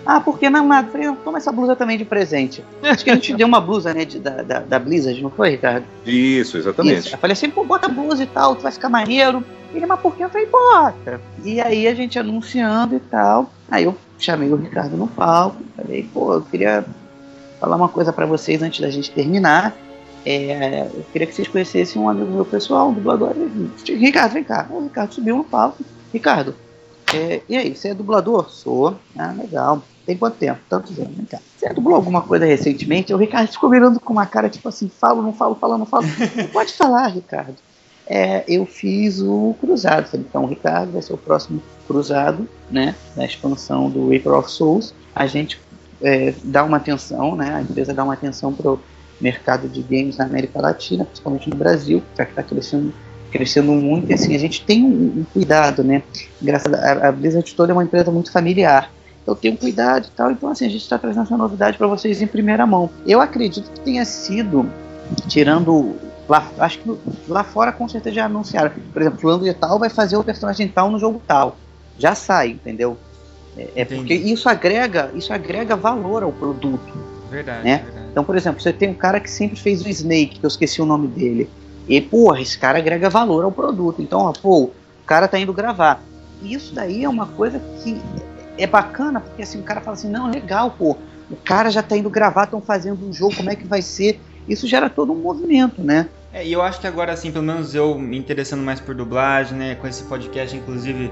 Ah, 0.06 0.22
por 0.22 0.40
que 0.40 0.50
não 0.50 0.66
nada? 0.66 0.90
Falei, 0.90 1.12
toma 1.24 1.38
essa 1.38 1.52
blusa 1.52 1.76
também 1.76 1.98
de 1.98 2.06
presente. 2.06 2.64
Acho 2.82 3.04
que 3.04 3.10
a 3.10 3.16
gente 3.16 3.34
deu 3.36 3.46
uma 3.46 3.60
blusa, 3.60 3.94
né, 3.94 4.06
de, 4.06 4.20
da, 4.20 4.42
da, 4.42 4.60
da, 4.60 4.80
Blizzard, 4.80 5.22
não 5.22 5.30
foi, 5.30 5.52
Ricardo? 5.52 5.86
Isso, 6.06 6.58
exatamente. 6.58 7.00
Isso. 7.00 7.16
Eu 7.16 7.20
falei 7.20 7.34
assim, 7.34 7.50
pô, 7.50 7.66
bota 7.66 7.88
a 7.88 7.90
blusa 7.90 8.24
e 8.24 8.28
tal, 8.28 8.56
tu 8.56 8.62
vai 8.62 8.72
ficar 8.72 8.88
maneiro. 8.88 9.44
Ele, 9.74 9.86
mas 9.86 10.00
por 10.00 10.16
que? 10.16 10.24
Eu 10.24 10.30
falei, 10.30 10.48
bota. 10.48 11.20
E 11.44 11.60
aí 11.60 11.88
a 11.88 11.94
gente 11.94 12.18
anunciando 12.18 12.96
e 12.96 13.00
tal. 13.02 13.52
Aí 13.70 13.84
eu 13.84 13.98
chamei 14.18 14.50
o 14.50 14.56
Ricardo 14.56 14.96
no 14.96 15.08
palco, 15.08 15.58
falei, 15.76 16.10
pô, 16.14 16.36
eu 16.36 16.42
queria 16.42 16.86
falar 17.60 17.76
uma 17.76 17.90
coisa 17.90 18.14
para 18.14 18.26
vocês 18.26 18.62
antes 18.64 18.80
da 18.80 18.90
gente 18.90 19.12
terminar. 19.12 19.76
É, 20.30 20.90
eu 20.94 21.06
queria 21.14 21.26
que 21.26 21.34
vocês 21.34 21.48
conhecessem 21.48 22.02
um 22.02 22.10
amigo 22.10 22.30
meu 22.30 22.44
pessoal, 22.44 22.90
um 22.90 22.94
dublador. 22.94 23.34
Ricardo, 23.86 24.34
vem 24.34 24.44
cá. 24.44 24.68
O 24.70 24.84
Ricardo 24.84 25.14
subiu 25.14 25.38
no 25.38 25.44
palco. 25.46 25.82
Ricardo, 26.12 26.54
é, 27.14 27.42
e 27.48 27.56
aí, 27.56 27.74
você 27.74 27.90
é 27.90 27.94
dublador? 27.94 28.50
Sou. 28.50 28.98
Ah, 29.18 29.32
legal. 29.32 29.82
Tem 30.06 30.18
quanto 30.18 30.36
tempo? 30.36 30.60
Tantos 30.68 31.00
anos. 31.00 31.16
Vem 31.16 31.26
cá. 31.26 31.40
Você 31.56 31.74
dublou 31.74 31.96
alguma 31.96 32.22
coisa 32.22 32.46
recentemente? 32.46 33.14
O 33.14 33.18
Ricardo 33.18 33.50
ficou 33.50 33.70
mirando 33.70 34.02
com 34.02 34.12
uma 34.12 34.26
cara 34.26 34.50
tipo 34.50 34.68
assim: 34.68 34.90
falo, 34.90 35.22
não 35.22 35.32
falo, 35.32 35.56
falo, 35.56 35.78
não 35.78 35.86
falo. 35.86 36.04
Pode 36.52 36.74
falar, 36.74 37.08
Ricardo. 37.08 37.56
É, 38.06 38.44
eu 38.50 38.66
fiz 38.66 39.22
o 39.22 39.56
Cruzado. 39.62 40.10
Falei, 40.10 40.26
então 40.28 40.44
o 40.44 40.48
Ricardo 40.48 40.92
vai 40.92 41.02
ser 41.02 41.14
o 41.14 41.18
próximo 41.18 41.64
Cruzado, 41.88 42.46
né? 42.70 42.96
Na 43.16 43.24
expansão 43.24 43.90
do 43.90 44.10
Reaper 44.10 44.34
of 44.34 44.52
Souls. 44.52 44.94
A 45.16 45.26
gente 45.26 45.58
é, 46.02 46.34
dá 46.44 46.66
uma 46.66 46.76
atenção, 46.76 47.34
né? 47.34 47.56
A 47.56 47.62
empresa 47.62 47.94
dá 47.94 48.04
uma 48.04 48.14
atenção 48.14 48.52
para 48.52 48.74
o 48.74 48.80
mercado 49.20 49.68
de 49.68 49.82
games 49.82 50.18
na 50.18 50.26
América 50.26 50.62
Latina, 50.62 51.06
principalmente 51.06 51.50
no 51.50 51.56
Brasil, 51.56 52.02
que 52.16 52.22
está 52.22 52.44
crescendo, 52.44 52.94
crescendo 53.32 53.72
muito. 53.72 54.10
E 54.10 54.14
assim, 54.14 54.36
a 54.36 54.40
gente 54.40 54.64
tem 54.64 54.84
um, 54.84 55.20
um 55.20 55.26
cuidado, 55.34 55.84
né? 55.84 56.04
Engraçado, 56.42 56.76
a, 56.76 57.08
a 57.08 57.12
Blizzard 57.12 57.54
toda 57.56 57.72
é 57.72 57.74
uma 57.74 57.84
empresa 57.84 58.12
muito 58.12 58.32
familiar. 58.32 58.92
Eu 59.26 59.36
tenho 59.36 59.58
cuidado 59.58 60.08
e 60.08 60.12
tal. 60.12 60.32
Então, 60.32 60.50
assim, 60.50 60.66
a 60.66 60.70
gente 60.70 60.82
está 60.82 60.98
trazendo 60.98 61.24
essa 61.24 61.38
novidade 61.38 61.78
para 61.78 61.88
vocês 61.88 62.22
em 62.22 62.28
primeira 62.28 62.66
mão. 62.66 62.90
Eu 63.06 63.20
acredito 63.20 63.70
que 63.72 63.80
tenha 63.82 64.06
sido, 64.06 64.70
tirando 65.28 65.96
lá, 66.30 66.50
acho 66.60 66.80
que 66.80 66.98
lá 67.28 67.44
fora 67.44 67.72
com 67.72 67.88
certeza 67.88 68.16
já 68.16 68.26
anunciaram. 68.26 68.72
Por 68.94 69.02
exemplo, 69.02 69.20
fulano 69.20 69.44
de 69.44 69.54
tal 69.54 69.80
vai 69.80 69.90
fazer 69.90 70.16
o 70.16 70.24
personagem 70.24 70.68
tal 70.68 70.90
no 70.90 71.00
jogo 71.00 71.22
tal. 71.28 71.58
Já 71.98 72.16
sai, 72.16 72.52
entendeu? 72.52 72.98
É, 73.58 73.70
é 73.76 73.86
porque 73.86 74.14
isso 74.14 74.48
agrega, 74.48 75.12
isso 75.16 75.34
agrega 75.34 75.76
valor 75.76 76.24
ao 76.24 76.32
produto. 76.32 77.17
Verdade, 77.30 77.64
né? 77.64 77.82
verdade. 77.84 78.08
Então, 78.12 78.24
por 78.24 78.36
exemplo, 78.36 78.62
você 78.62 78.74
tem 78.74 78.90
um 78.90 78.94
cara 78.94 79.20
que 79.20 79.30
sempre 79.30 79.60
fez 79.60 79.84
o 79.84 79.90
Snake, 79.90 80.40
que 80.40 80.46
eu 80.46 80.48
esqueci 80.48 80.82
o 80.82 80.86
nome 80.86 81.08
dele. 81.08 81.50
E, 81.88 82.02
porra, 82.02 82.42
esse 82.42 82.58
cara 82.58 82.80
agrega 82.80 83.10
valor 83.10 83.44
ao 83.44 83.52
produto. 83.52 84.02
Então, 84.02 84.22
ó, 84.22 84.34
pô, 84.34 84.64
o 84.64 84.74
cara 85.06 85.28
tá 85.28 85.40
indo 85.40 85.54
gravar. 85.54 86.04
Isso 86.42 86.74
daí 86.74 87.04
é 87.04 87.10
uma 87.10 87.26
coisa 87.26 87.60
que 87.84 88.02
é 88.58 88.68
bacana, 88.68 89.20
porque 89.20 89.44
assim, 89.44 89.60
o 89.60 89.64
cara 89.64 89.82
fala 89.82 89.96
assim, 89.96 90.10
não, 90.10 90.30
legal, 90.30 90.72
pô, 90.78 90.98
o 91.30 91.36
cara 91.36 91.70
já 91.70 91.82
tá 91.82 91.96
indo 91.96 92.10
gravar, 92.10 92.46
estão 92.46 92.62
fazendo 92.62 93.08
um 93.08 93.14
jogo, 93.14 93.36
como 93.36 93.50
é 93.50 93.56
que 93.56 93.68
vai 93.68 93.82
ser? 93.82 94.20
Isso 94.48 94.68
gera 94.68 94.90
todo 94.90 95.12
um 95.14 95.16
movimento, 95.16 95.82
né? 95.82 96.08
É, 96.34 96.46
e 96.46 96.54
eu 96.54 96.62
acho 96.62 96.80
que 96.80 96.88
agora, 96.88 97.12
assim, 97.12 97.32
pelo 97.32 97.46
menos 97.46 97.74
eu 97.74 97.98
me 97.98 98.18
interessando 98.18 98.62
mais 98.62 98.80
por 98.80 98.94
dublagem, 98.94 99.58
né, 99.58 99.76
com 99.76 99.88
esse 99.88 100.04
podcast, 100.04 100.56
inclusive, 100.56 101.12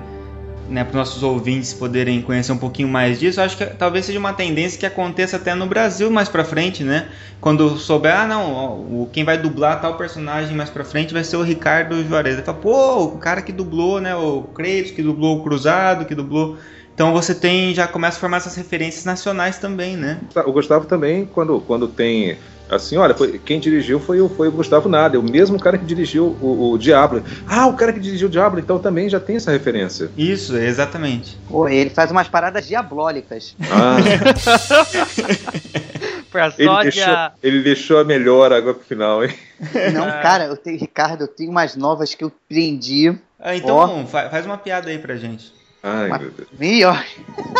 né, 0.70 0.84
para 0.84 0.97
nossos 0.97 1.22
ouvintes 1.24 1.74
poderem 1.74 2.22
conhecer 2.22 2.51
um 2.51 2.57
pouquinho 2.57 2.88
mais 2.88 3.20
disso, 3.20 3.39
acho 3.39 3.57
que 3.57 3.66
talvez 3.66 4.05
seja 4.05 4.18
uma 4.18 4.34
tendência 4.34 4.80
que 4.80 4.86
aconteça 4.86 5.38
até 5.38 5.53
no 5.53 5.66
Brasil 5.66 6.09
mais 6.09 6.28
para 6.28 6.43
frente, 6.43 6.84
né? 6.84 7.07
Quando 7.39 7.78
souber, 7.78 8.16
ah, 8.20 8.28
não, 8.28 9.07
quem 9.11 9.24
vai 9.24 9.38
dublar 9.38 9.80
tal 9.82 9.95
personagem 9.95 10.55
mais 10.55 10.70
para 10.70 10.84
frente 10.84 11.13
vai 11.13 11.24
ser 11.24 11.38
o 11.38 11.43
Ricardo 11.43 12.03
Juarez. 12.07 12.39
Fala, 12.39 12.57
pô, 12.57 13.03
o 13.03 13.18
cara 13.18 13.41
que 13.41 13.51
dublou, 13.51 14.01
né, 14.01 14.16
o 14.16 14.43
Kratos, 14.43 14.91
que 14.91 15.03
dublou 15.03 15.38
o 15.38 15.43
Cruzado, 15.43 16.05
que 16.05 16.16
dublou 16.16 16.57
Então 16.93 17.13
você 17.13 17.36
tem 17.36 17.74
já 17.74 17.88
começa 17.88 18.18
a 18.18 18.20
formar 18.20 18.38
essas 18.38 18.55
referências 18.55 19.05
nacionais 19.05 19.59
também, 19.59 19.95
né? 19.95 20.20
O 20.45 20.51
Gustavo 20.51 20.86
também, 20.86 21.26
quando, 21.26 21.59
quando 21.61 21.88
tem 21.88 22.38
assim, 22.70 22.97
olha, 22.97 23.13
foi, 23.13 23.38
quem 23.39 23.59
dirigiu 23.59 23.99
foi 23.99 24.20
o, 24.22 24.30
foi 24.30 24.47
o 24.47 24.51
Gustavo 24.51 24.89
Nada, 24.89 25.16
é 25.16 25.20
o 25.20 25.24
mesmo 25.24 25.59
cara 25.59 25.78
que 25.78 25.86
dirigiu 25.86 26.36
o, 26.41 26.72
o 26.72 26.78
Diablo. 26.78 27.24
Ah, 27.47 27.68
o 27.68 27.76
cara 27.76 27.93
que 27.93 27.99
dirigiu 27.99 28.28
o 28.28 28.32
Diablo, 28.32 28.59
então 28.59 28.80
também 28.80 29.09
já 29.09 29.20
tem 29.20 29.36
essa 29.36 29.51
referência. 29.51 30.09
Isso, 30.18 30.55
exatamente. 30.57 31.38
Pô, 31.47 31.68
ele 31.68 31.89
faz 31.89 32.11
umas 32.11 32.28
paradas 32.28 32.68
diablólicas. 32.68 33.55
Ah, 33.72 33.97
ele, 36.57 36.68
deixou, 36.84 36.91
dia- 36.91 37.32
ele 37.41 37.61
deixou 37.61 37.99
a 37.99 38.03
melhor 38.03 38.51
água 38.51 38.74
pro 38.74 38.84
final, 38.84 39.24
hein? 39.24 39.34
Não, 39.93 40.05
cara, 40.22 40.45
eu 40.45 40.57
tenho, 40.57 40.78
Ricardo, 40.78 41.22
eu 41.22 41.28
tenho 41.28 41.51
umas 41.51 41.76
novas 41.76 42.13
que 42.13 42.24
eu 42.24 42.32
prendi. 42.49 43.16
Ah, 43.39 43.55
então 43.55 44.05
fa- 44.07 44.30
faz 44.30 44.45
uma 44.45 44.57
piada 44.57 44.89
aí 44.89 44.97
pra 44.97 45.16
gente. 45.16 45.53
Ai, 45.88 46.10
meu 46.18 46.32
Deus. 46.32 46.50
Ó. 46.84 46.96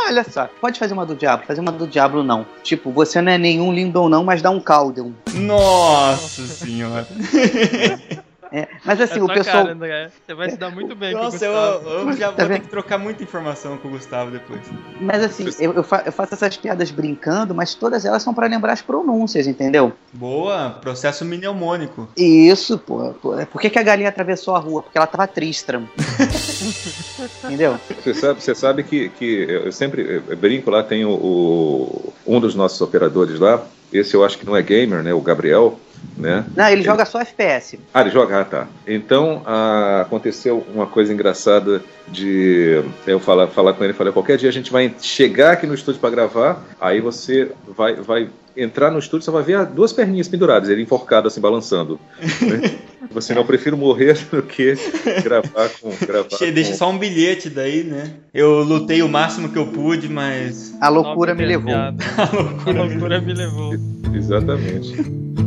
Olha 0.08 0.24
só, 0.24 0.50
pode 0.60 0.80
fazer 0.80 0.94
uma 0.94 1.06
do 1.06 1.16
diabo, 1.16 1.46
fazer 1.46 1.62
uma 1.62 1.72
do 1.72 1.86
diabo 1.86 2.24
não. 2.24 2.44
Tipo, 2.64 2.92
você 2.92 3.22
não 3.22 3.32
é 3.32 3.38
nenhum 3.38 3.72
lindão 3.72 4.10
não, 4.10 4.24
mas 4.24 4.42
dá 4.42 4.50
um 4.50 4.60
caldo. 4.60 5.16
Nossa 5.36 6.42
senhora. 6.48 7.08
É, 8.52 8.68
mas 8.86 9.00
É 9.00 9.04
assim, 9.04 9.16
sua 9.20 9.26
o 9.26 9.28
pessoal. 9.28 9.64
cara, 9.64 9.72
André. 9.74 10.10
Você 10.26 10.34
vai 10.36 10.50
se 10.50 10.58
dar 10.58 10.70
muito 10.70 10.96
bem 10.96 11.14
com 11.14 11.20
o 11.20 11.24
Nossa, 11.24 11.46
eu, 11.46 11.52
Gustavo. 11.52 11.90
eu 11.90 12.14
já 12.14 12.26
Tá 12.32 12.32
vou 12.32 12.36
ter 12.36 12.48
vendo? 12.48 12.62
que 12.64 12.68
trocar 12.70 12.98
muita 12.98 13.24
informação 13.24 13.78
com 13.78 13.88
o 13.88 13.92
Gustavo 13.92 14.32
depois. 14.32 14.62
Mas 15.02 15.24
assim, 15.24 15.50
eu, 15.60 15.74
eu 15.74 15.84
fa- 15.84 16.04
eu 16.06 16.12
faço 16.12 16.34
essas 16.36 16.56
piadas 16.58 16.92
brincando, 16.92 17.54
mas 17.56 17.74
todas 17.76 18.06
elas 18.06 18.22
são 18.24 18.34
pra 18.34 18.48
lembrar 18.48 18.74
as 18.74 18.82
pronúncias, 18.82 19.48
entendeu? 19.48 19.94
Boa, 20.14 20.78
processo 20.82 21.26
mnemônico. 21.26 22.08
Isso, 22.16 22.78
pô, 22.78 23.14
pô, 23.22 23.36
por 23.48 23.60
que, 23.60 23.70
que 23.70 23.80
a 23.80 23.84
galinha 23.84 24.10
atravessou 24.10 24.56
a 24.56 24.60
rua? 24.60 24.82
Porque 24.84 24.98
ela 24.98 25.08
tava 25.08 25.28
tristram. 25.28 25.88
entendeu? 27.44 27.78
Você 28.04 28.14
sabe, 28.14 28.42
você 28.42 28.56
sabe 28.56 28.84
que, 28.84 29.10
que 29.10 29.46
eu 29.50 29.72
sempre 29.72 30.20
brinco 30.36 30.70
lá, 30.70 30.84
tem 30.84 31.06
o, 31.06 31.12
o- 31.12 32.14
um 32.26 32.40
dos 32.40 32.56
nossos 32.56 32.80
operadores 32.82 33.40
lá, 33.40 33.62
esse 33.92 34.14
eu 34.16 34.24
acho 34.24 34.38
que 34.38 34.46
não 34.46 34.56
é 34.56 34.62
gamer, 34.62 35.04
né? 35.04 35.14
O 35.14 35.22
Gabriel, 35.22 35.80
né? 36.18 36.46
Não, 36.56 36.68
ele 36.70 36.82
joga 36.84 37.06
só 37.06 37.20
FPS. 37.22 37.80
Ah, 37.94 38.02
ele 38.02 38.12
joga? 38.12 38.42
Ah, 38.42 38.46
tá. 38.46 38.68
Então, 38.88 39.42
ah, 39.46 40.02
aconteceu 40.02 40.66
uma 40.74 40.86
coisa 40.88 41.14
engraçada 41.14 41.82
de 42.08 42.82
eu 43.08 43.20
falar, 43.20 43.48
falar 43.48 43.74
com 43.74 43.84
ele, 43.84 43.94
falei, 43.94 44.14
qualquer 44.14 44.38
dia 44.38 44.50
a 44.50 44.54
gente 44.54 44.72
vai 44.72 44.94
chegar 45.02 45.54
aqui 45.54 45.66
no 45.68 45.74
estúdio 45.74 46.00
para 46.00 46.10
gravar, 46.10 46.64
aí 46.80 47.02
você 47.02 47.52
vai, 47.76 47.96
vai 47.96 48.30
entrar 48.56 48.92
no 48.92 49.00
estúdio, 49.00 49.26
você 49.26 49.32
vai 49.32 49.44
ver 49.44 49.66
duas 49.66 49.92
perninhas 49.92 50.28
penduradas, 50.28 50.70
ele 50.70 50.82
enforcado 50.82 51.28
assim, 51.28 51.42
balançando. 51.42 52.00
né? 52.42 52.76
Você 53.12 53.34
não, 53.36 53.42
eu 53.42 53.46
prefiro 53.46 53.76
morrer 53.76 54.18
do 54.32 54.42
que 54.44 54.76
gravar 55.24 55.70
com... 55.82 55.90
Gravar 56.06 56.30
Che- 56.38 56.52
Deixa 56.52 56.72
com... 56.72 56.78
só 56.78 56.90
um 56.92 56.98
bilhete 56.98 57.50
daí, 57.50 57.84
né? 57.84 58.12
Eu 58.34 58.64
lutei 58.64 59.02
o 59.02 59.10
máximo 59.10 59.50
que 59.50 59.58
eu 59.58 59.68
pude, 59.68 60.08
mas. 60.08 60.74
A 60.80 60.88
loucura 60.90 61.34
Nove 61.34 61.44
me 61.44 61.48
levou. 61.50 61.66
piada. 61.66 62.04
A 62.18 62.72
loucura 62.72 63.20
me 63.22 63.34
levou. 63.34 63.74
Exatamente. 64.14 65.45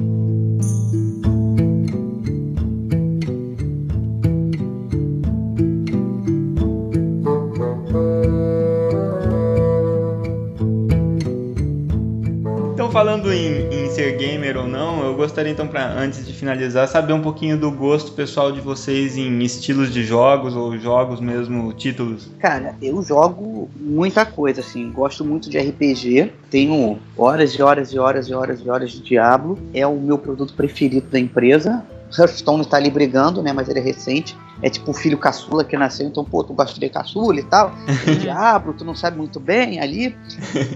Gostaria 15.39 15.53
então, 15.53 15.69
pra, 15.69 15.93
antes 15.93 16.27
de 16.27 16.33
finalizar, 16.33 16.89
saber 16.89 17.13
um 17.13 17.23
pouquinho 17.23 17.57
do 17.57 17.71
gosto 17.71 18.11
pessoal 18.11 18.51
de 18.51 18.61
vocês 18.61 19.17
em 19.17 19.41
estilos 19.43 19.93
de 19.93 20.03
jogos 20.03 20.57
ou 20.57 20.77
jogos 20.77 21.21
mesmo, 21.21 21.73
títulos. 21.73 22.29
Cara, 22.41 22.75
eu 22.83 23.01
jogo 23.05 23.71
muita 23.77 24.27
coisa, 24.27 24.61
assim. 24.61 24.91
Gosto 24.91 25.25
muito 25.25 25.49
de 25.49 25.57
RPG. 25.57 26.33
Tenho 26.51 26.99
horas 27.17 27.53
e 27.53 27.63
horas 27.63 27.93
e 27.93 27.99
horas 27.99 28.27
e 28.27 28.35
horas 28.35 28.61
e 28.61 28.69
horas 28.69 28.91
de 28.91 29.01
Diablo. 29.01 29.57
É 29.73 29.87
o 29.87 29.95
meu 29.95 30.19
produto 30.19 30.55
preferido 30.55 31.07
da 31.09 31.21
empresa. 31.21 31.85
Hearthstone 32.19 32.67
tá 32.67 32.79
ali 32.79 32.91
brigando, 32.91 33.41
né? 33.41 33.53
Mas 33.53 33.69
ele 33.69 33.79
é 33.79 33.83
recente. 33.83 34.37
É 34.61 34.69
tipo 34.69 34.91
o 34.91 34.95
filho 34.95 35.19
caçula 35.19 35.63
que 35.63 35.77
nasceu, 35.77 36.09
então, 36.09 36.25
pô, 36.25 36.43
tu 36.43 36.53
gosta 36.53 36.81
de 36.81 36.89
caçula 36.89 37.39
e 37.39 37.45
tal. 37.45 37.73
Tem 38.05 38.17
Diablo, 38.19 38.73
tu 38.73 38.85
não 38.85 38.95
sabe 38.95 39.17
muito 39.17 39.39
bem 39.39 39.79
ali. 39.79 40.17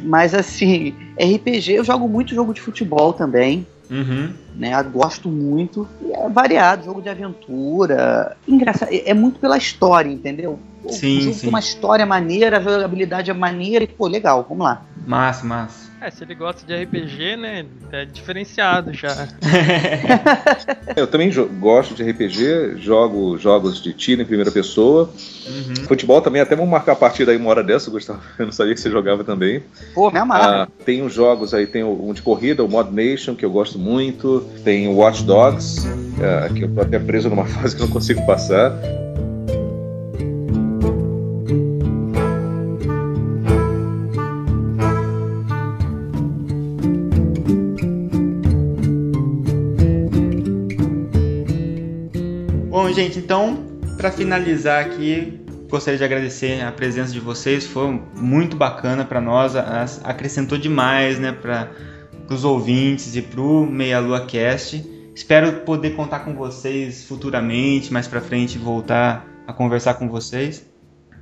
Mas 0.04 0.34
assim, 0.34 0.94
RPG, 1.16 1.72
eu 1.72 1.84
jogo 1.84 2.06
muito 2.06 2.32
jogo 2.32 2.54
de 2.54 2.60
futebol 2.60 3.12
também 3.12 3.66
Uhum. 3.90 4.32
né? 4.54 4.82
Gosto 4.84 5.28
muito. 5.28 5.86
E 6.00 6.12
é 6.12 6.28
variado, 6.28 6.84
jogo 6.84 7.02
de 7.02 7.08
aventura. 7.08 8.36
Engraçado, 8.46 8.88
é 8.90 9.10
é 9.10 9.14
muito 9.14 9.38
pela 9.38 9.56
história, 9.56 10.10
entendeu? 10.10 10.58
Sim, 10.88 11.18
o 11.18 11.20
jogo 11.22 11.34
sim. 11.34 11.40
tem 11.40 11.48
uma 11.48 11.60
história 11.60 12.04
maneira, 12.06 12.58
a 12.58 12.60
jogabilidade 12.60 13.30
é 13.30 13.34
maneira 13.34 13.84
e, 13.84 13.86
pô, 13.86 14.06
legal, 14.06 14.44
vamos 14.48 14.64
lá. 14.64 14.82
Massa, 15.06 15.44
massa. 15.46 15.81
É, 16.02 16.10
se 16.10 16.24
ele 16.24 16.34
gosta 16.34 16.66
de 16.66 16.74
RPG, 16.74 17.36
né? 17.36 17.64
É 17.92 18.04
diferenciado 18.04 18.92
já. 18.92 19.28
Eu 20.96 21.06
também 21.06 21.30
gosto 21.60 21.94
de 21.94 22.02
RPG, 22.02 22.78
jogo 22.78 23.38
jogos 23.38 23.80
de 23.80 23.92
tiro 23.92 24.20
em 24.20 24.24
primeira 24.24 24.50
pessoa. 24.50 25.08
Uhum. 25.46 25.86
Futebol 25.86 26.20
também, 26.20 26.42
até 26.42 26.56
vamos 26.56 26.72
marcar 26.72 26.92
a 26.92 26.96
partida 26.96 27.30
aí 27.30 27.36
uma 27.36 27.50
hora 27.50 27.62
dessa, 27.62 27.88
Gustavo. 27.88 28.20
Eu 28.36 28.46
não 28.46 28.52
sabia 28.52 28.74
que 28.74 28.80
você 28.80 28.90
jogava 28.90 29.22
também. 29.22 29.62
Pô, 29.94 30.10
me 30.10 30.18
amarra. 30.18 30.64
Ah, 30.64 30.68
tem 30.84 31.02
uns 31.02 31.14
jogos 31.14 31.54
aí, 31.54 31.68
tem 31.68 31.84
um 31.84 32.12
de 32.12 32.20
corrida, 32.20 32.64
o 32.64 32.68
Mod 32.68 32.92
Nation, 32.92 33.36
que 33.36 33.44
eu 33.44 33.50
gosto 33.50 33.78
muito. 33.78 34.44
Tem 34.64 34.88
o 34.88 34.96
Watch 34.96 35.22
Dogs, 35.22 35.86
ah, 36.20 36.52
que 36.52 36.64
eu 36.64 36.74
tô 36.74 36.80
até 36.80 36.98
preso 36.98 37.28
numa 37.28 37.46
fase 37.46 37.76
que 37.76 37.82
eu 37.82 37.86
não 37.86 37.92
consigo 37.92 38.26
passar. 38.26 38.72
Então, 53.32 53.64
para 53.96 54.12
finalizar 54.12 54.84
aqui, 54.84 55.40
gostaria 55.70 55.96
de 55.96 56.04
agradecer 56.04 56.62
a 56.62 56.70
presença 56.70 57.14
de 57.14 57.18
vocês. 57.18 57.66
Foi 57.66 57.98
muito 58.14 58.58
bacana 58.58 59.06
para 59.06 59.22
nós, 59.22 59.54
acrescentou 60.04 60.58
demais, 60.58 61.18
né, 61.18 61.32
para 61.32 61.70
os 62.28 62.44
ouvintes 62.44 63.16
e 63.16 63.22
pro 63.22 63.64
Meia 63.64 64.00
Lua 64.00 64.26
Cast. 64.26 64.86
Espero 65.14 65.60
poder 65.60 65.96
contar 65.96 66.18
com 66.18 66.34
vocês 66.34 67.06
futuramente, 67.06 67.90
mais 67.90 68.06
para 68.06 68.20
frente 68.20 68.58
voltar 68.58 69.26
a 69.46 69.52
conversar 69.54 69.94
com 69.94 70.10
vocês. 70.10 70.66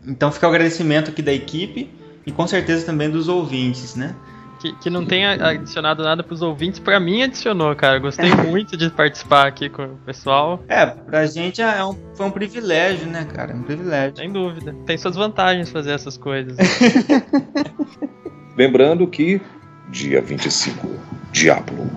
Então, 0.04 0.32
fica 0.32 0.48
o 0.48 0.50
agradecimento 0.50 1.12
aqui 1.12 1.22
da 1.22 1.32
equipe 1.32 1.88
e 2.26 2.32
com 2.32 2.44
certeza 2.44 2.84
também 2.84 3.08
dos 3.08 3.28
ouvintes, 3.28 3.94
né? 3.94 4.16
Que, 4.60 4.74
que 4.76 4.90
não 4.90 5.06
tenha 5.06 5.32
adicionado 5.42 6.02
nada 6.02 6.22
pros 6.22 6.42
ouvintes, 6.42 6.78
pra 6.78 7.00
mim 7.00 7.22
adicionou, 7.22 7.74
cara. 7.74 7.98
Gostei 7.98 8.30
muito 8.46 8.76
de 8.76 8.90
participar 8.90 9.46
aqui 9.46 9.70
com 9.70 9.84
o 9.84 9.96
pessoal, 10.04 10.62
É, 10.68 10.84
pra 10.84 11.24
gente 11.26 11.62
é 11.62 11.82
um- 11.82 11.96
foi 12.14 12.26
um 12.26 12.30
privilégio, 12.30 13.06
né, 13.06 13.24
cara? 13.24 13.54
Um 13.54 13.62
privilégio. 13.62 14.18
sem 14.18 14.30
dúvida. 14.30 14.74
Tem 14.84 14.98
suas 14.98 15.16
vantagens 15.16 15.70
fazer 15.70 15.92
essas 15.92 16.18
coisas. 16.18 16.56
Lembrando 18.56 19.06
que 19.06 19.40
dia 19.88 20.20
25, 20.20 20.86
Diablo, 21.32 21.88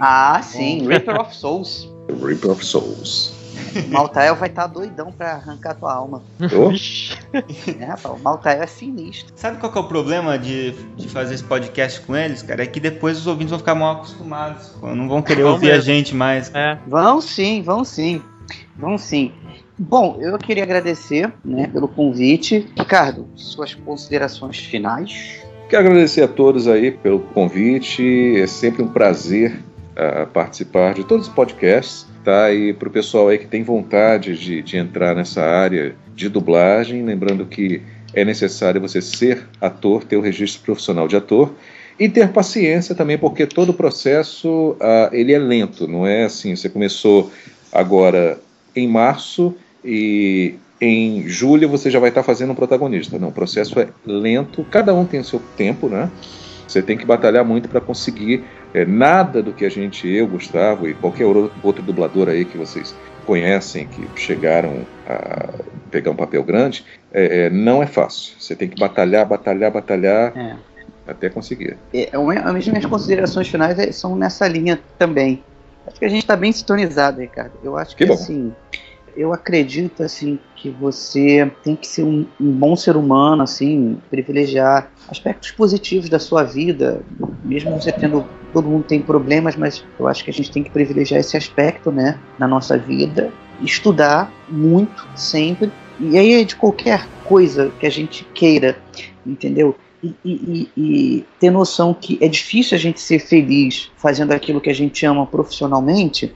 Ah, 0.00 0.40
sim, 0.42 0.86
Reaper 0.86 1.20
of 1.20 1.34
Souls. 1.36 1.88
Reaper 2.22 2.50
of 2.50 2.64
Souls. 2.64 3.32
Maltael 3.88 4.34
vai 4.36 4.48
estar 4.48 4.66
doidão 4.66 5.12
pra 5.12 5.32
arrancar 5.32 5.74
tua 5.74 5.92
alma. 5.92 6.22
É, 6.42 7.84
rapaz, 7.84 8.18
o 8.18 8.22
Maltael 8.22 8.62
é 8.62 8.66
sinistro. 8.66 9.32
Sabe 9.36 9.58
qual 9.58 9.70
que 9.72 9.78
é 9.78 9.80
o 9.80 9.84
problema 9.84 10.38
de, 10.38 10.72
de 10.96 11.08
fazer 11.08 11.34
esse 11.34 11.44
podcast 11.44 12.00
com 12.00 12.16
eles, 12.16 12.42
cara? 12.42 12.62
É 12.62 12.66
que 12.66 12.80
depois 12.80 13.18
os 13.18 13.26
ouvintes 13.26 13.50
vão 13.50 13.58
ficar 13.58 13.74
mal 13.74 13.96
acostumados. 13.96 14.74
Não 14.82 15.08
vão 15.08 15.22
querer 15.22 15.42
Vão 15.42 15.52
ouvir 15.52 15.70
a 15.70 15.74
mesmo. 15.74 15.84
gente 15.84 16.14
mais. 16.14 16.50
É, 16.54 16.78
Vão 16.86 17.20
sim, 17.20 17.62
vão 17.62 17.84
sim. 17.84 18.20
Vão 18.76 18.98
sim. 18.98 19.32
Bom, 19.78 20.18
eu 20.20 20.36
queria 20.36 20.62
agradecer 20.62 21.32
né, 21.44 21.66
pelo 21.66 21.88
convite. 21.88 22.68
Ricardo, 22.76 23.26
suas 23.34 23.74
considerações 23.74 24.58
finais. 24.58 25.40
Quero 25.70 25.86
agradecer 25.86 26.22
a 26.22 26.28
todos 26.28 26.68
aí 26.68 26.90
pelo 26.90 27.20
convite. 27.20 28.36
É 28.38 28.46
sempre 28.46 28.82
um 28.82 28.88
prazer 28.88 29.58
ah, 29.96 30.26
participar 30.26 30.94
de 30.94 31.04
todos 31.04 31.28
os 31.28 31.32
podcasts. 31.32 32.06
Tá? 32.24 32.52
E 32.52 32.72
para 32.72 32.88
o 32.88 32.92
pessoal 32.92 33.28
aí 33.28 33.38
que 33.38 33.46
tem 33.46 33.62
vontade 33.62 34.36
de, 34.36 34.62
de 34.62 34.76
entrar 34.76 35.14
nessa 35.14 35.42
área 35.42 35.94
de 36.14 36.28
dublagem, 36.28 37.02
lembrando 37.02 37.46
que 37.46 37.80
é 38.12 38.24
necessário 38.24 38.80
você 38.80 39.00
ser 39.00 39.46
ator, 39.60 40.04
ter 40.04 40.16
o 40.16 40.20
registro 40.20 40.62
profissional 40.62 41.08
de 41.08 41.16
ator 41.16 41.54
e 41.98 42.08
ter 42.08 42.28
paciência 42.30 42.94
também, 42.94 43.16
porque 43.16 43.46
todo 43.46 43.70
o 43.70 43.74
processo 43.74 44.76
ah, 44.80 45.10
ele 45.12 45.32
é 45.32 45.38
lento, 45.38 45.86
não 45.86 46.06
é 46.06 46.24
assim. 46.24 46.54
Você 46.54 46.68
começou 46.68 47.30
agora 47.72 48.38
em 48.74 48.88
março 48.88 49.54
e 49.84 50.54
em 50.80 51.28
julho 51.28 51.68
você 51.68 51.90
já 51.90 51.98
vai 51.98 52.08
estar 52.08 52.22
fazendo 52.22 52.52
um 52.52 52.54
protagonista. 52.54 53.18
Não, 53.18 53.28
o 53.28 53.32
processo 53.32 53.78
é 53.78 53.88
lento, 54.06 54.64
cada 54.70 54.94
um 54.94 55.04
tem 55.04 55.20
o 55.20 55.24
seu 55.24 55.40
tempo, 55.56 55.88
né? 55.88 56.10
Você 56.66 56.80
tem 56.80 56.96
que 56.96 57.04
batalhar 57.04 57.44
muito 57.44 57.68
para 57.68 57.80
conseguir 57.80 58.44
é, 58.72 58.84
nada 58.84 59.42
do 59.42 59.52
que 59.52 59.64
a 59.64 59.68
gente, 59.68 60.08
eu, 60.08 60.26
Gustavo 60.26 60.86
e 60.86 60.94
qualquer 60.94 61.26
outro 61.26 61.82
dublador 61.82 62.28
aí 62.28 62.44
que 62.44 62.56
vocês 62.56 62.94
conhecem, 63.24 63.86
que 63.86 64.08
chegaram 64.14 64.86
a 65.06 65.52
pegar 65.90 66.10
um 66.10 66.16
papel 66.16 66.42
grande, 66.42 66.84
é, 67.12 67.46
é, 67.46 67.50
não 67.50 67.82
é 67.82 67.86
fácil. 67.86 68.34
Você 68.38 68.54
tem 68.54 68.68
que 68.68 68.78
batalhar, 68.78 69.26
batalhar, 69.26 69.70
batalhar 69.70 70.36
É. 70.36 70.56
até 71.06 71.28
conseguir. 71.28 71.76
É, 71.92 72.10
meu- 72.12 72.30
as 72.30 72.68
minhas 72.68 72.86
considerações 72.86 73.48
finais 73.48 73.78
é- 73.78 73.92
são 73.92 74.16
nessa 74.16 74.46
linha 74.46 74.78
também. 74.98 75.42
Acho 75.86 75.98
que 75.98 76.04
a 76.04 76.08
gente 76.08 76.22
está 76.22 76.36
bem 76.36 76.52
sintonizado, 76.52 77.20
Ricardo. 77.20 77.52
Eu 77.62 77.76
acho 77.76 77.96
que, 77.96 78.06
Que 78.06 78.12
assim, 78.12 78.52
eu 79.16 79.32
acredito 79.32 80.02
assim 80.02 80.38
que 80.56 80.70
você 80.70 81.50
tem 81.62 81.74
que 81.76 81.86
ser 81.86 82.02
um, 82.02 82.26
um 82.40 82.52
bom 82.52 82.76
ser 82.76 82.96
humano, 82.96 83.42
assim, 83.42 83.98
privilegiar 84.10 84.90
aspectos 85.08 85.50
positivos 85.50 86.08
da 86.08 86.18
sua 86.18 86.42
vida, 86.42 87.00
mesmo 87.44 87.72
você 87.80 87.92
tendo 87.92 88.24
todo 88.52 88.68
mundo 88.68 88.84
tem 88.84 89.00
problemas, 89.00 89.56
mas 89.56 89.84
eu 89.98 90.06
acho 90.08 90.24
que 90.24 90.30
a 90.30 90.32
gente 90.32 90.50
tem 90.50 90.62
que 90.62 90.70
privilegiar 90.70 91.20
esse 91.20 91.36
aspecto, 91.36 91.90
né, 91.92 92.18
na 92.38 92.48
nossa 92.48 92.76
vida, 92.76 93.32
estudar 93.62 94.32
muito 94.48 95.06
sempre 95.14 95.70
e 96.00 96.18
aí 96.18 96.32
é 96.40 96.44
de 96.44 96.56
qualquer 96.56 97.06
coisa 97.24 97.70
que 97.78 97.86
a 97.86 97.90
gente 97.90 98.24
queira, 98.34 98.76
entendeu? 99.26 99.76
e, 100.02 100.14
e- 100.24 100.68
e- 100.76 101.24
ter 101.38 101.50
noção 101.50 101.92
que 101.92 102.18
é 102.20 102.28
difícil 102.28 102.74
a 102.76 102.80
gente 102.80 103.00
ser 103.00 103.18
feliz 103.18 103.90
fazendo 103.98 104.32
aquilo 104.32 104.60
que 104.60 104.70
a 104.70 104.74
gente 104.74 105.04
ama 105.04 105.26
profissionalmente, 105.26 106.32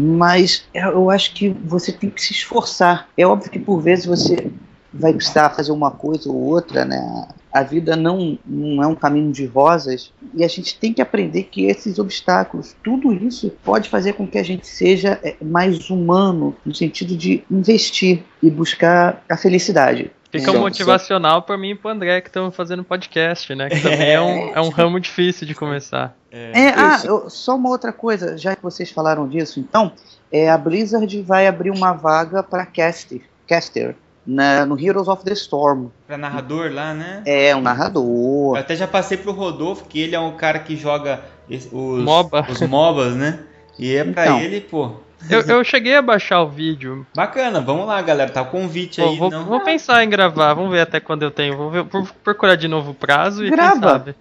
mas 0.00 0.64
eu 0.72 0.90
eu 0.92 1.10
acho 1.10 1.34
que 1.34 1.48
você 1.48 1.90
tem 1.90 2.08
que 2.08 2.22
se 2.22 2.32
esforçar. 2.32 3.08
É 3.16 3.26
óbvio 3.26 3.50
que 3.50 3.58
por 3.58 3.80
vezes 3.80 4.06
você 4.06 4.48
vai 4.92 5.12
precisar 5.12 5.50
fazer 5.50 5.72
uma 5.72 5.90
coisa 5.90 6.30
ou 6.30 6.36
outra, 6.36 6.84
né? 6.84 7.28
A 7.52 7.62
vida 7.62 7.96
não, 7.96 8.38
não 8.46 8.82
é 8.82 8.86
um 8.86 8.94
caminho 8.94 9.32
de 9.32 9.44
rosas 9.44 10.12
e 10.34 10.44
a 10.44 10.48
gente 10.48 10.78
tem 10.78 10.92
que 10.92 11.02
aprender 11.02 11.44
que 11.44 11.64
esses 11.64 11.98
obstáculos, 11.98 12.76
tudo 12.84 13.12
isso 13.12 13.50
pode 13.64 13.88
fazer 13.88 14.12
com 14.12 14.26
que 14.26 14.38
a 14.38 14.42
gente 14.42 14.66
seja 14.66 15.18
é, 15.22 15.34
mais 15.42 15.90
humano 15.90 16.54
no 16.64 16.74
sentido 16.74 17.16
de 17.16 17.42
investir 17.50 18.22
e 18.40 18.50
buscar 18.50 19.24
a 19.28 19.36
felicidade. 19.36 20.12
Fica 20.30 20.52
Só- 20.52 20.58
um 20.58 20.60
motivacional 20.60 21.40
pra 21.42 21.56
mim 21.56 21.70
e 21.70 21.74
pro 21.74 21.88
André 21.90 22.20
que 22.20 22.28
estão 22.28 22.50
fazendo 22.50 22.84
podcast, 22.84 23.54
né? 23.54 23.68
Que 23.70 23.80
também 23.80 24.10
é 24.12 24.20
um, 24.20 24.52
é 24.56 24.60
um 24.60 24.68
ramo 24.68 25.00
difícil 25.00 25.46
de 25.46 25.54
começar. 25.54 26.14
É, 26.30 26.68
ah, 26.76 26.96
Isso. 26.96 27.06
eu- 27.06 27.30
só 27.30 27.56
uma 27.56 27.70
outra 27.70 27.92
coisa, 27.92 28.36
já 28.36 28.54
que 28.54 28.62
vocês 28.62 28.90
falaram 28.90 29.26
disso, 29.26 29.58
então, 29.58 29.90
é, 30.30 30.50
a 30.50 30.58
Blizzard 30.58 31.22
vai 31.22 31.46
abrir 31.46 31.70
uma 31.70 31.92
vaga 31.92 32.42
para 32.42 32.66
caster, 32.66 33.22
caster 33.46 33.96
na, 34.26 34.66
no 34.66 34.78
Heroes 34.78 35.08
of 35.08 35.24
the 35.24 35.32
Storm. 35.32 35.86
Pra 36.06 36.18
narrador 36.18 36.70
lá, 36.70 36.92
né? 36.92 37.22
É, 37.24 37.54
um 37.54 37.60
Eu 37.60 37.62
narrador. 37.62 38.58
até 38.58 38.76
já 38.76 38.86
passei 38.86 39.16
pro 39.16 39.32
Rodolfo, 39.32 39.86
que 39.86 39.98
ele 39.98 40.14
é 40.14 40.20
um 40.20 40.32
cara 40.36 40.58
que 40.58 40.76
joga 40.76 41.22
os, 41.48 41.66
MOBA. 41.72 42.46
os 42.50 42.60
MOBAs, 42.60 43.14
né? 43.16 43.40
E 43.78 43.96
é 43.96 44.04
pra 44.04 44.26
Então. 44.26 44.40
ele, 44.40 44.60
pô. 44.60 44.92
Eu, 45.28 45.40
eu 45.40 45.64
cheguei 45.64 45.96
a 45.96 46.02
baixar 46.02 46.42
o 46.42 46.48
vídeo. 46.48 47.06
Bacana, 47.14 47.60
vamos 47.60 47.86
lá, 47.86 48.00
galera. 48.00 48.30
Tá 48.30 48.42
o 48.42 48.46
convite 48.46 49.00
Vou, 49.00 49.10
aí. 49.10 49.18
vou, 49.18 49.30
não... 49.30 49.44
vou 49.44 49.60
pensar 49.60 50.02
em 50.04 50.08
gravar, 50.08 50.54
vamos 50.54 50.70
ver 50.70 50.80
até 50.80 51.00
quando 51.00 51.22
eu 51.22 51.30
tenho. 51.30 51.56
Vou, 51.56 51.70
ver- 51.70 51.82
vou 51.82 52.06
procurar 52.22 52.54
de 52.56 52.68
novo 52.68 52.92
o 52.92 52.94
prazo 52.94 53.44
e 53.44 53.50
Grava. 53.50 53.72
quem 53.80 53.80
sabe. 53.90 54.14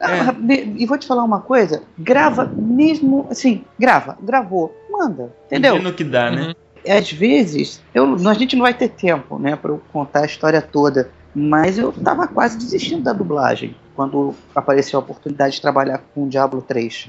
Ah, 0.00 0.32
me- 0.32 0.74
E 0.78 0.86
vou 0.86 0.96
te 0.96 1.06
falar 1.06 1.24
uma 1.24 1.40
coisa, 1.40 1.82
grava 1.98 2.44
mesmo, 2.44 3.26
assim, 3.30 3.64
grava, 3.78 4.16
gravou, 4.22 4.72
manda, 4.90 5.34
entendeu? 5.46 5.74
Pedindo 5.74 5.92
que 5.92 6.04
dá, 6.04 6.30
né? 6.30 6.42
Uhum. 6.86 6.96
às 6.96 7.10
vezes, 7.10 7.82
eu, 7.92 8.14
a 8.28 8.34
gente 8.34 8.54
não 8.54 8.62
vai 8.62 8.72
ter 8.74 8.90
tempo, 8.90 9.40
né, 9.40 9.56
para 9.56 9.72
eu 9.72 9.82
contar 9.92 10.20
a 10.20 10.26
história 10.26 10.62
toda, 10.62 11.10
mas 11.34 11.78
eu 11.78 11.90
tava 11.92 12.28
quase 12.28 12.56
desistindo 12.58 13.02
da 13.02 13.12
dublagem 13.12 13.74
quando 13.96 14.36
apareceu 14.54 15.00
a 15.00 15.02
oportunidade 15.02 15.56
de 15.56 15.60
trabalhar 15.62 16.00
com 16.14 16.24
o 16.24 16.28
Diablo 16.28 16.62
3. 16.62 17.08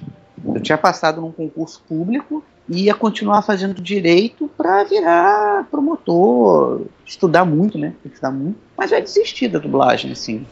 Eu 0.55 0.59
tinha 0.59 0.77
passado 0.77 1.21
num 1.21 1.31
concurso 1.31 1.83
público 1.87 2.43
ia 2.69 2.93
continuar 2.93 3.41
fazendo 3.41 3.81
direito 3.81 4.49
para 4.55 4.83
virar 4.83 5.67
promotor, 5.71 6.81
estudar 7.05 7.43
muito, 7.45 7.77
né? 7.77 7.93
Tem 8.03 8.09
que 8.09 8.15
estudar 8.15 8.31
muito. 8.31 8.57
Mas 8.77 8.91
eu 8.91 9.01
desistir 9.01 9.47
da 9.47 9.59
dublagem, 9.59 10.11
assim. 10.11 10.45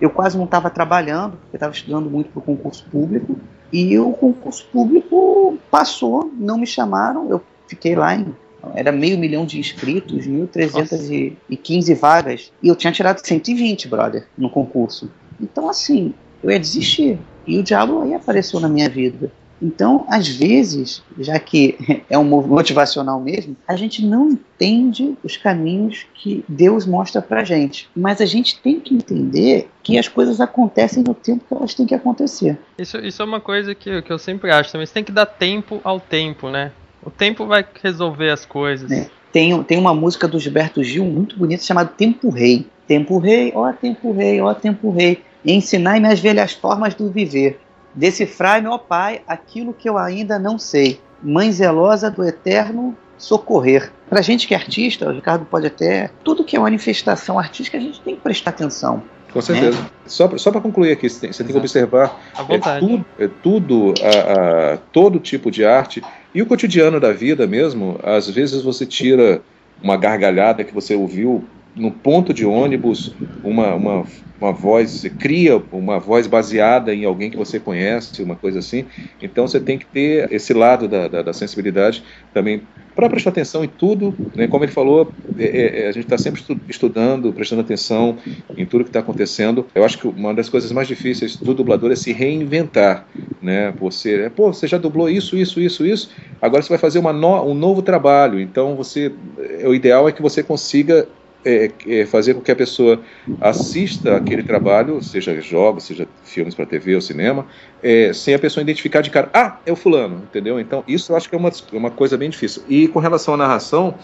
Eu 0.00 0.10
quase 0.10 0.36
não 0.36 0.44
estava 0.44 0.70
trabalhando, 0.70 1.36
porque 1.36 1.56
estava 1.56 1.72
estudando 1.72 2.08
muito 2.08 2.30
para 2.30 2.38
o 2.38 2.42
concurso 2.42 2.84
público. 2.90 3.36
E 3.72 3.98
o 3.98 4.12
concurso 4.12 4.66
público 4.72 5.58
passou, 5.70 6.30
não 6.36 6.58
me 6.58 6.66
chamaram, 6.66 7.28
eu 7.28 7.42
fiquei 7.66 7.96
lá 7.96 8.14
em. 8.14 8.34
Era 8.74 8.90
meio 8.92 9.18
milhão 9.18 9.44
de 9.44 9.58
inscritos, 9.58 10.26
1.315 10.26 11.94
vagas. 11.94 12.52
E 12.62 12.68
eu 12.68 12.76
tinha 12.76 12.92
tirado 12.92 13.18
120, 13.18 13.88
brother, 13.88 14.26
no 14.38 14.48
concurso. 14.48 15.10
Então, 15.40 15.68
assim, 15.68 16.14
eu 16.42 16.50
ia 16.50 16.58
desistir. 16.58 17.18
E 17.46 17.58
o 17.58 17.62
diabo 17.62 18.02
aí 18.02 18.14
apareceu 18.14 18.60
na 18.60 18.68
minha 18.68 18.88
vida. 18.88 19.30
Então, 19.60 20.04
às 20.08 20.28
vezes, 20.28 21.02
já 21.18 21.38
que 21.38 21.76
é 22.10 22.18
um 22.18 22.24
motivacional 22.24 23.20
mesmo, 23.20 23.56
a 23.66 23.76
gente 23.76 24.04
não 24.04 24.30
entende 24.30 25.16
os 25.22 25.36
caminhos 25.36 26.06
que 26.14 26.44
Deus 26.48 26.86
mostra 26.86 27.22
pra 27.22 27.44
gente. 27.44 27.88
Mas 27.94 28.20
a 28.20 28.26
gente 28.26 28.60
tem 28.60 28.80
que 28.80 28.94
entender 28.94 29.68
que 29.82 29.98
as 29.98 30.08
coisas 30.08 30.40
acontecem 30.40 31.02
no 31.02 31.14
tempo 31.14 31.44
que 31.46 31.54
elas 31.54 31.74
têm 31.74 31.86
que 31.86 31.94
acontecer. 31.94 32.58
Isso, 32.78 32.98
isso 32.98 33.22
é 33.22 33.24
uma 33.24 33.40
coisa 33.40 33.74
que, 33.74 34.02
que 34.02 34.12
eu 34.12 34.18
sempre 34.18 34.50
acho 34.50 34.72
também. 34.72 34.86
Você 34.86 34.94
tem 34.94 35.04
que 35.04 35.12
dar 35.12 35.26
tempo 35.26 35.80
ao 35.84 36.00
tempo, 36.00 36.48
né? 36.48 36.72
O 37.02 37.10
tempo 37.10 37.46
vai 37.46 37.64
resolver 37.82 38.30
as 38.30 38.46
coisas. 38.46 38.90
É. 38.90 39.08
Tem, 39.30 39.62
tem 39.64 39.78
uma 39.78 39.92
música 39.92 40.28
do 40.28 40.38
Gilberto 40.38 40.82
Gil 40.82 41.04
muito 41.04 41.36
bonita 41.36 41.62
chamada 41.64 41.90
Tempo 41.90 42.30
Rei. 42.30 42.66
Tempo 42.86 43.18
Rei, 43.18 43.52
ó 43.54 43.72
Tempo 43.72 44.12
Rei, 44.12 44.40
ó 44.40 44.54
Tempo 44.54 44.90
Rei, 44.90 45.22
ensinai-me 45.44 46.08
as 46.08 46.20
velhas 46.20 46.52
formas 46.52 46.94
do 46.94 47.10
viver. 47.10 47.58
Decifrai-me, 47.94 48.68
ó 48.68 48.78
Pai, 48.78 49.22
aquilo 49.26 49.72
que 49.72 49.88
eu 49.88 49.96
ainda 49.96 50.38
não 50.38 50.58
sei. 50.58 51.00
Mãe 51.22 51.50
zelosa 51.52 52.10
do 52.10 52.24
eterno 52.24 52.96
socorrer. 53.16 53.90
Pra 54.10 54.20
gente 54.20 54.46
que 54.46 54.54
é 54.54 54.56
artista, 54.56 55.08
o 55.08 55.12
Ricardo 55.12 55.44
pode 55.44 55.66
até. 55.66 56.10
Tudo 56.22 56.44
que 56.44 56.56
é 56.56 56.60
manifestação 56.60 57.38
artística, 57.38 57.78
a 57.78 57.80
gente 57.80 58.00
tem 58.00 58.14
que 58.16 58.20
prestar 58.20 58.50
atenção. 58.50 59.02
Com 59.32 59.40
certeza. 59.40 59.78
Só, 60.06 60.28
pra- 60.28 60.38
só 60.38 60.50
para 60.52 60.60
concluir 60.60 60.92
aqui, 60.92 61.08
você 61.08 61.20
tem, 61.20 61.32
você 61.32 61.42
tem 61.42 61.52
que 61.52 61.58
observar 61.58 62.20
é 62.48 62.58
tudo, 62.80 63.04
é 63.18 63.28
tudo 63.42 63.94
a, 64.02 64.72
a- 64.74 64.76
todo 64.92 65.18
tipo 65.18 65.50
de 65.50 65.64
arte 65.64 66.02
e 66.34 66.40
o 66.42 66.46
cotidiano 66.46 67.00
da 67.00 67.12
vida 67.12 67.46
mesmo. 67.46 67.98
Às 68.02 68.28
vezes 68.30 68.62
você 68.62 68.84
tira 68.86 69.40
uma 69.82 69.96
gargalhada 69.96 70.62
que 70.62 70.72
você 70.72 70.94
ouviu 70.94 71.44
no 71.74 71.92
ponto 72.00 72.32
de 72.34 72.44
ônibus, 72.44 73.16
uma, 73.42 73.74
uma, 73.74 74.04
uma 74.40 74.52
voz, 74.52 74.90
você 74.92 75.10
cria 75.10 75.56
uma 75.72 75.98
voz 75.98 76.26
baseada 76.26 76.94
em 76.94 77.04
alguém 77.04 77.30
que 77.30 77.36
você 77.36 77.60
conhece, 77.60 78.22
uma 78.22 78.36
coisa 78.36 78.58
assim. 78.60 78.88
Então 79.20 79.46
você 79.46 79.60
tem 79.60 79.78
que 79.78 79.86
ter 79.86 80.30
esse 80.32 80.52
lado 80.54 80.88
da, 80.88 81.08
da, 81.08 81.22
da 81.22 81.32
sensibilidade 81.32 82.04
também 82.32 82.68
para 82.94 83.08
prestar 83.10 83.30
atenção 83.30 83.64
em 83.64 83.68
tudo, 83.68 84.20
né? 84.36 84.46
como 84.46 84.64
ele 84.64 84.70
falou, 84.72 85.16
é- 85.36 85.82
é- 85.84 85.88
a 85.88 85.92
gente 85.92 86.04
está 86.04 86.16
sempre 86.16 86.40
estu- 86.40 86.62
estudando, 86.68 87.32
prestando 87.34 87.60
atenção 87.62 88.18
em 88.56 88.64
tudo 88.66 88.84
que 88.84 88.90
está 88.90 89.00
acontecendo. 89.00 89.68
Eu 89.74 89.84
acho 89.84 89.98
que 89.98 90.06
uma 90.06 90.32
das 90.34 90.48
coisas 90.48 90.70
mais 90.72 90.86
difíceis 90.88 91.36
do 91.40 91.54
dublador 91.54 91.90
é 91.90 91.96
se 91.96 92.12
reinventar, 92.12 93.08
né? 93.40 93.72
Você, 93.72 94.22
é, 94.26 94.30
pô, 94.30 94.52
você 94.52 94.66
já 94.66 94.78
dublou 94.78 95.08
isso, 95.10 95.36
isso, 95.36 95.60
isso, 95.60 95.84
isso. 95.84 96.10
Agora 96.40 96.62
você 96.62 96.68
vai 96.68 96.78
fazer 96.78 96.98
uma 96.98 97.12
no- 97.12 97.44
um 97.50 97.54
novo 97.54 97.82
trabalho. 97.82 98.38
Então 98.40 98.76
você, 98.76 99.16
é, 99.60 99.68
o 99.68 99.74
ideal 99.74 100.08
é 100.08 100.12
que 100.12 100.22
você 100.22 100.42
consiga 100.42 101.08
é, 101.44 101.70
é, 101.86 102.06
fazer 102.06 102.34
com 102.34 102.40
que 102.40 102.50
a 102.50 102.56
pessoa 102.56 103.00
assista 103.40 104.16
aquele 104.16 104.42
trabalho, 104.42 105.02
seja 105.02 105.40
jogos, 105.40 105.84
seja 105.84 106.08
filmes 106.24 106.54
para 106.54 106.66
TV 106.66 106.94
ou 106.94 107.00
cinema, 107.00 107.46
é, 107.82 108.12
sem 108.12 108.34
a 108.34 108.38
pessoa 108.38 108.62
identificar 108.62 109.00
de 109.00 109.10
cara, 109.10 109.30
ah, 109.32 109.58
é 109.66 109.72
o 109.72 109.76
fulano, 109.76 110.22
entendeu? 110.24 110.58
Então 110.58 110.82
isso 110.88 111.12
eu 111.12 111.16
acho 111.16 111.28
que 111.28 111.34
é 111.34 111.38
uma, 111.38 111.50
uma 111.72 111.90
coisa 111.90 112.16
bem 112.16 112.30
difícil. 112.30 112.62
E 112.68 112.88
com 112.88 112.98
relação 112.98 113.34
à 113.34 113.36
narração, 113.36 113.94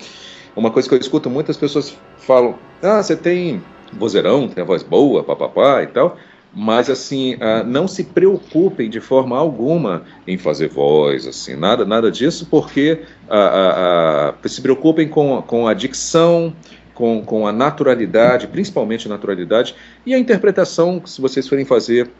uma 0.54 0.70
coisa 0.70 0.88
que 0.88 0.94
eu 0.94 0.98
escuto 0.98 1.30
muitas 1.30 1.56
pessoas 1.56 1.96
falam, 2.18 2.56
ah, 2.82 3.02
você 3.02 3.16
tem 3.16 3.62
vozeirão, 3.92 4.48
tem 4.48 4.62
a 4.62 4.66
voz 4.66 4.82
boa, 4.82 5.24
papapá 5.24 5.82
e 5.82 5.86
tal, 5.86 6.16
mas 6.52 6.90
assim, 6.90 7.36
ah, 7.40 7.62
não 7.62 7.86
se 7.86 8.04
preocupem 8.04 8.90
de 8.90 9.00
forma 9.00 9.38
alguma 9.38 10.02
em 10.26 10.36
fazer 10.36 10.68
voz, 10.68 11.26
assim, 11.26 11.56
nada, 11.56 11.84
nada 11.84 12.10
disso, 12.10 12.46
porque 12.50 13.02
ah, 13.28 14.34
ah, 14.42 14.48
se 14.48 14.60
preocupem 14.60 15.08
com, 15.08 15.42
com 15.42 15.68
a 15.68 15.74
dicção, 15.74 16.52
com, 17.00 17.22
com 17.24 17.46
a 17.46 17.52
naturalidade, 17.52 18.46
principalmente 18.46 19.06
a 19.06 19.08
naturalidade, 19.08 19.74
e 20.04 20.12
a 20.14 20.18
interpretação, 20.18 21.00
se 21.06 21.18
vocês 21.18 21.48
forem 21.48 21.64
fazer 21.64 22.10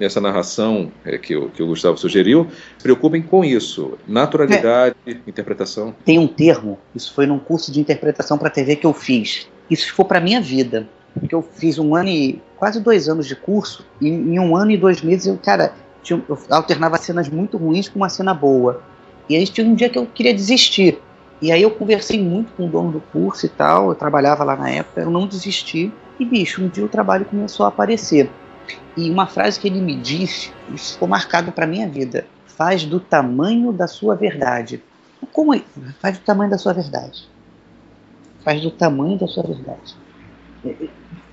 essa 0.00 0.20
narração 0.20 0.90
é, 1.04 1.16
que, 1.16 1.36
o, 1.36 1.48
que 1.50 1.62
o 1.62 1.68
Gustavo 1.68 1.96
sugeriu, 1.96 2.48
se 2.76 2.82
preocupem 2.82 3.22
com 3.22 3.44
isso, 3.44 3.96
naturalidade, 4.08 4.96
interpretação. 5.24 5.94
Tem 6.04 6.18
um 6.18 6.26
termo, 6.26 6.80
isso 6.92 7.14
foi 7.14 7.26
num 7.26 7.38
curso 7.38 7.70
de 7.70 7.78
interpretação 7.78 8.36
para 8.36 8.50
TV 8.50 8.74
que 8.74 8.84
eu 8.84 8.92
fiz. 8.92 9.46
Isso 9.70 9.86
ficou 9.86 10.04
para 10.04 10.20
minha 10.20 10.40
vida. 10.40 10.88
Porque 11.14 11.32
eu 11.32 11.42
fiz 11.42 11.78
um 11.78 11.94
ano 11.94 12.08
e 12.08 12.42
quase 12.56 12.80
dois 12.80 13.08
anos 13.08 13.28
de 13.28 13.36
curso, 13.36 13.86
e 14.00 14.08
em 14.08 14.36
um 14.40 14.56
ano 14.56 14.72
e 14.72 14.76
dois 14.76 15.00
meses 15.00 15.28
eu, 15.28 15.36
cara, 15.36 15.72
tinha- 16.02 16.20
eu 16.28 16.36
alternava 16.50 16.96
cenas 16.98 17.28
muito 17.28 17.56
ruins 17.56 17.88
com 17.88 18.00
uma 18.00 18.08
cena 18.08 18.34
boa. 18.34 18.82
E 19.28 19.36
aí 19.36 19.46
tinha 19.46 19.64
um 19.64 19.76
dia 19.76 19.88
que 19.88 19.96
eu 19.96 20.06
queria 20.12 20.34
desistir. 20.34 20.98
E 21.42 21.52
aí 21.52 21.62
eu 21.62 21.70
conversei 21.70 22.22
muito 22.22 22.52
com 22.52 22.66
o 22.66 22.70
dono 22.70 22.92
do 22.92 23.00
curso 23.00 23.46
e 23.46 23.48
tal, 23.48 23.88
eu 23.88 23.94
trabalhava 23.94 24.44
lá 24.44 24.56
na 24.56 24.70
época, 24.70 25.02
eu 25.02 25.10
não 25.10 25.26
desisti. 25.26 25.92
E 26.18 26.24
bicho, 26.24 26.62
um 26.62 26.68
dia 26.68 26.84
o 26.84 26.88
trabalho 26.88 27.24
começou 27.24 27.66
a 27.66 27.68
aparecer. 27.68 28.30
E 28.96 29.10
uma 29.10 29.26
frase 29.26 29.58
que 29.58 29.68
ele 29.68 29.80
me 29.80 29.96
disse, 29.96 30.50
isso 30.72 30.94
ficou 30.94 31.08
marcado 31.08 31.52
para 31.52 31.66
minha 31.66 31.88
vida: 31.88 32.26
faz 32.46 32.84
do 32.84 33.00
tamanho 33.00 33.72
da 33.72 33.86
sua 33.86 34.14
verdade. 34.14 34.82
Como 35.32 35.54
é? 35.54 35.62
Faz 36.00 36.18
do 36.18 36.24
tamanho 36.24 36.50
da 36.50 36.58
sua 36.58 36.72
verdade. 36.72 37.28
Faz 38.44 38.60
do 38.60 38.70
tamanho 38.70 39.18
da 39.18 39.26
sua 39.26 39.42
verdade. 39.42 39.96
É, 40.64 40.68
é, 40.68 40.88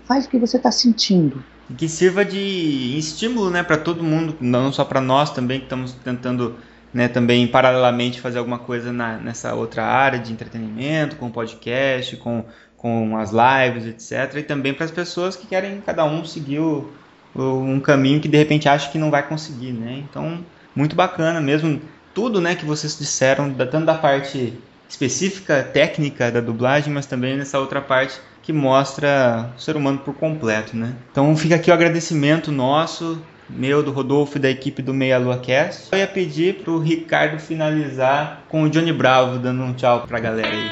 faz 0.06 0.26
o 0.26 0.30
que 0.30 0.39
você 0.39 0.58
está 0.58 0.72
sentindo. 0.72 1.43
Que 1.78 1.88
sirva 1.88 2.26
de 2.26 2.97
estímulo, 2.97 3.49
né, 3.49 3.64
para 3.64 3.78
todo 3.78 4.04
mundo, 4.04 4.36
não 4.41 4.74
só 4.74 4.84
para 4.84 4.99
nós 4.99 5.30
também 5.30 5.60
que 5.60 5.66
estamos 5.66 5.93
tentando, 5.93 6.58
né, 6.93 7.07
também 7.07 7.47
paralelamente 7.47 8.19
fazer 8.19 8.39
alguma 8.39 8.59
coisa 8.59 8.91
na, 8.91 9.17
nessa 9.17 9.53
outra 9.53 9.83
área 9.85 10.19
de 10.19 10.31
entretenimento, 10.31 11.15
com 11.15 11.29
podcast, 11.29 12.17
com 12.17 12.45
com 12.81 13.15
as 13.15 13.29
lives, 13.29 13.85
etc. 13.85 14.37
E 14.37 14.43
também 14.43 14.73
para 14.73 14.85
as 14.85 14.91
pessoas 14.91 15.35
que 15.35 15.45
querem 15.45 15.79
cada 15.81 16.03
um 16.03 16.25
seguir 16.25 16.59
o, 16.59 16.91
o, 17.35 17.59
um 17.61 17.79
caminho 17.79 18.19
que 18.19 18.27
de 18.27 18.35
repente 18.35 18.67
acha 18.67 18.89
que 18.89 18.97
não 18.97 19.11
vai 19.11 19.21
conseguir, 19.21 19.71
né? 19.71 20.03
Então, 20.09 20.43
muito 20.75 20.95
bacana 20.95 21.39
mesmo 21.39 21.79
tudo, 22.11 22.41
né, 22.41 22.55
que 22.55 22.65
vocês 22.65 22.97
disseram, 22.97 23.53
tanto 23.53 23.85
da 23.85 23.93
parte 23.93 24.57
específica, 24.89 25.63
técnica 25.63 26.31
da 26.31 26.41
dublagem, 26.41 26.91
mas 26.91 27.05
também 27.05 27.37
nessa 27.37 27.59
outra 27.59 27.79
parte 27.79 28.19
que 28.41 28.51
mostra 28.51 29.51
o 29.55 29.61
ser 29.61 29.77
humano 29.77 29.99
por 29.99 30.15
completo, 30.15 30.75
né? 30.75 30.95
Então 31.11 31.37
fica 31.37 31.55
aqui 31.55 31.69
o 31.69 31.73
agradecimento 31.73 32.51
nosso, 32.51 33.21
meu, 33.56 33.84
do 33.84 33.91
Rodolfo 33.91 34.38
e 34.38 34.41
da 34.41 34.49
equipe 34.49 34.82
do 34.82 34.93
Meia 34.93 35.18
Lua 35.18 35.38
Cast. 35.38 35.89
Eu 35.91 35.99
ia 35.99 36.08
pedir 36.08 36.56
pro 36.64 36.80
Ricardo 36.80 37.39
finalizar 37.39 38.43
com 38.49 38.64
o 38.64 38.70
Johnny 38.70 38.93
Bravo 38.93 39.38
dando 39.38 39.64
um 39.64 39.74
tchau 39.74 40.06
pra 40.08 40.20
galera 40.20 40.49
aí. 40.49 40.72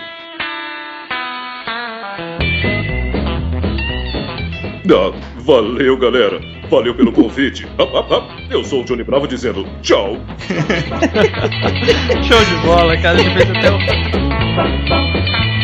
Ah, 4.91 5.11
valeu, 5.37 5.97
galera. 5.97 6.39
Valeu 6.69 6.95
pelo 6.95 7.11
convite. 7.11 7.67
Ah, 7.77 7.83
ah, 7.83 8.05
ah. 8.11 8.27
Eu 8.49 8.63
sou 8.63 8.81
o 8.81 8.85
Johnny 8.85 9.03
Bravo 9.03 9.27
dizendo 9.27 9.65
tchau. 9.81 10.17
Show 12.27 12.43
de 12.45 12.55
bola, 12.65 12.97
cara. 12.97 13.17
A 13.17 13.21
gente 13.21 13.33
fez 13.33 13.49
até 13.49 13.71
o. 13.71 15.58